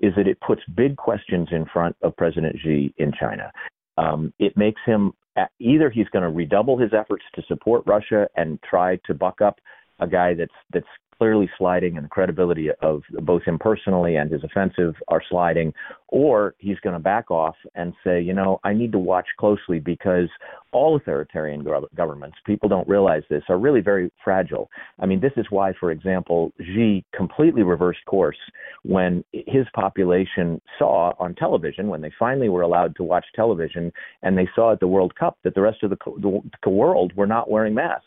is 0.00 0.12
that 0.16 0.28
it 0.28 0.38
puts 0.40 0.60
big 0.76 0.96
questions 0.96 1.48
in 1.50 1.64
front 1.72 1.96
of 2.02 2.16
President 2.16 2.56
Xi 2.62 2.92
in 2.98 3.12
China. 3.18 3.50
Um, 3.96 4.32
it 4.38 4.56
makes 4.56 4.80
him 4.84 5.12
either 5.58 5.90
he's 5.90 6.08
going 6.08 6.24
to 6.24 6.30
redouble 6.30 6.76
his 6.76 6.92
efforts 6.92 7.24
to 7.34 7.42
support 7.48 7.82
Russia 7.86 8.28
and 8.36 8.58
try 8.68 8.96
to 9.06 9.14
buck 9.14 9.40
up 9.40 9.58
a 10.00 10.06
guy 10.06 10.34
that's 10.34 10.50
that's 10.72 10.86
clearly 11.20 11.50
sliding 11.58 11.98
and 11.98 12.06
the 12.06 12.08
credibility 12.08 12.70
of 12.80 13.02
both 13.18 13.42
him 13.42 13.58
personally 13.58 14.16
and 14.16 14.32
his 14.32 14.42
offensive 14.42 14.94
are 15.08 15.20
sliding, 15.28 15.70
or 16.08 16.54
he's 16.56 16.80
going 16.80 16.94
to 16.94 16.98
back 16.98 17.30
off 17.30 17.56
and 17.74 17.92
say, 18.02 18.18
you 18.22 18.32
know, 18.32 18.58
I 18.64 18.72
need 18.72 18.90
to 18.92 18.98
watch 18.98 19.26
closely 19.38 19.80
because 19.80 20.30
all 20.72 20.96
authoritarian 20.96 21.62
governments, 21.94 22.38
people 22.46 22.70
don't 22.70 22.88
realize 22.88 23.22
this, 23.28 23.42
are 23.50 23.58
really 23.58 23.82
very 23.82 24.10
fragile. 24.24 24.70
I 24.98 25.04
mean, 25.04 25.20
this 25.20 25.32
is 25.36 25.44
why, 25.50 25.74
for 25.78 25.90
example, 25.90 26.52
Xi 26.58 27.04
completely 27.14 27.64
reversed 27.64 28.06
course 28.06 28.38
when 28.82 29.22
his 29.32 29.66
population 29.74 30.58
saw 30.78 31.12
on 31.18 31.34
television, 31.34 31.88
when 31.88 32.00
they 32.00 32.12
finally 32.18 32.48
were 32.48 32.62
allowed 32.62 32.96
to 32.96 33.02
watch 33.02 33.26
television, 33.36 33.92
and 34.22 34.38
they 34.38 34.48
saw 34.54 34.72
at 34.72 34.80
the 34.80 34.88
World 34.88 35.14
Cup 35.16 35.36
that 35.44 35.54
the 35.54 35.60
rest 35.60 35.82
of 35.82 35.90
the, 35.90 36.40
the 36.62 36.70
world 36.70 37.12
were 37.14 37.26
not 37.26 37.50
wearing 37.50 37.74
masks 37.74 38.06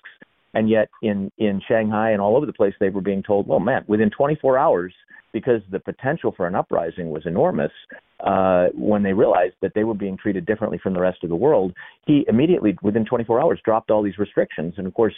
And 0.54 0.70
yet 0.70 0.90
in, 1.02 1.32
in 1.38 1.62
Shanghai 1.68 2.12
and 2.12 2.22
all 2.22 2.38
over 2.38 2.46
the 2.46 2.54
place, 2.54 2.74
they 2.80 2.90
were 2.90 3.02
being 3.02 3.24
told, 3.24 3.48
well, 3.48 3.60
man, 3.60 3.84
within 3.88 4.10
24 4.10 4.58
hours, 4.58 4.94
because 5.32 5.62
the 5.72 5.80
potential 5.80 6.34
for 6.36 6.46
an 6.46 6.56
uprising 6.56 7.10
was 7.10 7.24
enormous, 7.26 7.72
uh, 8.24 8.68
when 8.76 9.02
they 9.04 9.14
realized 9.14 9.56
that 9.62 9.72
they 9.74 9.84
were 9.84 9.96
being 9.96 10.16
treated 10.16 10.46
differently 10.46 10.80
from 10.82 10.94
the 10.94 11.02
rest 11.02 11.24
of 11.24 11.30
the 11.30 11.36
world, 11.36 11.74
he 12.06 12.24
immediately, 12.28 12.78
within 12.84 13.04
24 13.04 13.42
hours, 13.42 13.60
dropped 13.66 13.90
all 13.90 14.04
these 14.04 14.18
restrictions. 14.20 14.76
And 14.78 14.86
of 14.86 14.94
course, 14.94 15.16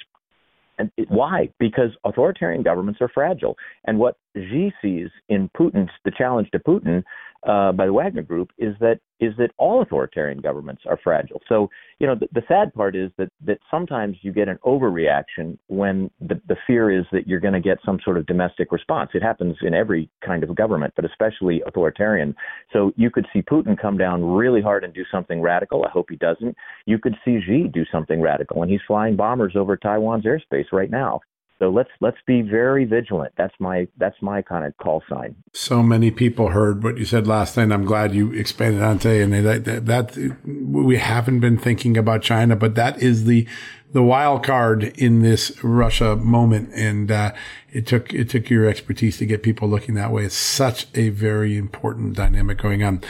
and 0.77 0.91
why? 1.07 1.49
Because 1.59 1.91
authoritarian 2.03 2.63
governments 2.63 2.99
are 3.01 3.09
fragile. 3.13 3.55
And 3.85 3.97
what 3.97 4.17
Xi 4.35 4.73
sees 4.81 5.07
in 5.29 5.49
Putin's 5.57 5.91
the 6.03 6.11
challenge 6.17 6.49
to 6.51 6.59
Putin 6.59 7.03
uh, 7.45 7.71
by 7.71 7.85
the 7.85 7.93
Wagner 7.93 8.23
Group 8.23 8.51
is 8.57 8.75
that 8.79 8.99
is 9.21 9.33
that 9.37 9.51
all 9.57 9.81
authoritarian 9.81 10.39
governments 10.41 10.81
are 10.87 10.99
fragile. 11.01 11.41
So 11.47 11.69
you 11.99 12.07
know 12.07 12.15
the, 12.15 12.27
the 12.33 12.41
sad 12.47 12.73
part 12.73 12.95
is 12.95 13.11
that 13.17 13.29
that 13.45 13.59
sometimes 13.69 14.17
you 14.21 14.33
get 14.33 14.47
an 14.47 14.57
overreaction 14.65 15.57
when 15.67 16.09
the, 16.19 16.41
the 16.47 16.57
fear 16.67 16.91
is 16.91 17.05
that 17.11 17.27
you're 17.27 17.39
going 17.39 17.53
to 17.53 17.59
get 17.59 17.77
some 17.85 17.99
sort 18.03 18.17
of 18.17 18.25
domestic 18.25 18.71
response. 18.71 19.11
It 19.13 19.21
happens 19.23 19.57
in 19.61 19.73
every 19.73 20.09
kind 20.25 20.43
of 20.43 20.55
government, 20.55 20.93
but 20.95 21.05
especially 21.05 21.61
authoritarian. 21.67 22.35
So 22.73 22.91
you 22.95 23.09
could 23.11 23.27
see 23.31 23.41
Putin 23.41 23.79
come 23.79 23.97
down 23.97 24.23
really 24.23 24.61
hard 24.61 24.83
and 24.83 24.93
do 24.93 25.03
something 25.11 25.41
radical. 25.41 25.85
I 25.85 25.89
hope 25.89 26.07
he 26.09 26.17
doesn't. 26.17 26.55
You 26.85 26.97
could 26.97 27.15
see 27.23 27.39
Xi 27.45 27.69
do 27.71 27.85
something 27.91 28.21
radical, 28.21 28.63
and 28.63 28.71
he's 28.71 28.81
flying 28.87 29.15
bombers 29.15 29.55
over 29.55 29.77
Taiwan's 29.77 30.25
airspace 30.25 30.71
right 30.71 30.89
now. 30.89 31.21
So 31.59 31.69
let's 31.69 31.89
let's 32.01 32.17
be 32.27 32.41
very 32.41 32.83
vigilant. 32.83 33.33
That's 33.37 33.53
my 33.59 33.87
that's 33.97 34.21
my 34.21 34.41
kind 34.41 34.65
of 34.65 34.75
call 34.77 35.01
sign. 35.09 35.35
So 35.53 35.81
many 35.81 36.11
people 36.11 36.49
heard 36.49 36.83
what 36.83 36.97
you 36.97 37.05
said 37.05 37.27
last 37.27 37.55
night. 37.55 37.71
I'm 37.71 37.85
glad 37.85 38.13
you 38.13 38.33
expanded 38.33 38.81
on 38.81 38.99
today. 38.99 39.21
And 39.21 39.33
that, 39.33 39.85
that, 39.85 40.35
we 40.45 40.97
haven't 40.97 41.39
been 41.39 41.57
thinking 41.57 41.95
about 41.97 42.21
China, 42.21 42.55
but 42.57 42.75
that 42.75 43.01
is 43.01 43.23
the 43.23 43.47
the 43.93 44.03
wild 44.03 44.43
card 44.43 44.83
in 44.97 45.21
this 45.21 45.63
Russia 45.63 46.17
moment. 46.17 46.73
And 46.73 47.09
uh, 47.09 47.31
it 47.71 47.87
took 47.87 48.13
it 48.13 48.29
took 48.29 48.49
your 48.49 48.67
expertise 48.67 49.17
to 49.19 49.25
get 49.25 49.41
people 49.41 49.69
looking 49.69 49.95
that 49.95 50.11
way. 50.11 50.25
It's 50.25 50.35
such 50.35 50.87
a 50.93 51.09
very 51.09 51.55
important 51.55 52.17
dynamic 52.17 52.57
going 52.57 52.83
on. 52.83 53.01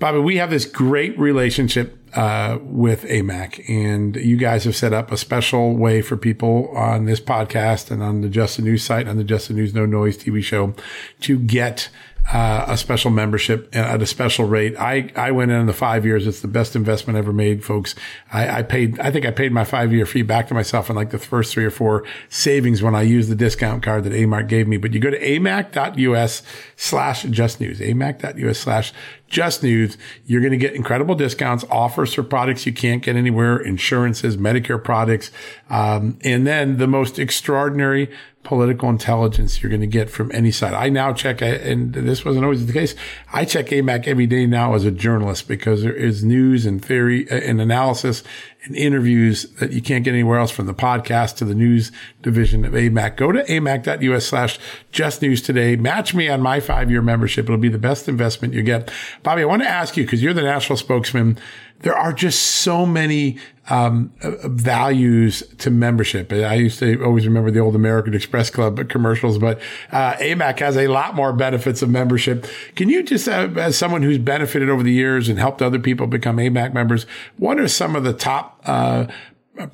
Bobby, 0.00 0.18
we 0.18 0.36
have 0.38 0.50
this 0.50 0.64
great 0.64 1.16
relationship 1.16 2.03
uh, 2.14 2.58
with 2.62 3.04
AMAC, 3.04 3.68
and 3.68 4.16
you 4.16 4.36
guys 4.36 4.64
have 4.64 4.76
set 4.76 4.92
up 4.92 5.10
a 5.10 5.16
special 5.16 5.76
way 5.76 6.00
for 6.00 6.16
people 6.16 6.68
on 6.76 7.06
this 7.06 7.20
podcast 7.20 7.90
and 7.90 8.02
on 8.02 8.20
the 8.20 8.28
Just 8.28 8.56
the 8.56 8.62
News 8.62 8.84
site, 8.84 9.08
on 9.08 9.16
the 9.16 9.24
Just 9.24 9.48
the 9.48 9.54
News 9.54 9.74
No 9.74 9.86
Noise 9.86 10.18
TV 10.18 10.42
show, 10.42 10.74
to 11.20 11.38
get 11.38 11.88
uh, 12.32 12.64
a 12.68 12.76
special 12.76 13.10
membership 13.10 13.68
at 13.76 14.00
a 14.00 14.06
special 14.06 14.46
rate. 14.46 14.74
I, 14.78 15.10
I 15.14 15.30
went 15.30 15.50
in 15.50 15.66
the 15.66 15.74
five 15.74 16.06
years. 16.06 16.26
It's 16.26 16.40
the 16.40 16.48
best 16.48 16.74
investment 16.74 17.18
ever 17.18 17.32
made, 17.32 17.62
folks. 17.62 17.94
I, 18.32 18.58
I 18.58 18.62
paid, 18.62 18.98
I 18.98 19.10
think 19.10 19.26
I 19.26 19.30
paid 19.30 19.52
my 19.52 19.64
five 19.64 19.92
year 19.92 20.06
fee 20.06 20.22
back 20.22 20.48
to 20.48 20.54
myself 20.54 20.88
in 20.88 20.96
like 20.96 21.10
the 21.10 21.18
first 21.18 21.52
three 21.52 21.66
or 21.66 21.70
four 21.70 22.04
savings 22.30 22.82
when 22.82 22.94
I 22.94 23.02
used 23.02 23.28
the 23.28 23.34
discount 23.34 23.82
card 23.82 24.04
that 24.04 24.14
AMAC 24.14 24.48
gave 24.48 24.66
me. 24.66 24.78
But 24.78 24.94
you 24.94 25.00
go 25.00 25.10
to 25.10 25.20
amac.us 25.20 26.42
slash 26.76 27.24
just 27.24 27.60
news, 27.60 27.80
amac.us 27.80 28.58
slash 28.58 28.94
just 29.28 29.62
news. 29.62 29.98
You're 30.24 30.40
going 30.40 30.52
to 30.52 30.56
get 30.56 30.74
incredible 30.74 31.14
discounts, 31.14 31.64
offers 31.70 32.14
for 32.14 32.22
products 32.22 32.64
you 32.64 32.72
can't 32.72 33.02
get 33.02 33.16
anywhere, 33.16 33.58
insurances, 33.58 34.38
Medicare 34.38 34.82
products, 34.82 35.30
um, 35.68 36.18
and 36.22 36.46
then 36.46 36.78
the 36.78 36.86
most 36.86 37.18
extraordinary 37.18 38.10
political 38.44 38.90
intelligence 38.90 39.62
you're 39.62 39.70
going 39.70 39.80
to 39.80 39.86
get 39.86 40.08
from 40.10 40.30
any 40.32 40.50
side. 40.50 40.74
I 40.74 40.90
now 40.90 41.12
check, 41.12 41.40
and 41.40 41.92
this 41.92 42.24
wasn't 42.24 42.44
always 42.44 42.64
the 42.64 42.72
case. 42.72 42.94
I 43.32 43.44
check 43.44 43.66
AMAC 43.66 44.06
every 44.06 44.26
day 44.26 44.46
now 44.46 44.74
as 44.74 44.84
a 44.84 44.90
journalist 44.90 45.48
because 45.48 45.82
there 45.82 45.94
is 45.94 46.22
news 46.22 46.66
and 46.66 46.84
theory 46.84 47.28
uh, 47.30 47.36
and 47.36 47.60
analysis 47.60 48.22
and 48.64 48.76
interviews 48.76 49.44
that 49.54 49.72
you 49.72 49.82
can't 49.82 50.04
get 50.04 50.12
anywhere 50.12 50.38
else 50.38 50.50
from 50.50 50.66
the 50.66 50.74
podcast 50.74 51.36
to 51.36 51.44
the 51.44 51.54
news 51.54 51.90
division 52.22 52.64
of 52.64 52.72
AMAC. 52.72 53.16
Go 53.16 53.32
to 53.32 53.42
amac.us 53.44 54.26
slash 54.26 54.58
just 54.92 55.20
news 55.22 55.42
today. 55.42 55.76
Match 55.76 56.14
me 56.14 56.28
on 56.28 56.40
my 56.40 56.60
five 56.60 56.90
year 56.90 57.02
membership. 57.02 57.46
It'll 57.46 57.56
be 57.56 57.68
the 57.68 57.78
best 57.78 58.08
investment 58.08 58.54
you 58.54 58.62
get. 58.62 58.92
Bobby, 59.22 59.42
I 59.42 59.46
want 59.46 59.62
to 59.62 59.68
ask 59.68 59.96
you 59.96 60.04
because 60.04 60.22
you're 60.22 60.34
the 60.34 60.42
national 60.42 60.76
spokesman 60.76 61.38
there 61.84 61.94
are 61.94 62.14
just 62.14 62.40
so 62.40 62.86
many 62.86 63.36
um, 63.68 64.10
values 64.22 65.42
to 65.58 65.70
membership. 65.70 66.32
I 66.32 66.54
used 66.54 66.78
to 66.78 67.04
always 67.04 67.26
remember 67.26 67.50
the 67.50 67.60
old 67.60 67.76
American 67.76 68.14
Express 68.14 68.48
Club 68.48 68.88
commercials, 68.88 69.36
but 69.36 69.60
uh, 69.92 70.14
AMAC 70.14 70.60
has 70.60 70.78
a 70.78 70.88
lot 70.88 71.14
more 71.14 71.34
benefits 71.34 71.82
of 71.82 71.90
membership. 71.90 72.46
Can 72.74 72.88
you 72.88 73.02
just, 73.02 73.28
uh, 73.28 73.50
as 73.56 73.76
someone 73.76 74.02
who's 74.02 74.16
benefited 74.16 74.70
over 74.70 74.82
the 74.82 74.92
years 74.92 75.28
and 75.28 75.38
helped 75.38 75.60
other 75.60 75.78
people 75.78 76.06
become 76.06 76.38
AMAC 76.38 76.72
members, 76.72 77.04
what 77.36 77.60
are 77.60 77.68
some 77.68 77.94
of 77.94 78.02
the 78.02 78.14
top 78.14 78.62
uh, 78.64 79.06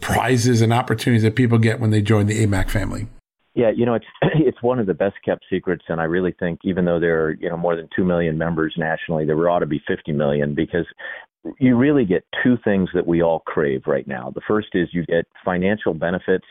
prizes 0.00 0.62
and 0.62 0.72
opportunities 0.72 1.22
that 1.22 1.36
people 1.36 1.58
get 1.58 1.78
when 1.78 1.90
they 1.90 2.02
join 2.02 2.26
the 2.26 2.44
AMAC 2.44 2.70
family? 2.70 3.06
Yeah, 3.54 3.70
you 3.70 3.86
know, 3.86 3.94
it's 3.94 4.06
it's 4.22 4.62
one 4.62 4.80
of 4.80 4.86
the 4.86 4.94
best 4.94 5.14
kept 5.24 5.44
secrets, 5.48 5.84
and 5.88 6.00
I 6.00 6.04
really 6.04 6.34
think 6.38 6.60
even 6.64 6.84
though 6.84 6.98
there 6.98 7.24
are 7.24 7.32
you 7.32 7.48
know 7.48 7.56
more 7.56 7.76
than 7.76 7.88
two 7.94 8.04
million 8.04 8.38
members 8.38 8.74
nationally, 8.76 9.24
there 9.24 9.48
ought 9.48 9.60
to 9.60 9.66
be 9.66 9.80
50 9.86 10.12
million 10.12 10.54
because 10.54 10.86
you 11.58 11.76
really 11.76 12.04
get 12.04 12.24
two 12.42 12.58
things 12.64 12.88
that 12.94 13.06
we 13.06 13.22
all 13.22 13.40
crave 13.40 13.82
right 13.86 14.06
now. 14.06 14.30
The 14.34 14.42
first 14.46 14.68
is 14.74 14.88
you 14.92 15.06
get 15.06 15.26
financial 15.44 15.94
benefits 15.94 16.44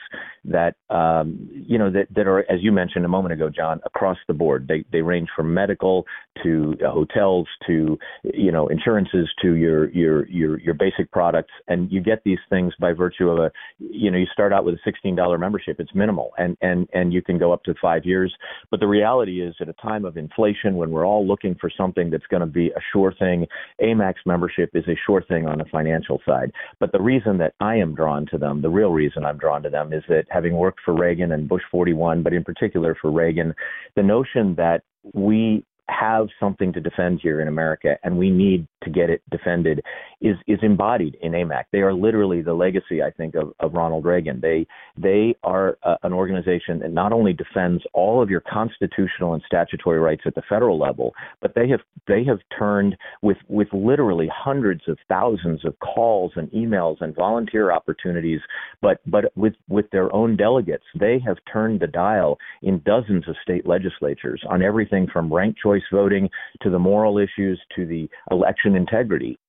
that 0.46 0.76
um, 0.90 1.48
you 1.52 1.78
know 1.78 1.92
that, 1.92 2.08
that 2.16 2.28
are, 2.28 2.40
as 2.52 2.62
you 2.62 2.72
mentioned 2.72 3.06
a 3.06 3.08
moment 3.08 3.34
ago, 3.34 3.50
John, 3.50 3.80
across 3.86 4.18
the 4.28 4.34
board. 4.34 4.68
They 4.68 4.84
they 4.92 5.02
range 5.02 5.30
from 5.36 5.54
medical 5.54 6.06
to 6.44 6.76
uh, 6.84 6.92
hotels 6.92 7.48
to 7.68 8.00
you 8.24 8.52
know 8.52 8.68
insurances 8.68 9.30
to 9.44 9.54
your 9.54 9.90
your 9.92 10.28
your 10.28 10.60
your 10.60 10.74
basic 10.74 11.12
products, 11.12 11.52
and 11.68 11.92
you 11.92 12.02
get 12.02 12.24
these 12.24 12.40
things 12.50 12.74
by 12.80 12.94
virtue 12.94 13.30
of 13.30 13.38
a 13.38 13.52
you 13.78 14.10
know 14.10 14.18
you 14.18 14.28
start 14.34 14.54
out 14.54 14.66
with 14.66 14.74
a 14.74 14.80
sixteen 14.84 15.16
dollar 15.16 15.38
membership. 15.38 15.80
It's 15.80 15.94
minimal, 15.94 16.32
and 16.40 16.58
and 16.62 16.88
and 16.94 17.14
you 17.14 17.22
can 17.22 17.38
go 17.38 17.54
up 17.54 17.64
to 17.66 17.76
five 17.80 18.06
years. 18.06 18.34
But 18.72 18.80
the 18.80 18.88
reality 18.88 19.42
is, 19.42 19.56
at 19.62 19.70
a 19.70 19.74
time 19.74 20.04
of 20.04 20.18
inflation, 20.18 20.78
when 20.78 20.90
we're 20.90 21.06
all 21.06 21.28
looking 21.28 21.56
for 21.62 21.70
something 21.70 22.10
that's 22.10 22.26
going 22.28 22.42
to 22.42 22.48
be 22.48 22.70
a 22.70 22.82
sure 22.92 23.14
thing, 23.14 23.46
AMAC's 23.82 24.26
membership 24.26 24.72
is 24.80 24.88
a 24.88 25.00
sure 25.06 25.22
thing 25.22 25.48
on 25.48 25.60
the 25.60 25.66
financial 25.66 26.20
side. 26.26 26.52
But 26.80 26.92
the 26.92 27.02
reason 27.02 27.38
that 27.40 27.54
I 27.60 27.76
am 27.76 27.96
drawn 27.96 28.26
to 28.32 28.38
them, 28.38 28.62
the 28.62 28.70
real 28.70 28.92
reason 28.92 29.26
I'm 29.26 29.38
drawn 29.38 29.62
to 29.64 29.70
them, 29.70 29.94
is 29.94 30.04
that 30.10 30.26
having 30.30 30.56
worked 30.56 30.80
for 30.84 30.94
Reagan 30.94 31.32
and 31.32 31.48
Bush 31.48 31.64
41, 31.72 32.24
but 32.24 32.34
in 32.34 32.44
particular 32.44 32.98
for 33.02 33.12
Reagan, 33.12 33.54
the 33.96 34.04
notion 34.04 34.56
that 34.56 34.84
we 35.14 35.64
have 35.90 36.28
something 36.40 36.72
to 36.74 36.82
defend 36.82 37.20
here 37.22 37.42
in 37.42 37.48
America 37.48 37.98
and 38.04 38.18
we 38.18 38.30
need 38.30 38.68
to 38.84 38.90
get 38.90 39.10
it 39.10 39.22
defended 39.30 39.82
is 40.22 40.36
is 40.48 40.60
embodied 40.62 41.18
in 41.22 41.32
AMAC. 41.32 41.66
They 41.72 41.80
are 41.80 41.94
literally 41.94 42.42
the 42.42 42.54
legacy, 42.54 43.02
I 43.02 43.12
think, 43.12 43.36
of, 43.36 43.54
of 43.60 43.74
Ronald 43.74 44.06
Reagan. 44.06 44.40
They 44.42 44.68
they 44.98 45.36
are 45.44 45.78
uh, 45.84 45.96
an 46.04 46.14
organization 46.14 46.80
that 46.80 46.92
not 46.92 47.14
only 47.14 47.34
defends 47.34 47.84
all 47.94 48.22
of 48.22 48.30
your 48.30 48.42
constitutional 48.42 49.34
and 49.34 49.44
statutory 49.46 50.00
rights 50.00 50.24
at 50.26 50.36
the 50.36 50.42
federal 50.50 50.78
level, 50.78 51.14
but 51.42 51.54
they 51.56 51.70
have 51.70 51.82
they 52.08 52.24
have 52.26 52.40
turned 52.58 52.98
with 53.22 53.38
with 53.48 53.68
literally 53.72 54.30
hundreds 54.34 54.82
of 54.88 54.98
thousands 55.08 55.64
of 55.66 55.78
calls 55.80 56.34
and 56.36 56.50
emails 56.52 56.98
and 57.02 57.16
volunteer 57.16 57.72
opportunities, 57.72 58.42
but 58.82 59.00
but 59.06 59.32
with 59.36 59.54
with 59.68 59.90
their 59.92 60.14
own 60.14 60.36
delegates, 60.36 60.86
they 61.00 61.20
have 61.26 61.38
turned 61.52 61.80
the 61.80 61.88
dial 61.88 62.38
in 62.62 62.82
dozens 62.86 63.28
of 63.28 63.36
state 63.42 63.66
legislatures 63.66 64.44
on 64.50 64.62
everything 64.62 65.08
from 65.12 65.34
ranked 65.34 65.60
choice 65.60 65.79
voting 65.92 66.30
to 66.62 66.70
the 66.70 66.80
moral 66.80 67.18
issues 67.18 67.60
to 67.76 67.86
the 67.86 68.10
election 68.32 68.76
integrity. 68.76 69.40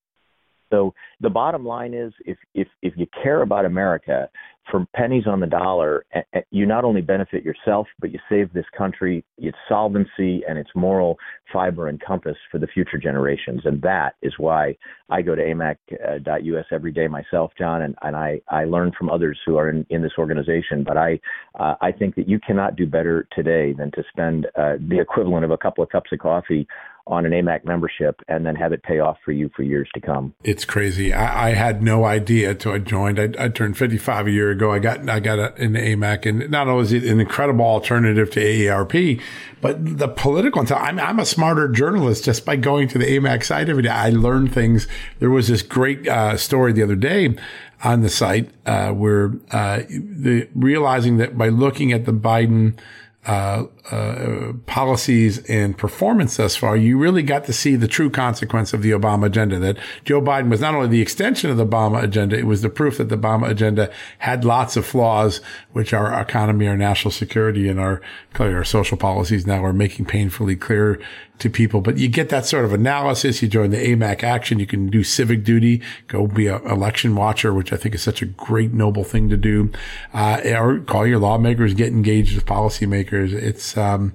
So 0.70 0.94
the 1.20 1.30
bottom 1.30 1.64
line 1.64 1.94
is, 1.94 2.12
if 2.24 2.38
if 2.54 2.68
if 2.82 2.94
you 2.96 3.06
care 3.22 3.42
about 3.42 3.64
America, 3.64 4.28
for 4.70 4.86
pennies 4.94 5.24
on 5.26 5.40
the 5.40 5.46
dollar, 5.46 6.04
you 6.50 6.66
not 6.66 6.84
only 6.84 7.00
benefit 7.00 7.44
yourself, 7.44 7.86
but 7.98 8.12
you 8.12 8.18
save 8.28 8.52
this 8.52 8.64
country 8.76 9.24
its 9.38 9.56
solvency 9.68 10.42
and 10.48 10.58
its 10.58 10.70
moral 10.74 11.18
fiber 11.52 11.88
and 11.88 12.00
compass 12.00 12.36
for 12.50 12.58
the 12.58 12.66
future 12.66 12.98
generations. 12.98 13.62
And 13.64 13.82
that 13.82 14.14
is 14.22 14.34
why 14.38 14.76
I 15.08 15.22
go 15.22 15.34
to 15.34 15.42
amac.us 15.42 16.66
every 16.70 16.92
day 16.92 17.08
myself, 17.08 17.52
John, 17.58 17.82
and, 17.82 17.94
and 18.02 18.16
I, 18.16 18.40
I 18.48 18.64
learn 18.64 18.92
from 18.96 19.10
others 19.10 19.38
who 19.44 19.56
are 19.56 19.68
in, 19.68 19.84
in 19.90 20.02
this 20.02 20.12
organization. 20.18 20.84
But 20.84 20.96
I, 20.96 21.20
uh, 21.58 21.74
I 21.80 21.92
think 21.92 22.14
that 22.16 22.28
you 22.28 22.38
cannot 22.38 22.76
do 22.76 22.86
better 22.86 23.26
today 23.34 23.72
than 23.72 23.90
to 23.92 24.04
spend 24.10 24.46
uh, 24.56 24.74
the 24.78 25.00
equivalent 25.00 25.44
of 25.44 25.50
a 25.50 25.58
couple 25.58 25.82
of 25.82 25.90
cups 25.90 26.10
of 26.12 26.20
coffee 26.20 26.66
on 27.06 27.26
an 27.26 27.32
AMAC 27.32 27.64
membership 27.64 28.20
and 28.28 28.46
then 28.46 28.54
have 28.54 28.72
it 28.72 28.82
pay 28.82 29.00
off 29.00 29.16
for 29.24 29.32
you 29.32 29.50
for 29.56 29.62
years 29.62 29.88
to 29.94 30.00
come. 30.00 30.32
It's 30.44 30.64
crazy. 30.64 31.12
I, 31.12 31.48
I 31.48 31.54
had 31.54 31.82
no 31.82 32.04
idea 32.04 32.50
until 32.50 32.72
I 32.72 32.78
joined. 32.78 33.18
I, 33.18 33.44
I, 33.44 33.48
turned 33.48 33.76
55 33.76 34.28
a 34.28 34.30
year 34.50 34.56
ago. 34.56 34.72
I 34.72 34.78
got 34.78 35.08
I 35.08 35.20
got 35.20 35.58
an 35.58 35.74
AMAC, 35.74 36.26
and 36.26 36.50
not 36.50 36.68
only 36.68 36.82
is 36.82 36.92
it 36.92 37.04
an 37.04 37.20
incredible 37.20 37.64
alternative 37.64 38.30
to 38.32 38.40
AARP, 38.40 39.20
but 39.60 39.98
the 39.98 40.08
political. 40.08 40.64
I'm 40.74 40.98
I'm 40.98 41.18
a 41.18 41.26
smarter 41.26 41.68
journalist 41.68 42.24
just 42.24 42.44
by 42.44 42.56
going 42.56 42.88
to 42.88 42.98
the 42.98 43.06
AMAC 43.06 43.44
site 43.44 43.68
every 43.68 43.82
day. 43.82 43.90
I 43.90 44.10
learn 44.10 44.48
things. 44.48 44.86
There 45.18 45.30
was 45.30 45.48
this 45.48 45.62
great 45.62 46.06
uh, 46.08 46.36
story 46.36 46.72
the 46.72 46.82
other 46.82 46.96
day 46.96 47.36
on 47.82 48.02
the 48.02 48.10
site 48.10 48.50
uh, 48.66 48.92
where 48.92 49.32
uh, 49.52 49.80
the 49.88 50.48
realizing 50.54 51.16
that 51.18 51.38
by 51.38 51.48
looking 51.48 51.92
at 51.92 52.04
the 52.04 52.12
Biden 52.12 52.78
uh, 53.26 53.64
uh, 53.90 54.52
policies 54.64 55.44
and 55.44 55.76
performance 55.76 56.38
thus 56.38 56.56
far, 56.56 56.74
you 56.74 56.96
really 56.96 57.22
got 57.22 57.44
to 57.44 57.52
see 57.52 57.76
the 57.76 57.86
true 57.86 58.08
consequence 58.08 58.72
of 58.72 58.80
the 58.80 58.92
Obama 58.92 59.26
agenda. 59.26 59.58
That 59.58 59.76
Joe 60.04 60.22
Biden 60.22 60.48
was 60.48 60.62
not 60.62 60.74
only 60.74 60.88
the 60.88 61.02
extension 61.02 61.50
of 61.50 61.58
the 61.58 61.66
Obama 61.66 62.02
agenda, 62.02 62.38
it 62.38 62.46
was 62.46 62.62
the 62.62 62.70
proof 62.70 62.96
that 62.96 63.10
the 63.10 63.18
Obama 63.18 63.50
agenda 63.50 63.92
had 64.20 64.44
lots 64.44 64.74
of 64.76 64.86
flaws, 64.86 65.42
which 65.72 65.92
our 65.92 66.18
economy, 66.18 66.66
our 66.66 66.78
national 66.78 67.12
security, 67.12 67.68
and 67.68 67.78
our 67.78 68.00
our 68.38 68.64
social 68.64 68.96
policies 68.96 69.46
now 69.46 69.62
are 69.62 69.74
making 69.74 70.06
painfully 70.06 70.56
clear 70.56 70.98
to 71.40 71.50
people. 71.50 71.80
But 71.80 71.98
you 71.98 72.08
get 72.08 72.28
that 72.30 72.46
sort 72.46 72.64
of 72.64 72.72
analysis. 72.72 73.42
You 73.42 73.48
join 73.48 73.70
the 73.70 73.78
AMAC 73.78 74.22
action. 74.22 74.58
You 74.58 74.66
can 74.66 74.88
do 74.88 75.02
civic 75.02 75.44
duty, 75.44 75.82
go 76.08 76.26
be 76.26 76.46
an 76.46 76.64
election 76.66 77.14
watcher, 77.14 77.52
which 77.52 77.72
I 77.72 77.76
think 77.76 77.94
is 77.94 78.02
such 78.02 78.22
a 78.22 78.26
great, 78.26 78.72
noble 78.72 79.04
thing 79.04 79.28
to 79.28 79.36
do. 79.36 79.70
Uh, 80.14 80.40
or 80.44 80.80
call 80.80 81.06
your 81.06 81.18
lawmakers, 81.18 81.74
get 81.74 81.88
engaged 81.88 82.34
with 82.34 82.46
policymakers. 82.46 83.32
It's, 83.32 83.76
um, 83.76 84.14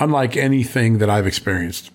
unlike 0.00 0.36
anything 0.36 0.98
that 0.98 1.10
I've 1.10 1.26
experienced. 1.26 1.90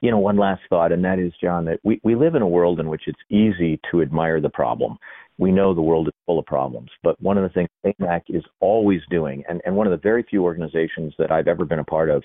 You 0.00 0.10
know, 0.10 0.18
one 0.18 0.36
last 0.36 0.60
thought, 0.68 0.92
and 0.92 1.02
that 1.04 1.18
is, 1.18 1.32
John, 1.40 1.64
that 1.64 1.80
we, 1.82 1.98
we 2.04 2.14
live 2.14 2.34
in 2.34 2.42
a 2.42 2.46
world 2.46 2.78
in 2.78 2.88
which 2.88 3.04
it's 3.06 3.20
easy 3.30 3.80
to 3.90 4.02
admire 4.02 4.38
the 4.38 4.50
problem 4.50 4.98
we 5.38 5.50
know 5.50 5.74
the 5.74 5.82
world 5.82 6.08
is 6.08 6.14
full 6.26 6.38
of 6.38 6.46
problems. 6.46 6.90
But 7.02 7.20
one 7.20 7.36
of 7.36 7.42
the 7.42 7.48
things 7.48 7.68
AMAC 7.84 8.22
is 8.28 8.44
always 8.60 9.00
doing, 9.10 9.42
and, 9.48 9.60
and 9.64 9.76
one 9.76 9.86
of 9.86 9.90
the 9.90 9.96
very 9.96 10.22
few 10.22 10.44
organizations 10.44 11.12
that 11.18 11.30
I've 11.30 11.48
ever 11.48 11.64
been 11.64 11.80
a 11.80 11.84
part 11.84 12.08
of, 12.08 12.22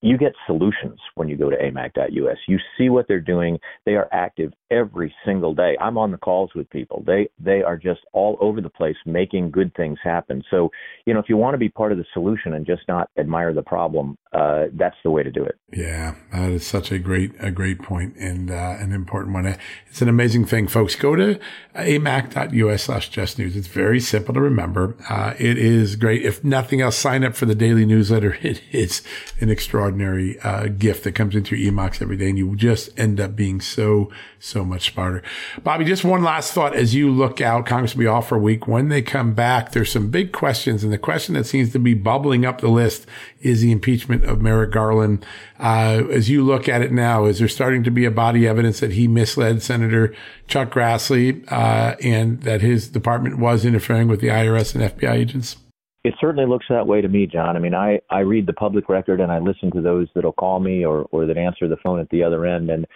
you 0.00 0.16
get 0.16 0.32
solutions 0.46 0.98
when 1.14 1.28
you 1.28 1.36
go 1.36 1.50
to 1.50 1.56
amac.us. 1.56 2.38
You 2.46 2.58
see 2.78 2.88
what 2.88 3.06
they're 3.08 3.20
doing. 3.20 3.58
They 3.84 3.94
are 3.94 4.08
active 4.12 4.52
every 4.70 5.14
single 5.24 5.54
day. 5.54 5.76
I'm 5.80 5.98
on 5.98 6.10
the 6.10 6.18
calls 6.18 6.50
with 6.54 6.68
people. 6.70 7.02
They 7.06 7.28
they 7.38 7.62
are 7.62 7.76
just 7.76 8.00
all 8.12 8.36
over 8.40 8.60
the 8.60 8.70
place 8.70 8.96
making 9.06 9.50
good 9.50 9.74
things 9.74 9.98
happen. 10.02 10.42
So, 10.50 10.70
you 11.06 11.14
know, 11.14 11.20
if 11.20 11.28
you 11.28 11.36
want 11.36 11.54
to 11.54 11.58
be 11.58 11.68
part 11.68 11.92
of 11.92 11.98
the 11.98 12.04
solution 12.12 12.54
and 12.54 12.66
just 12.66 12.82
not 12.88 13.10
admire 13.18 13.52
the 13.52 13.62
problem, 13.62 14.16
uh, 14.32 14.64
that's 14.74 14.96
the 15.04 15.10
way 15.10 15.22
to 15.22 15.30
do 15.30 15.44
it. 15.44 15.56
Yeah, 15.72 16.14
that 16.32 16.50
is 16.50 16.66
such 16.66 16.90
a 16.90 16.98
great 16.98 17.32
a 17.38 17.50
great 17.50 17.80
point 17.80 18.16
and 18.16 18.50
uh, 18.50 18.76
an 18.78 18.92
important 18.92 19.34
one. 19.34 19.46
It's 19.86 20.02
an 20.02 20.08
amazing 20.08 20.46
thing, 20.46 20.66
folks. 20.66 20.96
Go 20.96 21.14
to 21.16 21.38
amac.us 21.76 22.82
slash 22.84 23.08
just 23.10 23.38
news. 23.38 23.56
It's 23.56 23.68
very 23.68 24.00
simple 24.00 24.34
to 24.34 24.40
remember. 24.40 24.96
Uh, 25.08 25.34
it 25.38 25.58
is 25.58 25.96
great. 25.96 26.24
If 26.24 26.42
nothing 26.42 26.80
else, 26.80 26.96
sign 26.96 27.24
up 27.24 27.34
for 27.34 27.46
the 27.46 27.54
daily 27.54 27.86
newsletter. 27.86 28.38
It 28.44 28.62
is 28.72 29.02
an 29.40 29.48
extraordinary 29.74 30.38
uh, 30.40 30.68
gift 30.68 31.02
that 31.02 31.16
comes 31.16 31.34
into 31.34 31.56
your 31.56 31.72
emacs 31.72 32.00
every 32.00 32.16
day, 32.16 32.28
and 32.28 32.38
you 32.38 32.54
just 32.54 32.96
end 32.96 33.18
up 33.18 33.34
being 33.34 33.60
so 33.60 34.08
so 34.38 34.64
much 34.64 34.92
smarter. 34.92 35.20
Bobby, 35.64 35.84
just 35.84 36.04
one 36.04 36.22
last 36.22 36.52
thought 36.52 36.76
as 36.76 36.94
you 36.94 37.10
look 37.10 37.40
out. 37.40 37.66
Congress 37.66 37.92
will 37.92 38.00
be 38.00 38.06
off 38.06 38.28
for 38.28 38.36
a 38.36 38.38
week. 38.38 38.68
When 38.68 38.88
they 38.88 39.02
come 39.02 39.34
back, 39.34 39.72
there's 39.72 39.90
some 39.90 40.10
big 40.12 40.30
questions, 40.30 40.84
and 40.84 40.92
the 40.92 40.98
question 40.98 41.34
that 41.34 41.46
seems 41.46 41.72
to 41.72 41.80
be 41.80 41.92
bubbling 41.92 42.46
up 42.46 42.60
the 42.60 42.68
list 42.68 43.04
is 43.40 43.62
the 43.62 43.72
impeachment 43.72 44.22
of 44.24 44.40
Merrick 44.40 44.70
Garland. 44.70 45.26
Uh, 45.58 46.04
as 46.08 46.30
you 46.30 46.44
look 46.44 46.68
at 46.68 46.80
it 46.80 46.92
now, 46.92 47.24
is 47.24 47.40
there 47.40 47.48
starting 47.48 47.82
to 47.82 47.90
be 47.90 48.04
a 48.04 48.12
body 48.12 48.46
evidence 48.46 48.78
that 48.78 48.92
he 48.92 49.08
misled 49.08 49.60
Senator 49.60 50.14
Chuck 50.46 50.70
Grassley 50.70 51.44
uh, 51.50 51.96
and 52.00 52.42
that 52.42 52.60
his 52.60 52.86
department 52.86 53.38
was 53.38 53.64
interfering 53.64 54.06
with 54.06 54.20
the 54.20 54.28
IRS 54.28 54.76
and 54.76 54.84
FBI 54.84 55.14
agents? 55.14 55.56
It 56.04 56.14
certainly 56.20 56.46
looks 56.46 56.66
that 56.68 56.86
way 56.86 57.00
to 57.00 57.08
me, 57.08 57.26
John. 57.26 57.56
I 57.56 57.60
mean, 57.60 57.74
I, 57.74 57.98
I 58.10 58.20
read 58.20 58.46
the 58.46 58.52
public 58.52 58.90
record 58.90 59.20
and 59.20 59.32
I 59.32 59.38
listen 59.38 59.70
to 59.72 59.80
those 59.80 60.06
that'll 60.14 60.32
call 60.32 60.60
me 60.60 60.84
or, 60.84 61.06
or 61.10 61.24
that 61.24 61.38
answer 61.38 61.66
the 61.66 61.78
phone 61.82 61.98
at 61.98 62.10
the 62.10 62.22
other 62.22 62.44
end. 62.44 62.68
And 62.68 62.86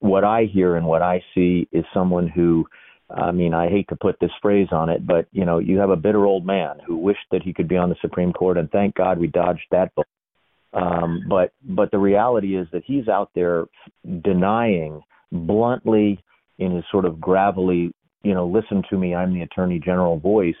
what 0.00 0.24
I 0.24 0.44
hear 0.52 0.74
and 0.74 0.84
what 0.84 1.00
I 1.00 1.22
see 1.36 1.68
is 1.70 1.84
someone 1.94 2.26
who, 2.26 2.66
I 3.08 3.30
mean, 3.30 3.54
I 3.54 3.68
hate 3.68 3.88
to 3.90 3.96
put 3.96 4.18
this 4.20 4.32
phrase 4.42 4.68
on 4.72 4.88
it, 4.88 5.06
but 5.06 5.28
you 5.30 5.44
know, 5.44 5.60
you 5.60 5.78
have 5.78 5.90
a 5.90 5.96
bitter 5.96 6.26
old 6.26 6.44
man 6.44 6.78
who 6.84 6.96
wished 6.96 7.26
that 7.30 7.44
he 7.44 7.54
could 7.54 7.68
be 7.68 7.76
on 7.76 7.90
the 7.90 7.96
Supreme 8.02 8.32
Court, 8.32 8.58
and 8.58 8.68
thank 8.70 8.96
God 8.96 9.18
we 9.18 9.28
dodged 9.28 9.66
that 9.70 9.94
bullet. 9.94 10.08
Um, 10.74 11.24
but 11.28 11.52
but 11.64 11.90
the 11.90 11.98
reality 11.98 12.56
is 12.56 12.66
that 12.72 12.82
he's 12.84 13.08
out 13.08 13.30
there 13.34 13.64
denying 14.22 15.02
bluntly 15.32 16.22
in 16.58 16.74
his 16.74 16.84
sort 16.90 17.06
of 17.06 17.20
gravelly, 17.20 17.94
you 18.22 18.34
know, 18.34 18.46
listen 18.46 18.82
to 18.90 18.98
me, 18.98 19.14
I'm 19.14 19.32
the 19.32 19.42
Attorney 19.42 19.78
General 19.78 20.18
voice. 20.18 20.54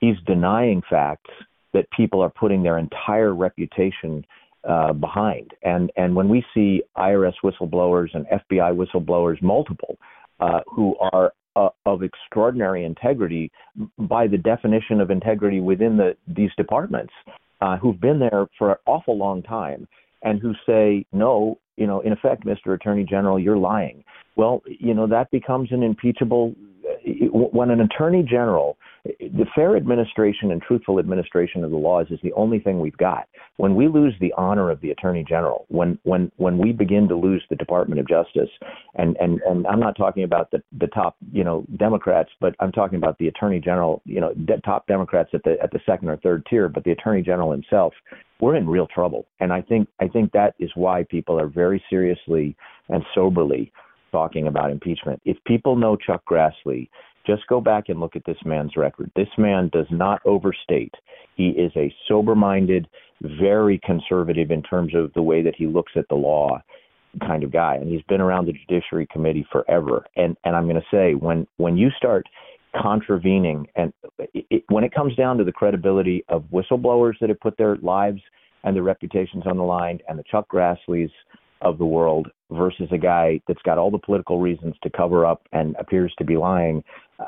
He's 0.00 0.16
denying 0.26 0.82
facts 0.88 1.30
that 1.72 1.90
people 1.90 2.20
are 2.20 2.30
putting 2.30 2.62
their 2.62 2.78
entire 2.78 3.34
reputation 3.34 4.24
uh, 4.68 4.92
behind. 4.92 5.52
And 5.62 5.90
and 5.96 6.14
when 6.14 6.28
we 6.28 6.44
see 6.52 6.82
IRS 6.96 7.34
whistleblowers 7.42 8.08
and 8.14 8.26
FBI 8.26 8.74
whistleblowers, 8.76 9.40
multiple, 9.42 9.96
uh, 10.40 10.60
who 10.66 10.96
are 11.12 11.32
uh, 11.56 11.68
of 11.86 12.02
extraordinary 12.02 12.84
integrity 12.84 13.50
by 13.98 14.26
the 14.26 14.38
definition 14.38 15.00
of 15.00 15.10
integrity 15.10 15.60
within 15.60 15.96
the 15.96 16.16
these 16.28 16.50
departments, 16.56 17.12
uh, 17.60 17.76
who've 17.76 18.00
been 18.00 18.18
there 18.18 18.46
for 18.58 18.72
an 18.72 18.76
awful 18.86 19.16
long 19.16 19.42
time, 19.42 19.88
and 20.22 20.40
who 20.40 20.52
say 20.66 21.04
no, 21.12 21.58
you 21.76 21.86
know, 21.86 22.00
in 22.00 22.12
effect, 22.12 22.44
Mr. 22.44 22.74
Attorney 22.74 23.04
General, 23.04 23.38
you're 23.38 23.56
lying. 23.56 24.04
Well, 24.36 24.62
you 24.66 24.94
know 24.94 25.06
that 25.06 25.30
becomes 25.30 25.72
an 25.72 25.82
impeachable 25.82 26.54
Uh, 26.90 27.26
when 27.30 27.70
an 27.70 27.80
attorney 27.80 28.22
general, 28.22 28.76
the 29.04 29.46
fair 29.54 29.76
administration 29.76 30.50
and 30.50 30.60
truthful 30.60 30.98
administration 30.98 31.64
of 31.64 31.70
the 31.70 31.76
laws 31.76 32.06
is 32.10 32.18
the 32.22 32.32
only 32.34 32.58
thing 32.58 32.80
we've 32.80 32.96
got. 32.96 33.28
When 33.56 33.74
we 33.74 33.88
lose 33.88 34.14
the 34.20 34.32
honor 34.36 34.70
of 34.70 34.80
the 34.80 34.90
attorney 34.90 35.24
general, 35.26 35.66
when 35.68 35.98
when 36.02 36.30
when 36.36 36.58
we 36.58 36.72
begin 36.72 37.08
to 37.08 37.16
lose 37.16 37.42
the 37.48 37.56
Department 37.56 38.00
of 38.00 38.08
Justice, 38.08 38.50
and 38.96 39.16
and 39.18 39.40
and 39.42 39.66
I'm 39.66 39.80
not 39.80 39.96
talking 39.96 40.24
about 40.24 40.50
the 40.50 40.62
the 40.78 40.88
top 40.88 41.16
you 41.32 41.44
know 41.44 41.64
Democrats, 41.76 42.30
but 42.40 42.54
I'm 42.60 42.72
talking 42.72 42.96
about 42.96 43.18
the 43.18 43.28
attorney 43.28 43.60
general, 43.60 44.02
you 44.04 44.20
know, 44.20 44.34
de- 44.34 44.60
top 44.60 44.86
Democrats 44.86 45.30
at 45.32 45.42
the 45.44 45.56
at 45.62 45.70
the 45.70 45.80
second 45.86 46.08
or 46.08 46.16
third 46.18 46.44
tier, 46.48 46.68
but 46.68 46.84
the 46.84 46.92
attorney 46.92 47.22
general 47.22 47.52
himself, 47.52 47.94
we're 48.40 48.56
in 48.56 48.68
real 48.68 48.86
trouble. 48.86 49.26
And 49.40 49.52
I 49.52 49.62
think 49.62 49.88
I 50.00 50.08
think 50.08 50.32
that 50.32 50.54
is 50.58 50.70
why 50.74 51.04
people 51.04 51.40
are 51.40 51.48
very 51.48 51.82
seriously 51.88 52.56
and 52.88 53.04
soberly 53.14 53.72
talking 54.10 54.46
about 54.46 54.70
impeachment. 54.70 55.20
If 55.24 55.36
people 55.44 55.76
know 55.76 55.96
Chuck 55.96 56.22
Grassley, 56.30 56.88
just 57.26 57.46
go 57.48 57.60
back 57.60 57.88
and 57.88 58.00
look 58.00 58.16
at 58.16 58.24
this 58.24 58.38
man's 58.44 58.76
record. 58.76 59.10
This 59.14 59.28
man 59.36 59.70
does 59.72 59.86
not 59.90 60.20
overstate. 60.24 60.94
He 61.36 61.50
is 61.50 61.72
a 61.76 61.94
sober 62.08 62.34
minded, 62.34 62.88
very 63.22 63.78
conservative 63.84 64.50
in 64.50 64.62
terms 64.62 64.94
of 64.94 65.12
the 65.14 65.22
way 65.22 65.42
that 65.42 65.54
he 65.56 65.66
looks 65.66 65.92
at 65.96 66.08
the 66.08 66.14
law 66.14 66.60
kind 67.26 67.42
of 67.42 67.52
guy. 67.52 67.74
And 67.74 67.90
he's 67.90 68.02
been 68.02 68.20
around 68.20 68.46
the 68.46 68.52
Judiciary 68.52 69.06
Committee 69.12 69.46
forever. 69.52 70.06
And 70.16 70.36
and 70.44 70.56
I'm 70.56 70.64
going 70.64 70.80
to 70.80 70.86
say 70.90 71.14
when 71.14 71.46
when 71.58 71.76
you 71.76 71.90
start 71.96 72.26
contravening 72.80 73.66
and 73.74 73.92
it, 74.18 74.46
it, 74.50 74.64
when 74.68 74.84
it 74.84 74.94
comes 74.94 75.14
down 75.16 75.36
to 75.38 75.44
the 75.44 75.52
credibility 75.52 76.24
of 76.28 76.44
whistleblowers 76.52 77.14
that 77.20 77.28
have 77.28 77.40
put 77.40 77.56
their 77.56 77.76
lives 77.76 78.20
and 78.62 78.76
their 78.76 78.82
reputations 78.82 79.42
on 79.46 79.56
the 79.56 79.62
line 79.62 79.98
and 80.08 80.18
the 80.18 80.22
Chuck 80.30 80.46
Grassleys 80.48 81.10
of 81.60 81.78
the 81.78 81.86
world 81.86 82.28
versus 82.50 82.88
a 82.90 82.98
guy 82.98 83.40
that's 83.46 83.62
got 83.62 83.78
all 83.78 83.90
the 83.90 83.98
political 83.98 84.40
reasons 84.40 84.74
to 84.82 84.90
cover 84.90 85.24
up 85.24 85.42
and 85.52 85.76
appears 85.78 86.12
to 86.18 86.24
be 86.24 86.36
lying, 86.36 86.82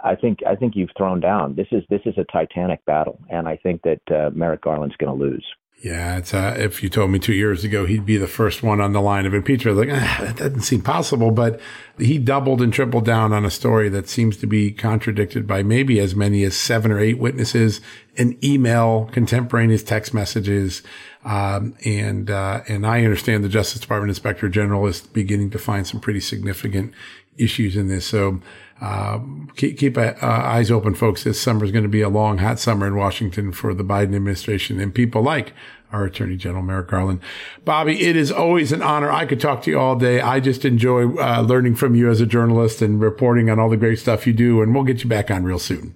I 0.04 0.14
think 0.14 0.38
I 0.46 0.56
think 0.56 0.74
you've 0.74 0.90
thrown 0.96 1.20
down. 1.20 1.54
This 1.54 1.68
is 1.70 1.82
this 1.90 2.00
is 2.06 2.14
a 2.16 2.24
titanic 2.32 2.84
battle, 2.86 3.20
and 3.30 3.46
I 3.46 3.56
think 3.56 3.82
that 3.82 4.00
uh, 4.10 4.30
Merrick 4.34 4.62
Garland's 4.62 4.96
going 4.96 5.16
to 5.16 5.24
lose. 5.24 5.44
Yeah, 5.82 6.18
it's 6.18 6.32
uh, 6.32 6.54
if 6.56 6.80
you 6.80 6.88
told 6.88 7.10
me 7.10 7.18
two 7.18 7.32
years 7.32 7.64
ago 7.64 7.86
he'd 7.86 8.06
be 8.06 8.16
the 8.16 8.28
first 8.28 8.62
one 8.62 8.80
on 8.80 8.92
the 8.92 9.00
line 9.00 9.26
of 9.26 9.34
impeachment, 9.34 9.76
like 9.76 9.88
ah, 9.90 10.18
that 10.22 10.36
doesn't 10.36 10.60
seem 10.60 10.80
possible. 10.80 11.32
But 11.32 11.60
he 11.98 12.18
doubled 12.18 12.62
and 12.62 12.72
tripled 12.72 13.04
down 13.04 13.32
on 13.32 13.44
a 13.44 13.50
story 13.50 13.88
that 13.88 14.08
seems 14.08 14.36
to 14.36 14.46
be 14.46 14.70
contradicted 14.70 15.44
by 15.44 15.64
maybe 15.64 15.98
as 15.98 16.14
many 16.14 16.44
as 16.44 16.56
seven 16.56 16.92
or 16.92 17.00
eight 17.00 17.18
witnesses, 17.18 17.80
an 18.16 18.38
email, 18.44 19.10
contemporaneous 19.10 19.82
text 19.82 20.14
messages, 20.14 20.82
um, 21.24 21.74
and 21.84 22.30
uh, 22.30 22.60
and 22.68 22.86
I 22.86 23.02
understand 23.02 23.42
the 23.42 23.48
Justice 23.48 23.80
Department 23.80 24.10
Inspector 24.10 24.48
General 24.50 24.86
is 24.86 25.00
beginning 25.00 25.50
to 25.50 25.58
find 25.58 25.84
some 25.84 25.98
pretty 25.98 26.20
significant 26.20 26.94
issues 27.38 27.76
in 27.76 27.88
this. 27.88 28.06
So 28.06 28.40
uh, 28.82 29.20
keep, 29.54 29.78
keep 29.78 29.96
uh, 29.96 30.12
eyes 30.20 30.70
open, 30.70 30.94
folks. 30.94 31.22
This 31.22 31.40
summer 31.40 31.64
is 31.64 31.70
going 31.70 31.84
to 31.84 31.88
be 31.88 32.02
a 32.02 32.08
long, 32.08 32.38
hot 32.38 32.58
summer 32.58 32.86
in 32.86 32.96
Washington 32.96 33.52
for 33.52 33.74
the 33.74 33.84
Biden 33.84 34.14
administration 34.14 34.80
and 34.80 34.92
people 34.92 35.22
like 35.22 35.52
our 35.92 36.04
Attorney 36.04 36.36
General 36.36 36.62
Merrick 36.62 36.88
Garland. 36.88 37.20
Bobby, 37.64 38.02
it 38.02 38.16
is 38.16 38.32
always 38.32 38.72
an 38.72 38.82
honor. 38.82 39.10
I 39.10 39.24
could 39.24 39.40
talk 39.40 39.62
to 39.62 39.70
you 39.70 39.78
all 39.78 39.94
day. 39.94 40.20
I 40.20 40.40
just 40.40 40.64
enjoy 40.64 41.16
uh, 41.16 41.42
learning 41.42 41.76
from 41.76 41.94
you 41.94 42.10
as 42.10 42.20
a 42.20 42.26
journalist 42.26 42.82
and 42.82 43.00
reporting 43.00 43.48
on 43.48 43.60
all 43.60 43.68
the 43.68 43.76
great 43.76 44.00
stuff 44.00 44.26
you 44.26 44.32
do. 44.32 44.62
And 44.62 44.74
we'll 44.74 44.84
get 44.84 45.04
you 45.04 45.08
back 45.08 45.30
on 45.30 45.44
real 45.44 45.60
soon. 45.60 45.94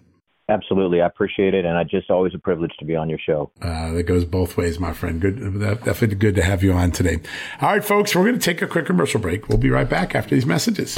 Absolutely, 0.48 1.00
I 1.00 1.06
appreciate 1.06 1.54
it, 1.54 1.64
and 1.64 1.76
I 1.76 1.82
just 1.82 2.08
always 2.08 2.32
a 2.32 2.38
privilege 2.38 2.70
to 2.78 2.84
be 2.84 2.94
on 2.94 3.08
your 3.08 3.18
show. 3.18 3.50
Uh, 3.60 3.90
that 3.94 4.04
goes 4.04 4.24
both 4.24 4.56
ways, 4.56 4.78
my 4.78 4.92
friend. 4.92 5.20
Good, 5.20 5.40
definitely 5.60 6.14
good 6.14 6.36
to 6.36 6.42
have 6.44 6.62
you 6.62 6.72
on 6.72 6.92
today. 6.92 7.18
All 7.60 7.70
right, 7.70 7.84
folks, 7.84 8.14
we're 8.14 8.22
going 8.22 8.38
to 8.38 8.40
take 8.40 8.62
a 8.62 8.68
quick 8.68 8.86
commercial 8.86 9.20
break. 9.20 9.48
We'll 9.48 9.58
be 9.58 9.70
right 9.70 9.90
back 9.90 10.14
after 10.14 10.36
these 10.36 10.46
messages. 10.46 10.96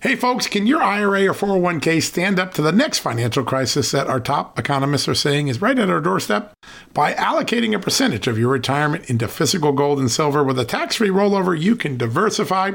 Hey 0.00 0.14
folks, 0.14 0.46
can 0.46 0.68
your 0.68 0.80
IRA 0.80 1.26
or 1.26 1.32
401k 1.32 2.00
stand 2.00 2.38
up 2.38 2.54
to 2.54 2.62
the 2.62 2.70
next 2.70 3.00
financial 3.00 3.42
crisis 3.42 3.90
that 3.90 4.06
our 4.06 4.20
top 4.20 4.56
economists 4.56 5.08
are 5.08 5.14
saying 5.14 5.48
is 5.48 5.60
right 5.60 5.76
at 5.76 5.90
our 5.90 6.00
doorstep? 6.00 6.52
By 6.94 7.14
allocating 7.14 7.74
a 7.74 7.80
percentage 7.80 8.28
of 8.28 8.38
your 8.38 8.50
retirement 8.52 9.10
into 9.10 9.26
physical 9.26 9.72
gold 9.72 9.98
and 9.98 10.08
silver 10.08 10.44
with 10.44 10.56
a 10.56 10.64
tax 10.64 10.94
free 10.94 11.08
rollover, 11.08 11.60
you 11.60 11.74
can 11.74 11.96
diversify 11.96 12.74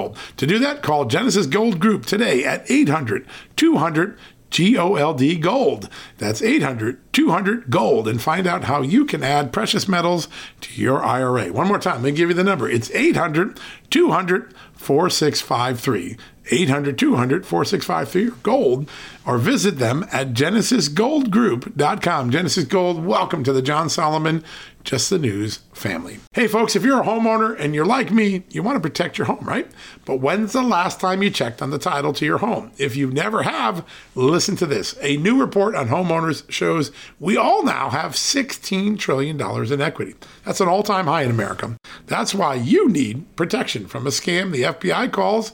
To 0.37 0.47
do 0.47 0.59
that, 0.59 0.81
call 0.81 1.05
Genesis 1.05 1.45
Gold 1.45 1.79
Group 1.79 2.05
today 2.05 2.43
at 2.43 2.69
800 2.69 3.25
200 3.55 4.17
GOLD 4.51 5.41
Gold. 5.41 5.89
That's 6.17 6.41
800 6.41 7.13
200 7.13 7.69
Gold 7.69 8.07
and 8.07 8.21
find 8.21 8.45
out 8.45 8.65
how 8.65 8.81
you 8.81 9.05
can 9.05 9.23
add 9.23 9.53
precious 9.53 9.87
metals 9.87 10.27
to 10.61 10.81
your 10.81 11.03
IRA. 11.03 11.53
One 11.53 11.67
more 11.67 11.79
time, 11.79 12.03
let 12.03 12.03
me 12.03 12.11
give 12.11 12.29
you 12.29 12.35
the 12.35 12.43
number. 12.43 12.69
It's 12.69 12.91
800 12.91 13.59
200 13.89 14.53
4653. 14.73 16.17
800 16.51 16.97
200 16.97 17.45
4653 17.45 18.41
gold 18.43 18.89
or 19.25 19.37
visit 19.37 19.77
them 19.77 20.05
at 20.11 20.33
genesisgoldgroup.com. 20.33 22.31
Genesis 22.31 22.65
Gold, 22.65 23.05
welcome 23.05 23.43
to 23.43 23.53
the 23.53 23.61
John 23.61 23.89
Solomon 23.89 24.43
Just 24.83 25.09
the 25.11 25.19
News 25.19 25.59
family. 25.73 26.19
Hey 26.33 26.47
folks, 26.47 26.75
if 26.75 26.83
you're 26.83 27.01
a 27.01 27.05
homeowner 27.05 27.57
and 27.59 27.75
you're 27.75 27.85
like 27.85 28.11
me, 28.11 28.43
you 28.49 28.63
want 28.63 28.75
to 28.77 28.89
protect 28.89 29.17
your 29.17 29.27
home, 29.27 29.45
right? 29.45 29.69
But 30.05 30.17
when's 30.17 30.53
the 30.53 30.63
last 30.63 30.99
time 30.99 31.21
you 31.21 31.29
checked 31.29 31.61
on 31.61 31.69
the 31.69 31.77
title 31.77 32.13
to 32.13 32.25
your 32.25 32.39
home? 32.39 32.71
If 32.77 32.95
you 32.95 33.11
never 33.11 33.43
have, 33.43 33.85
listen 34.15 34.55
to 34.57 34.65
this. 34.65 34.97
A 35.01 35.17
new 35.17 35.39
report 35.39 35.75
on 35.75 35.89
homeowners 35.89 36.49
shows 36.51 36.91
we 37.19 37.37
all 37.37 37.63
now 37.63 37.89
have 37.89 38.13
$16 38.13 38.97
trillion 38.97 39.39
in 39.39 39.81
equity. 39.81 40.15
That's 40.45 40.61
an 40.61 40.67
all 40.67 40.83
time 40.83 41.05
high 41.05 41.23
in 41.23 41.31
America. 41.31 41.77
That's 42.07 42.33
why 42.33 42.55
you 42.55 42.89
need 42.89 43.35
protection 43.35 43.87
from 43.87 44.07
a 44.07 44.09
scam 44.09 44.51
the 44.51 44.63
FBI 44.63 45.11
calls 45.11 45.53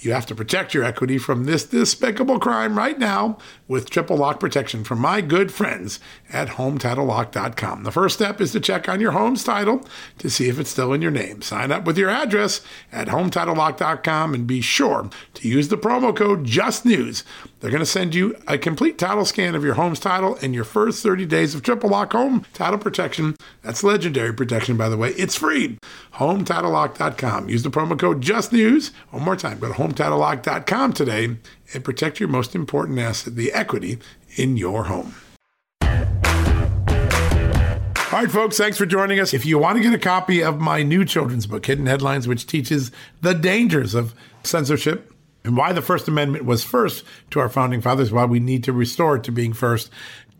You 0.00 0.12
have 0.12 0.26
to 0.26 0.34
protect 0.34 0.74
your 0.74 0.84
equity 0.84 1.18
from 1.18 1.44
this 1.44 1.64
despicable 1.64 2.38
crime 2.38 2.78
right 2.78 2.96
now 2.96 3.36
with 3.66 3.90
triple 3.90 4.16
lock 4.16 4.38
protection 4.38 4.84
from 4.84 5.00
my 5.00 5.20
good 5.20 5.50
friends 5.50 5.98
at 6.32 6.50
HomeTitleLock.com. 6.50 7.82
The 7.82 7.90
first 7.90 8.14
step 8.14 8.40
is 8.40 8.52
to 8.52 8.60
check 8.60 8.88
on 8.88 9.00
your 9.00 9.10
home's 9.10 9.42
title 9.42 9.84
to 10.18 10.30
see 10.30 10.48
if 10.48 10.60
it's 10.60 10.70
still 10.70 10.92
in 10.92 11.02
your 11.02 11.10
name. 11.10 11.42
Sign 11.42 11.72
up 11.72 11.84
with 11.84 11.98
your 11.98 12.10
address 12.10 12.60
at 12.92 13.08
HomeTitleLock.com 13.08 14.34
and 14.34 14.46
be 14.46 14.60
sure 14.60 15.10
to 15.34 15.48
use 15.48 15.66
the 15.66 15.76
promo 15.76 16.14
code 16.14 16.44
JUSTNEWS. 16.44 17.24
They're 17.60 17.70
going 17.70 17.80
to 17.80 17.86
send 17.86 18.14
you 18.14 18.36
a 18.46 18.56
complete 18.56 18.98
title 18.98 19.24
scan 19.24 19.54
of 19.54 19.64
your 19.64 19.74
home's 19.74 19.98
title 19.98 20.38
and 20.40 20.54
your 20.54 20.64
first 20.64 21.02
30 21.02 21.26
days 21.26 21.54
of 21.54 21.62
triple 21.62 21.90
lock 21.90 22.12
home 22.12 22.46
title 22.52 22.78
protection. 22.78 23.34
That's 23.62 23.82
legendary 23.82 24.32
protection, 24.32 24.76
by 24.76 24.88
the 24.88 24.96
way. 24.96 25.10
It's 25.10 25.34
free. 25.34 25.78
HomeTitleLock.com. 26.14 27.48
Use 27.48 27.64
the 27.64 27.70
promo 27.70 27.98
code 27.98 28.20
JUSTNEWS. 28.22 28.92
One 29.10 29.24
more 29.24 29.36
time, 29.36 29.58
go 29.58 29.68
to 29.68 29.74
HomeTitleLock.com 29.74 30.92
today 30.92 31.36
and 31.74 31.84
protect 31.84 32.20
your 32.20 32.28
most 32.28 32.54
important 32.54 32.98
asset, 32.98 33.34
the 33.34 33.52
equity 33.52 33.98
in 34.36 34.56
your 34.56 34.84
home. 34.84 35.14
All 38.10 38.24
right, 38.24 38.30
folks, 38.30 38.56
thanks 38.56 38.78
for 38.78 38.86
joining 38.86 39.20
us. 39.20 39.34
If 39.34 39.44
you 39.44 39.58
want 39.58 39.76
to 39.76 39.82
get 39.82 39.92
a 39.92 39.98
copy 39.98 40.42
of 40.42 40.58
my 40.58 40.82
new 40.82 41.04
children's 41.04 41.46
book, 41.46 41.66
Hidden 41.66 41.86
Headlines, 41.86 42.26
which 42.26 42.46
teaches 42.46 42.90
the 43.20 43.34
dangers 43.34 43.94
of 43.94 44.14
censorship 44.44 45.12
and 45.44 45.56
why 45.56 45.72
the 45.72 45.82
First 45.82 46.08
Amendment 46.08 46.44
was 46.44 46.64
first 46.64 47.04
to 47.30 47.40
our 47.40 47.48
founding 47.48 47.80
fathers, 47.80 48.12
why 48.12 48.24
we 48.24 48.40
need 48.40 48.64
to 48.64 48.72
restore 48.72 49.16
it 49.16 49.24
to 49.24 49.32
being 49.32 49.52
first, 49.52 49.90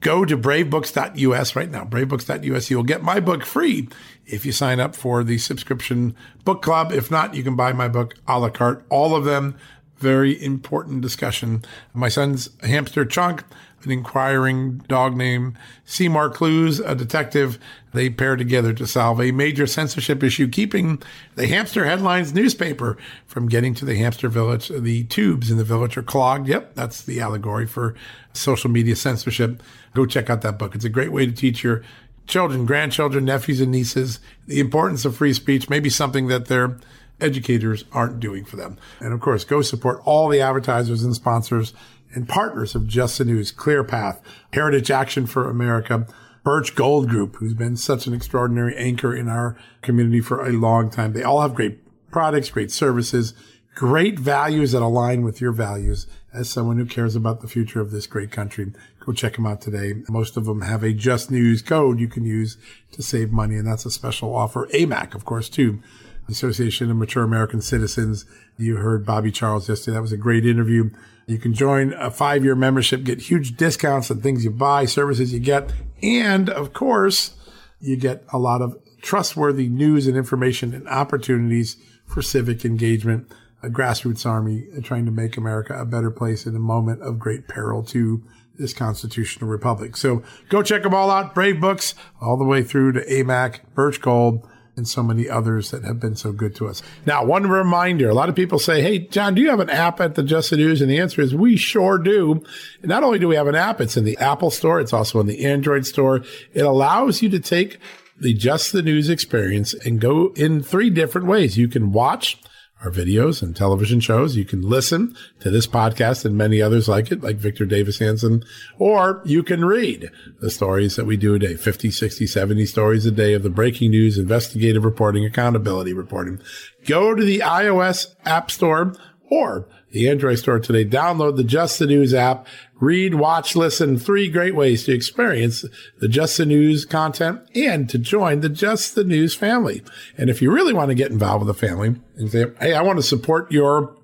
go 0.01 0.25
to 0.25 0.37
bravebooks.us 0.37 1.57
right 1.57 1.71
now. 1.71 1.85
Bravebooks.us. 1.85 2.71
You'll 2.71 2.83
get 2.83 3.03
my 3.03 3.21
book 3.21 3.45
free 3.45 3.89
if 4.27 4.45
you 4.45 4.53
sign 4.53 4.81
up 4.81 4.95
for 4.95 5.25
the 5.25 5.39
subscription 5.39 6.15
book 6.45 6.63
club. 6.63 6.93
If 6.93 7.11
not, 7.11 7.35
you 7.35 7.43
can 7.43 7.57
buy 7.57 7.73
my 7.73 7.89
book 7.89 8.15
a 8.27 8.39
la 8.39 8.51
carte. 8.51 8.85
All 8.91 9.17
of 9.17 9.25
them 9.25 9.57
very 9.99 10.43
important 10.43 11.01
discussion. 11.01 11.65
My 11.93 12.09
son's 12.09 12.51
hamster 12.63 13.05
Chunk, 13.05 13.43
an 13.85 13.91
inquiring 13.91 14.79
dog 14.89 15.17
named 15.17 15.57
Seymour 15.85 16.31
Clues, 16.31 16.81
a 16.81 16.95
detective. 16.95 17.59
They 17.93 18.11
pair 18.11 18.37
together 18.37 18.73
to 18.75 18.87
solve 18.87 19.21
a 19.21 19.33
major 19.33 19.67
censorship 19.67 20.23
issue, 20.23 20.49
keeping 20.49 21.03
the 21.37 21.47
Hamster 21.47 21.85
Headlines 21.85 22.35
newspaper 22.35 22.97
from 23.27 23.49
getting 23.49 23.75
to 23.75 23.85
the 23.85 23.97
hamster 23.97 24.29
village. 24.29 24.69
The 24.69 25.05
tubes 25.05 25.51
in 25.51 25.57
the 25.57 25.65
village 25.65 25.97
are 25.97 26.03
clogged. 26.03 26.49
Yep, 26.49 26.75
that's 26.75 27.03
the 27.03 27.21
allegory 27.21 27.67
for 27.67 27.95
social 28.33 28.71
media 28.71 28.97
censorship. 28.97 29.63
Go 29.95 30.07
check 30.07 30.29
out 30.29 30.43
that 30.43 30.59
book. 30.59 30.75
It's 30.75 30.85
a 30.85 30.91
great 30.91 31.13
way 31.13 31.27
to 31.27 31.33
teach 31.33 31.63
your 31.63 31.83
children, 32.27 32.67
grandchildren, 32.67 33.25
nephews, 33.25 33.61
and 33.61 33.73
nieces 33.73 34.21
the 34.47 34.61
importance 34.61 35.05
of 35.05 35.17
free 35.17 35.33
speech, 35.33 35.71
maybe 35.71 35.89
something 35.89 36.29
that 36.29 36.47
they're 36.47 36.77
educators 37.21 37.85
aren't 37.93 38.21
doing 38.21 38.45
for 38.45 38.57
them. 38.57 38.79
And 39.01 39.13
of 39.13 39.21
course, 39.21 39.45
go 39.45 39.63
support 39.63 40.01
all 40.05 40.29
the 40.29 40.41
advertisers 40.41 41.03
and 41.03 41.15
sponsors 41.15 41.73
and 42.15 42.29
partners 42.29 42.75
of 42.75 42.87
Just 42.87 43.19
the 43.19 43.25
News, 43.25 43.53
ClearPath, 43.53 44.21
Heritage 44.53 44.91
Action 44.91 45.27
for 45.27 45.49
America, 45.49 46.07
Birch 46.45 46.75
Gold 46.75 47.09
Group, 47.09 47.37
who's 47.37 47.55
been 47.55 47.77
such 47.77 48.07
an 48.07 48.15
extraordinary 48.15 48.77
anchor 48.77 49.15
in 49.15 49.29
our 49.29 49.57
community 49.83 50.21
for 50.21 50.47
a 50.47 50.53
long 50.53 50.91
time. 50.91 51.13
They 51.13 51.23
all 51.23 51.43
have 51.43 51.55
great 51.55 51.79
products, 52.11 52.51
great 52.51 52.71
services, 52.71 53.35
great 53.75 54.19
values 54.19 54.73
that 54.73 54.83
align 54.83 55.23
with 55.23 55.41
your 55.41 55.53
values 55.53 56.07
as 56.33 56.49
someone 56.49 56.79
who 56.79 56.87
cares 56.87 57.15
about 57.15 57.41
the 57.41 57.49
future 57.49 57.81
of 57.81 57.91
this 57.91 58.07
great 58.07 58.31
country. 58.31 58.73
Go 59.01 59.13
check 59.13 59.37
them 59.37 59.47
out 59.47 59.61
today. 59.61 60.03
Most 60.09 60.37
of 60.37 60.47
them 60.47 60.63
have 60.63 60.83
a 60.83 60.93
Just 60.93 61.31
News 61.31 61.63
code 61.63 62.01
you 62.01 62.09
can 62.09 62.25
use 62.25 62.57
to 62.93 63.03
save 63.03 63.31
money, 63.31 63.57
and 63.57 63.67
that's 63.67 63.87
a 63.87 63.91
special 63.91 64.35
offer. 64.35 64.67
AMAC, 64.75 65.15
of 65.15 65.25
course, 65.25 65.49
too. 65.49 65.81
Association 66.29 66.91
of 66.91 66.97
Mature 66.97 67.25
American 67.25 67.63
Citizens. 67.63 68.27
You 68.59 68.77
heard 68.77 69.07
Bobby 69.07 69.31
Charles 69.31 69.69
yesterday. 69.69 69.95
That 69.95 70.03
was 70.03 70.13
a 70.13 70.19
great 70.19 70.45
interview. 70.45 70.91
You 71.29 71.39
can 71.39 71.53
join 71.53 71.93
a 71.93 72.11
five 72.11 72.43
year 72.43 72.55
membership, 72.55 73.05
get 73.05 73.21
huge 73.21 73.57
discounts 73.57 74.11
on 74.11 74.23
things 74.23 74.45
you 74.45 74.51
buy, 74.51 74.87
services 74.87 75.33
you 75.33 75.41
get. 75.41 75.73
And 76.03 76.49
of 76.49 76.73
course, 76.73 77.37
you 77.81 77.97
get 77.97 78.25
a 78.33 78.39
lot 78.39 78.63
of 78.63 78.77
trustworthy 79.03 79.69
news 79.69 80.07
and 80.07 80.17
information 80.17 80.73
and 80.73 80.89
opportunities 80.89 81.77
for 82.07 82.23
civic 82.23 82.65
engagement. 82.65 83.31
A 83.63 83.69
grassroots 83.69 84.25
army 84.25 84.67
trying 84.83 85.05
to 85.05 85.11
make 85.11 85.37
America 85.37 85.79
a 85.79 85.85
better 85.85 86.11
place 86.11 86.47
in 86.47 86.57
a 86.57 86.61
moment 86.61 87.03
of 87.03 87.19
great 87.19 87.47
peril 87.47 87.83
to 87.85 88.23
this 88.57 88.73
constitutional 88.73 89.51
republic. 89.51 89.99
So 89.99 90.23
go 90.49 90.63
check 90.63 90.83
them 90.83 90.95
all 90.95 91.11
out. 91.11 91.35
Brave 91.35 91.61
Books 91.61 91.95
all 92.23 92.39
the 92.39 92.45
way 92.45 92.63
through 92.63 92.93
to 92.93 93.05
AMAC, 93.05 93.61
Birch 93.75 94.01
Gold 94.01 94.49
and 94.79 94.89
so 94.89 95.03
many 95.03 95.29
others 95.29 95.71
that 95.73 95.85
have 95.85 96.01
been 96.01 96.17
so 96.17 96.33
good 96.33 96.55
to 96.57 96.69
us. 96.69 96.83
Now, 97.05 97.25
one 97.25 97.47
reminder, 97.47 98.09
a 98.09 98.15
lot 98.15 98.31
of 98.31 98.35
people 98.35 98.59
say, 98.59 98.81
Hey, 98.81 99.01
John, 99.01 99.35
do 99.35 99.43
you 99.43 99.51
have 99.51 99.61
an 99.61 99.69
app 99.69 100.01
at 100.01 100.15
the 100.15 100.23
Just 100.23 100.49
the 100.49 100.57
News? 100.57 100.81
And 100.81 100.91
the 100.91 100.99
answer 100.99 101.21
is 101.21 101.35
we 101.35 101.57
sure 101.57 101.99
do. 101.99 102.43
And 102.81 102.89
not 102.89 103.03
only 103.03 103.19
do 103.19 103.29
we 103.29 103.37
have 103.37 103.49
an 103.49 103.55
app, 103.55 103.81
it's 103.81 103.97
in 103.97 104.05
the 104.05 104.17
Apple 104.17 104.51
store. 104.51 104.81
It's 104.81 104.95
also 104.95 105.21
in 105.21 105.27
the 105.27 105.45
Android 105.45 105.85
store. 105.85 106.23
It 106.55 106.63
allows 106.63 107.21
you 107.21 107.29
to 107.29 107.41
take 107.41 107.79
the 108.19 108.33
Just 108.33 108.73
the 108.73 108.83
News 108.83 109.11
experience 109.11 109.75
and 109.75 110.01
go 110.01 110.33
in 110.37 110.63
three 110.63 110.91
different 110.91 111.27
ways. 111.27 111.59
You 111.59 111.69
can 111.69 111.93
watch 111.93 112.41
our 112.85 112.91
videos 112.91 113.43
and 113.43 113.57
television 113.57 114.01
shows. 114.01 114.37
You 114.37 114.45
can 114.45 114.63
listen 114.63 115.17
to 115.41 115.51
this 115.51 115.67
podcast 115.67 116.25
and 116.25 116.37
many 116.37 116.63
others 116.63 116.89
like 116.89 117.11
it, 117.11 117.23
like 117.23 117.37
Victor 117.37 117.67
Davis 117.67 117.99
Hanson, 117.99 118.45
or 118.79 119.21
you 119.25 119.43
can 119.43 119.65
read 119.65 120.11
the 120.41 120.51
stories 120.51 120.97
that 120.97 121.07
we 121.07 121.17
do 121.17 121.35
a 121.35 121.39
day, 121.39 121.57
50, 121.57 121.91
60, 121.91 122.27
70 122.27 122.67
stories 122.67 123.07
a 123.07 123.11
day 123.11 123.35
of 123.35 123.43
the 123.43 123.51
breaking 123.51 123.91
news, 123.91 124.19
investigative 124.19 124.85
reporting, 124.85 125.25
accountability 125.25 125.93
reporting. 125.93 126.41
Go 126.87 127.15
to 127.15 127.25
the 127.25 127.41
iOS 127.41 128.15
app 128.25 128.51
store 128.51 128.95
or 129.31 129.69
the 129.91 130.09
Android 130.09 130.39
store 130.39 130.61
today. 130.61 130.85
Download 130.85 131.37
the 131.37 131.45
Just 131.45 131.79
the 131.79 131.87
News 131.87 132.15
app. 132.15 132.47
Read, 132.81 133.15
watch, 133.15 133.57
listen. 133.57 133.99
Three 133.99 134.29
great 134.29 134.55
ways 134.55 134.85
to 134.85 134.93
experience 134.93 135.65
the 135.99 136.09
Just 136.09 136.39
the 136.39 136.47
News 136.47 136.85
content 136.85 137.41
and 137.55 137.89
to 137.89 137.99
join 137.99 138.41
the 138.41 138.49
Just 138.49 138.95
the 138.95 139.05
News 139.05 139.35
family. 139.35 139.83
And 140.17 140.31
if 140.31 140.41
you 140.41 140.53
really 140.53 140.75
want 140.75 140.91
to 140.91 140.95
get 140.95 141.11
involved 141.11 141.45
with 141.45 141.57
the 141.57 141.67
family 141.67 141.97
and 142.17 142.31
say, 142.31 142.47
Hey, 142.61 142.75
I 142.75 142.83
want 142.83 142.99
to 142.99 143.03
support 143.03 143.51
your 143.51 143.98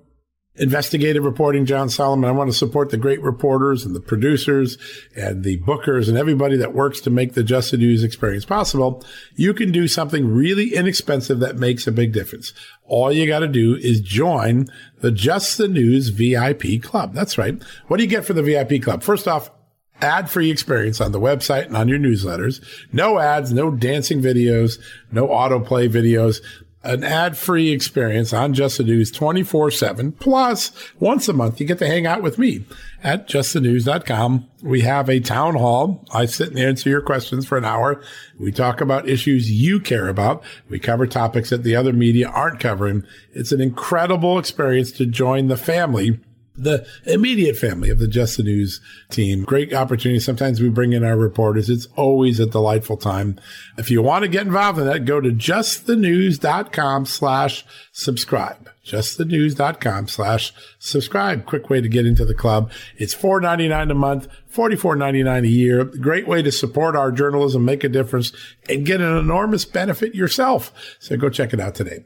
investigative 0.57 1.23
reporting, 1.23 1.65
John 1.65 1.89
Solomon. 1.89 2.29
I 2.29 2.33
want 2.33 2.49
to 2.49 2.57
support 2.57 2.89
the 2.89 2.97
great 2.97 3.21
reporters 3.21 3.85
and 3.85 3.95
the 3.95 3.99
producers 3.99 4.77
and 5.15 5.43
the 5.43 5.59
bookers 5.59 6.07
and 6.07 6.17
everybody 6.17 6.57
that 6.57 6.73
works 6.73 7.01
to 7.01 7.09
make 7.09 7.33
the 7.33 7.43
Just 7.43 7.71
the 7.71 7.77
News 7.77 8.03
experience 8.03 8.45
possible. 8.45 9.03
You 9.35 9.53
can 9.53 9.71
do 9.71 9.87
something 9.87 10.27
really 10.27 10.73
inexpensive 10.73 11.39
that 11.39 11.57
makes 11.57 11.87
a 11.87 11.91
big 11.91 12.13
difference. 12.13 12.53
All 12.85 13.11
you 13.11 13.27
got 13.27 13.39
to 13.39 13.47
do 13.47 13.75
is 13.75 13.99
join 13.99 14.67
the 15.01 15.11
Just 15.11 15.57
the 15.57 15.67
News 15.67 16.09
VIP 16.09 16.81
club. 16.81 17.13
That's 17.13 17.37
right. 17.37 17.61
What 17.87 17.97
do 17.97 18.03
you 18.03 18.09
get 18.09 18.25
for 18.25 18.33
the 18.33 18.43
VIP 18.43 18.81
club? 18.81 19.03
First 19.03 19.27
off, 19.27 19.51
ad 20.01 20.29
free 20.29 20.51
experience 20.51 20.99
on 20.99 21.11
the 21.11 21.19
website 21.19 21.65
and 21.65 21.77
on 21.77 21.87
your 21.87 21.99
newsletters. 21.99 22.63
No 22.91 23.19
ads, 23.19 23.53
no 23.53 23.71
dancing 23.71 24.21
videos, 24.21 24.79
no 25.11 25.27
autoplay 25.27 25.89
videos 25.89 26.41
an 26.85 27.03
ad-free 27.03 27.71
experience 27.71 28.31
on 28.31 28.53
Just 28.53 28.77
the 28.77 28.83
News 28.83 29.11
24-7. 29.11 30.17
Plus, 30.19 30.71
once 30.99 31.27
a 31.27 31.33
month, 31.33 31.59
you 31.59 31.65
get 31.65 31.79
to 31.79 31.87
hang 31.87 32.05
out 32.05 32.21
with 32.21 32.37
me 32.37 32.63
at 33.03 33.27
justthenews.com. 33.27 34.47
We 34.61 34.81
have 34.81 35.09
a 35.09 35.19
town 35.19 35.55
hall. 35.55 36.05
I 36.13 36.25
sit 36.25 36.49
and 36.49 36.59
answer 36.59 36.89
your 36.89 37.01
questions 37.01 37.45
for 37.45 37.57
an 37.57 37.65
hour. 37.65 38.01
We 38.39 38.51
talk 38.51 38.81
about 38.81 39.09
issues 39.09 39.51
you 39.51 39.79
care 39.79 40.07
about. 40.07 40.43
We 40.69 40.79
cover 40.79 41.07
topics 41.07 41.49
that 41.49 41.63
the 41.63 41.75
other 41.75 41.93
media 41.93 42.29
aren't 42.29 42.59
covering. 42.59 43.03
It's 43.33 43.51
an 43.51 43.61
incredible 43.61 44.37
experience 44.37 44.91
to 44.93 45.05
join 45.05 45.47
the 45.47 45.57
family 45.57 46.19
the 46.57 46.87
immediate 47.05 47.57
family 47.57 47.89
of 47.89 47.99
the 47.99 48.07
Just 48.07 48.37
the 48.37 48.43
News 48.43 48.81
team. 49.09 49.43
Great 49.43 49.73
opportunity. 49.73 50.19
Sometimes 50.19 50.61
we 50.61 50.69
bring 50.69 50.93
in 50.93 51.03
our 51.03 51.17
reporters. 51.17 51.69
It's 51.69 51.87
always 51.95 52.39
a 52.39 52.45
delightful 52.45 52.97
time. 52.97 53.39
If 53.77 53.91
you 53.91 54.01
want 54.01 54.23
to 54.23 54.29
get 54.29 54.47
involved 54.47 54.79
in 54.79 54.85
that, 54.85 55.05
go 55.05 55.19
to 55.19 55.29
justthenews.com 55.29 57.05
slash 57.05 57.65
subscribe. 57.91 58.69
Justthenews.com 58.85 60.07
slash 60.07 60.53
subscribe. 60.77 61.45
Quick 61.45 61.69
way 61.71 61.81
to 61.81 61.89
get 61.89 62.05
into 62.05 62.23
the 62.23 62.35
club. 62.35 62.71
It's 62.97 63.15
$4.99 63.15 63.91
a 63.91 63.95
month, 63.95 64.27
$44.99 64.53 65.43
a 65.43 65.47
year. 65.47 65.83
Great 65.83 66.27
way 66.27 66.43
to 66.43 66.51
support 66.51 66.95
our 66.95 67.11
journalism, 67.11 67.65
make 67.65 67.83
a 67.83 67.89
difference, 67.89 68.31
and 68.69 68.85
get 68.85 69.01
an 69.01 69.17
enormous 69.17 69.65
benefit 69.65 70.13
yourself. 70.13 70.71
So 70.99 71.17
go 71.17 71.29
check 71.29 71.51
it 71.51 71.59
out 71.59 71.73
today. 71.73 72.03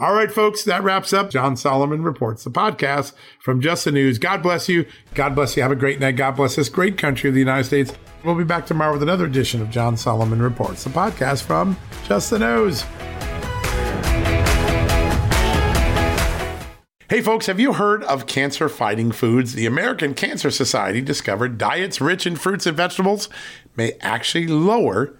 All 0.00 0.14
right, 0.14 0.32
folks, 0.32 0.64
that 0.64 0.82
wraps 0.82 1.12
up 1.12 1.28
John 1.28 1.58
Solomon 1.58 2.02
Reports, 2.02 2.42
the 2.42 2.50
podcast 2.50 3.12
from 3.38 3.60
Just 3.60 3.84
the 3.84 3.92
News. 3.92 4.18
God 4.18 4.42
bless 4.42 4.66
you. 4.66 4.86
God 5.12 5.34
bless 5.34 5.54
you. 5.54 5.62
Have 5.62 5.72
a 5.72 5.76
great 5.76 6.00
night. 6.00 6.16
God 6.16 6.36
bless 6.36 6.56
this 6.56 6.70
great 6.70 6.96
country 6.96 7.28
of 7.28 7.34
the 7.34 7.40
United 7.40 7.64
States. 7.64 7.92
We'll 8.24 8.34
be 8.34 8.42
back 8.42 8.64
tomorrow 8.64 8.94
with 8.94 9.02
another 9.02 9.26
edition 9.26 9.60
of 9.60 9.68
John 9.68 9.98
Solomon 9.98 10.40
Reports, 10.40 10.84
the 10.84 10.90
podcast 10.90 11.42
from 11.42 11.76
Just 12.04 12.30
the 12.30 12.38
News. 12.38 12.82
Hey, 17.10 17.20
folks, 17.20 17.44
have 17.44 17.60
you 17.60 17.74
heard 17.74 18.02
of 18.04 18.26
cancer 18.26 18.70
fighting 18.70 19.12
foods? 19.12 19.52
The 19.52 19.66
American 19.66 20.14
Cancer 20.14 20.50
Society 20.50 21.02
discovered 21.02 21.58
diets 21.58 22.00
rich 22.00 22.26
in 22.26 22.36
fruits 22.36 22.64
and 22.64 22.74
vegetables 22.74 23.28
may 23.76 23.92
actually 24.00 24.46
lower 24.46 25.19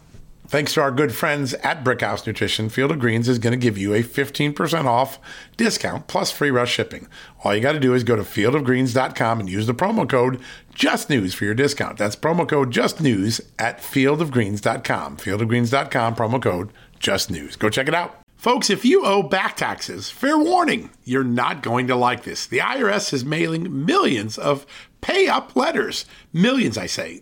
thanks 0.51 0.73
to 0.73 0.81
our 0.81 0.91
good 0.91 1.15
friends 1.15 1.53
at 1.55 1.81
Brickhouse 1.81 2.27
Nutrition, 2.27 2.67
Field 2.67 2.91
of 2.91 2.99
Greens 2.99 3.29
is 3.29 3.39
going 3.39 3.51
to 3.51 3.57
give 3.57 3.77
you 3.77 3.93
a 3.93 4.03
15% 4.03 4.85
off 4.85 5.17
discount 5.55 6.07
plus 6.07 6.29
free 6.29 6.51
rush 6.51 6.71
shipping. 6.73 7.07
All 7.43 7.55
you 7.55 7.61
got 7.61 7.71
to 7.71 7.79
do 7.79 7.93
is 7.93 8.03
go 8.03 8.17
to 8.17 8.23
fieldofgreens.com 8.23 9.39
and 9.39 9.49
use 9.49 9.65
the 9.65 9.73
promo 9.73 10.07
code 10.07 10.41
JUSTNEWS 10.75 11.33
for 11.33 11.45
your 11.45 11.53
discount. 11.53 11.97
That's 11.97 12.17
promo 12.17 12.47
code 12.47 12.71
JUSTNEWS 12.71 13.41
at 13.57 13.79
fieldofgreens.com. 13.79 15.17
Fieldofgreens.com, 15.17 16.15
promo 16.15 16.41
code 16.41 16.71
JUSTNEWS. 16.99 17.57
Go 17.57 17.69
check 17.69 17.87
it 17.87 17.95
out. 17.95 18.19
Folks, 18.35 18.69
if 18.69 18.83
you 18.83 19.05
owe 19.05 19.23
back 19.23 19.55
taxes, 19.55 20.09
fair 20.09 20.37
warning, 20.37 20.89
you're 21.05 21.23
not 21.23 21.63
going 21.63 21.87
to 21.87 21.95
like 21.95 22.23
this. 22.23 22.45
The 22.45 22.57
IRS 22.57 23.13
is 23.13 23.23
mailing 23.23 23.85
millions 23.85 24.37
of 24.37 24.65
pay 24.99 25.27
up 25.27 25.55
letters. 25.55 26.05
Millions, 26.33 26.77
I 26.77 26.87
say. 26.87 27.21